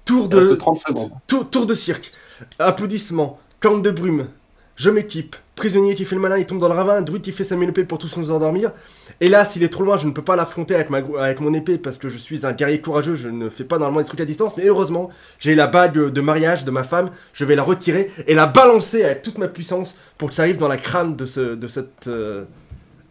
Tour 0.06 0.28
de 0.28 0.54
30 0.54 0.78
secondes. 0.78 1.10
Tour, 1.26 1.50
tour 1.50 1.66
de 1.66 1.74
cirque, 1.74 2.12
applaudissements, 2.58 3.38
camp 3.60 3.78
de 3.78 3.90
brume, 3.90 4.28
je 4.76 4.90
m'équipe. 4.90 5.36
Prisonnier 5.54 5.94
qui 5.94 6.04
fait 6.04 6.16
le 6.16 6.20
malin, 6.20 6.36
il 6.36 6.46
tombe 6.46 6.58
dans 6.58 6.68
le 6.68 6.74
ravin. 6.74 7.00
Druide 7.00 7.22
qui 7.22 7.30
fait 7.30 7.44
sa 7.44 7.54
mélopée 7.54 7.84
pour 7.84 7.98
tous 7.98 8.16
nous 8.16 8.32
endormir. 8.32 8.72
Hélas, 9.20 9.52
s'il 9.52 9.62
est 9.62 9.68
trop 9.68 9.84
loin, 9.84 9.96
je 9.96 10.06
ne 10.06 10.10
peux 10.10 10.22
pas 10.22 10.34
l'affronter 10.34 10.74
avec, 10.74 10.88
avec 11.16 11.40
mon 11.40 11.54
épée 11.54 11.78
parce 11.78 11.96
que 11.96 12.08
je 12.08 12.18
suis 12.18 12.44
un 12.44 12.52
guerrier 12.52 12.80
courageux. 12.80 13.14
Je 13.14 13.28
ne 13.28 13.48
fais 13.48 13.62
pas 13.62 13.78
normalement 13.78 14.00
des 14.00 14.06
trucs 14.06 14.20
à 14.20 14.24
distance. 14.24 14.56
Mais 14.56 14.66
heureusement, 14.66 15.10
j'ai 15.38 15.54
la 15.54 15.68
bague 15.68 16.10
de 16.10 16.20
mariage 16.20 16.64
de 16.64 16.72
ma 16.72 16.82
femme. 16.82 17.10
Je 17.32 17.44
vais 17.44 17.54
la 17.54 17.62
retirer 17.62 18.10
et 18.26 18.34
la 18.34 18.46
balancer 18.46 19.04
avec 19.04 19.22
toute 19.22 19.38
ma 19.38 19.46
puissance 19.46 19.94
pour 20.18 20.30
que 20.30 20.34
ça 20.34 20.42
arrive 20.42 20.56
dans 20.56 20.68
la 20.68 20.76
crâne 20.76 21.14
de, 21.14 21.24
ce, 21.24 21.40
de 21.40 21.66
cet 21.68 22.08
euh, 22.08 22.44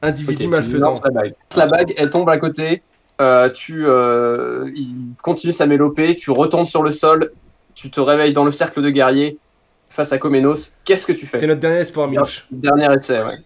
individu 0.02 0.48
malfaisant. 0.48 0.96
La 1.06 1.12
bague. 1.12 1.34
la 1.56 1.66
bague, 1.66 1.94
elle 1.96 2.10
tombe 2.10 2.28
à 2.28 2.38
côté. 2.38 2.84
Euh, 3.22 3.48
tu, 3.50 3.86
euh, 3.86 4.70
il 4.76 5.14
continue 5.22 5.54
sa 5.54 5.66
mélopée. 5.66 6.16
Tu 6.16 6.30
retombes 6.30 6.66
sur 6.66 6.84
le 6.84 6.92
sol. 6.92 7.32
Tu 7.74 7.90
te 7.90 8.02
réveilles 8.02 8.34
dans 8.34 8.44
le 8.44 8.52
cercle 8.52 8.82
de 8.82 8.90
guerriers 8.90 9.38
face 9.94 10.12
à 10.12 10.18
Comenos, 10.18 10.74
qu'est-ce 10.84 11.06
que 11.06 11.14
tu 11.14 11.26
fais 11.26 11.40
C'est 11.40 11.48
notre 11.48 11.60
dernier 11.60 11.80
espoir, 11.80 12.08
Miloche. 12.08 12.48
Dernier 12.52 12.94
essai, 12.94 13.24
ouais. 13.24 13.38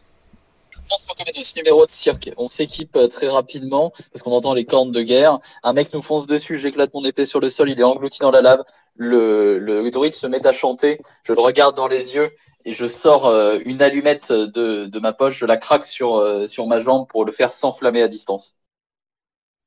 Comenos, 1.18 1.56
numéro 1.58 1.86
de 1.86 1.92
cirque. 1.92 2.32
On 2.38 2.48
s'équipe 2.48 2.96
euh, 2.96 3.08
très 3.08 3.28
rapidement 3.28 3.92
parce 4.14 4.24
qu'on 4.24 4.32
entend 4.32 4.54
les 4.54 4.64
cornes 4.64 4.92
de 4.92 5.02
guerre. 5.02 5.40
Un 5.64 5.74
mec 5.74 5.94
nous 5.94 6.02
fonce 6.02 6.26
dessus, 6.26 6.58
j'éclate 6.58 6.94
mon 6.94 7.04
épée 7.04 7.26
sur 7.26 7.42
le 7.42 7.50
sol, 7.50 7.70
il 7.70 7.80
est 7.80 7.84
englouti 7.84 8.20
dans 8.20 8.32
la 8.32 8.42
lave. 8.42 8.64
Le, 8.96 9.58
le 9.58 9.92
druide 9.92 10.14
se 10.14 10.26
met 10.26 10.48
à 10.48 10.54
chanter, 10.54 11.02
je 11.24 11.34
le 11.34 11.42
regarde 11.42 11.76
dans 11.76 11.88
les 11.88 12.16
yeux 12.16 12.32
et 12.68 12.74
je 12.74 12.86
sors 12.86 13.28
euh, 13.28 13.60
une 13.66 13.82
allumette 13.82 14.32
de, 14.32 14.86
de, 14.86 15.00
ma 15.00 15.14
poche, 15.14 15.38
je 15.38 15.46
la 15.46 15.56
craque 15.56 15.86
sur, 15.86 16.18
euh, 16.18 16.48
sur 16.48 16.68
ma 16.68 16.80
jambe 16.80 17.08
pour 17.08 17.24
le 17.24 17.32
faire 17.32 17.54
s'enflammer 17.54 18.02
à 18.02 18.10
distance. 18.10 18.56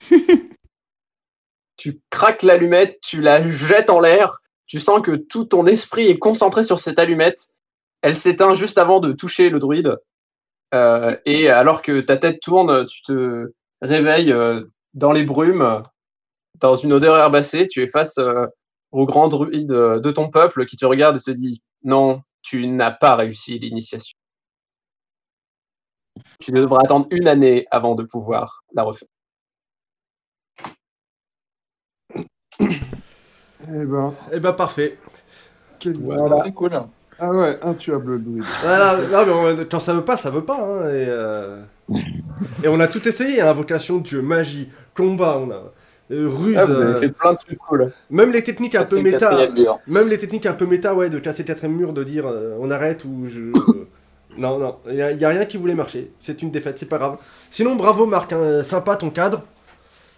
tu 1.76 2.00
craques 2.10 2.42
l'allumette, 2.42 3.00
tu 3.02 3.22
la 3.22 3.46
jettes 3.48 3.88
en 3.88 4.00
l'air, 4.00 4.42
tu 4.70 4.78
sens 4.78 5.00
que 5.00 5.16
tout 5.16 5.46
ton 5.46 5.66
esprit 5.66 6.06
est 6.06 6.18
concentré 6.18 6.62
sur 6.62 6.78
cette 6.78 7.00
allumette. 7.00 7.48
Elle 8.02 8.14
s'éteint 8.14 8.54
juste 8.54 8.78
avant 8.78 9.00
de 9.00 9.10
toucher 9.10 9.50
le 9.50 9.58
druide. 9.58 9.96
Euh, 10.74 11.16
et 11.26 11.48
alors 11.48 11.82
que 11.82 12.00
ta 12.00 12.16
tête 12.16 12.38
tourne, 12.40 12.86
tu 12.86 13.02
te 13.02 13.52
réveilles 13.82 14.30
euh, 14.30 14.62
dans 14.94 15.10
les 15.10 15.24
brumes, 15.24 15.82
dans 16.60 16.76
une 16.76 16.92
odeur 16.92 17.16
herbacée. 17.16 17.66
Tu 17.66 17.82
es 17.82 17.88
face 17.88 18.18
euh, 18.18 18.46
au 18.92 19.06
grand 19.06 19.26
druide 19.26 19.72
de 19.72 20.10
ton 20.12 20.30
peuple 20.30 20.64
qui 20.66 20.76
te 20.76 20.86
regarde 20.86 21.16
et 21.16 21.20
te 21.20 21.32
dit 21.32 21.60
Non, 21.82 22.22
tu 22.40 22.68
n'as 22.68 22.92
pas 22.92 23.16
réussi 23.16 23.58
l'initiation. 23.58 24.16
Tu 26.38 26.52
devras 26.52 26.82
attendre 26.84 27.08
une 27.10 27.26
année 27.26 27.66
avant 27.72 27.96
de 27.96 28.04
pouvoir 28.04 28.62
la 28.72 28.84
refaire. 28.84 29.08
Eh 33.72 33.84
ben, 33.84 34.12
Eh 34.32 34.40
ben 34.40 34.52
parfait. 34.52 34.96
quel 35.78 35.96
C'est 36.04 36.16
très 36.40 36.52
cool. 36.52 36.70
Ah 37.22 37.30
ouais, 37.30 37.54
intuable 37.62 38.12
le 38.12 38.18
druide. 38.18 38.44
Voilà, 38.62 38.96
non, 39.12 39.26
mais 39.26 39.62
on- 39.62 39.64
quand 39.70 39.80
ça 39.80 39.92
veut 39.92 40.04
pas, 40.04 40.16
ça 40.16 40.30
veut 40.30 40.42
pas. 40.44 40.56
hein, 40.58 40.88
et, 40.88 41.06
euh, 41.08 41.60
et 42.64 42.68
on 42.68 42.80
a 42.80 42.88
tout 42.88 43.06
essayé, 43.06 43.42
hein, 43.42 43.48
invocation 43.50 43.98
de 43.98 44.02
dieu, 44.04 44.22
magie, 44.22 44.70
combat, 44.94 45.36
on 45.38 45.50
a 45.50 45.62
euh, 46.12 46.28
ruse, 46.28 46.56
Ah, 46.58 46.64
vous 46.64 46.72
avez 46.74 46.84
euh, 46.92 46.96
fait 46.96 47.08
plein 47.10 47.32
de 47.34 47.38
trucs 47.38 47.58
cool. 47.58 47.92
même 48.10 48.32
les 48.32 48.42
techniques 48.42 48.74
un 48.74 48.84
peu 48.84 49.00
méta, 49.02 49.30
même 49.86 50.08
les 50.08 50.18
techniques 50.18 50.46
un 50.46 50.54
peu 50.54 50.64
méta, 50.66 50.94
ouais, 50.94 51.10
de 51.10 51.18
casser 51.18 51.42
le 51.42 51.46
quatrième 51.48 51.76
mur, 51.76 51.92
de 51.92 52.02
dire 52.02 52.24
euh, 52.26 52.56
on 52.58 52.70
arrête 52.70 53.04
ou 53.04 53.26
je. 53.28 53.52
non, 54.38 54.58
non, 54.58 54.76
il 54.88 54.94
y, 54.96 55.02
a- 55.02 55.12
y 55.12 55.24
a 55.24 55.28
rien 55.28 55.44
qui 55.44 55.58
voulait 55.58 55.74
marcher. 55.74 56.10
C'est 56.18 56.40
une 56.42 56.50
défaite, 56.50 56.78
c'est 56.78 56.88
pas 56.88 56.98
grave. 56.98 57.18
Sinon, 57.50 57.76
bravo 57.76 58.06
Marc, 58.06 58.32
hein, 58.32 58.62
sympa 58.64 58.96
ton 58.96 59.10
cadre. 59.10 59.42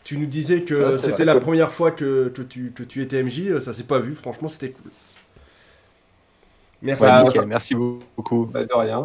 Tu 0.04 0.18
nous 0.18 0.26
disais 0.26 0.62
que 0.62 0.90
c'est 0.90 1.12
c'était 1.12 1.24
la 1.24 1.34
cool. 1.34 1.42
première 1.42 1.70
fois 1.70 1.92
que, 1.92 2.28
que 2.34 2.42
tu, 2.42 2.72
que 2.74 2.82
tu 2.82 3.02
étais 3.02 3.22
MJ, 3.22 3.48
euh, 3.48 3.60
ça 3.60 3.72
s'est 3.72 3.84
pas 3.84 4.00
vu, 4.00 4.14
franchement, 4.14 4.48
c'était 4.48 4.70
cool. 4.70 4.90
Merci. 6.82 7.02
Ouais, 7.04 7.08
Bah, 7.08 7.22
nickel, 7.22 7.46
merci 7.46 7.74
beaucoup. 7.76 8.46
Bah, 8.46 8.64
de 8.64 8.74
rien. 8.74 9.04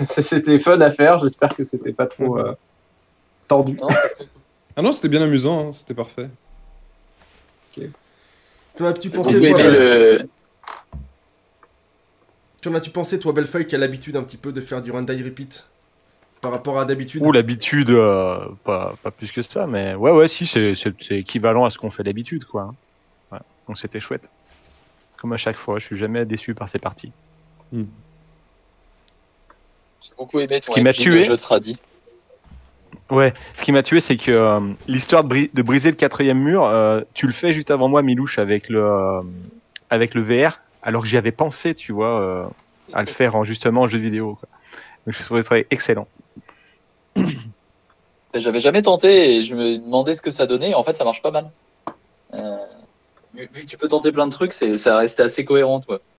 C'était 0.04 0.58
fun 0.58 0.80
à 0.80 0.90
faire. 0.90 1.18
J'espère 1.18 1.54
que 1.54 1.62
c'était 1.62 1.92
pas 1.92 2.06
trop 2.06 2.36
euh, 2.38 2.54
tordu. 3.46 3.78
Ah 4.74 4.82
non, 4.82 4.92
c'était 4.92 5.08
bien 5.08 5.22
amusant, 5.22 5.68
hein, 5.68 5.72
c'était 5.72 5.94
parfait. 5.94 6.28
Qu'en 8.76 8.86
as-tu 8.86 9.10
J'ai 9.10 9.10
pensé, 9.10 9.40
toi, 9.40 9.62
le... 9.70 10.28
Qu'en 12.62 12.74
as-tu 12.74 12.90
pensé, 12.90 13.18
toi, 13.18 13.32
Bellefeuille, 13.32 13.66
qui 13.66 13.74
a 13.74 13.78
l'habitude 13.78 14.16
un 14.16 14.22
petit 14.22 14.36
peu 14.38 14.52
de 14.52 14.60
faire 14.60 14.80
du 14.80 14.90
run 14.90 15.02
die 15.02 15.22
repeat? 15.22 15.68
Par 16.42 16.50
rapport 16.50 16.78
à 16.78 16.84
d'habitude 16.84 17.24
Ou 17.24 17.32
l'habitude, 17.32 17.90
euh, 17.90 18.38
pas, 18.64 18.96
pas 19.02 19.10
plus 19.12 19.30
que 19.32 19.40
ça, 19.42 19.66
mais 19.66 19.94
ouais, 19.94 20.10
ouais, 20.10 20.28
si, 20.28 20.44
c'est 20.46 20.74
équivalent 21.10 21.64
à 21.64 21.70
ce 21.70 21.78
qu'on 21.78 21.90
fait 21.90 22.02
d'habitude, 22.02 22.44
quoi. 22.44 22.62
hein. 22.62 22.74
Ouais. 23.30 23.38
Donc 23.66 23.78
c'était 23.78 24.00
chouette. 24.00 24.28
Comme 25.18 25.32
à 25.32 25.36
chaque 25.36 25.56
fois, 25.56 25.78
je 25.78 25.86
suis 25.86 25.96
jamais 25.96 26.26
déçu 26.26 26.54
par 26.54 26.68
ces 26.68 26.80
parties. 26.80 27.12
J'ai 27.72 27.84
beaucoup 30.18 30.40
aimé 30.40 30.60
ton 30.60 30.72
Ce 30.72 30.78
qui 30.78 30.82
m'a 30.82 30.92
tué- 30.92 31.22
jeu. 31.22 31.36
Ouais, 33.10 33.32
ce 33.54 33.62
qui 33.62 33.70
m'a 33.72 33.82
tué, 33.84 34.00
c'est 34.00 34.16
que 34.16 34.30
euh, 34.32 34.60
l'histoire 34.86 35.22
de, 35.22 35.28
bri- 35.32 35.50
de 35.54 35.62
briser 35.62 35.90
le 35.90 35.96
quatrième 35.96 36.38
mur, 36.42 36.64
euh, 36.64 37.02
tu 37.14 37.26
le 37.26 37.32
fais 37.32 37.52
juste 37.52 37.70
avant 37.70 37.88
moi, 37.88 38.02
Milouche, 38.02 38.38
avec 38.40 38.68
le, 38.68 38.84
euh, 38.84 39.22
avec 39.90 40.14
le 40.14 40.22
VR, 40.22 40.60
alors 40.82 41.02
que 41.02 41.08
j'y 41.08 41.16
avais 41.16 41.30
pensé, 41.32 41.74
tu 41.74 41.92
vois, 41.92 42.20
euh, 42.20 42.46
à 42.92 43.00
le 43.00 43.06
faire 43.06 43.36
en 43.36 43.44
justement 43.44 43.82
en 43.82 43.88
jeu 43.88 43.98
vidéo. 43.98 44.34
Quoi. 44.34 44.48
Donc 45.06 45.14
je 45.16 45.22
trouvais 45.24 45.42
ça 45.42 45.56
excellent. 45.70 46.08
J'avais 48.34 48.60
jamais 48.60 48.82
tenté 48.82 49.36
et 49.36 49.44
je 49.44 49.54
me 49.54 49.78
demandais 49.78 50.14
ce 50.14 50.22
que 50.22 50.30
ça 50.30 50.46
donnait. 50.46 50.70
Et 50.70 50.74
en 50.74 50.82
fait, 50.82 50.94
ça 50.94 51.04
marche 51.04 51.22
pas 51.22 51.30
mal. 51.30 51.50
Euh, 52.34 52.56
vu, 53.34 53.48
que 53.48 53.66
tu 53.66 53.76
peux 53.76 53.88
tenter 53.88 54.12
plein 54.12 54.26
de 54.26 54.32
trucs, 54.32 54.52
ça 54.52 54.96
restait 54.96 55.22
assez 55.22 55.44
cohérent. 55.44 55.80
Quoi. 55.80 56.00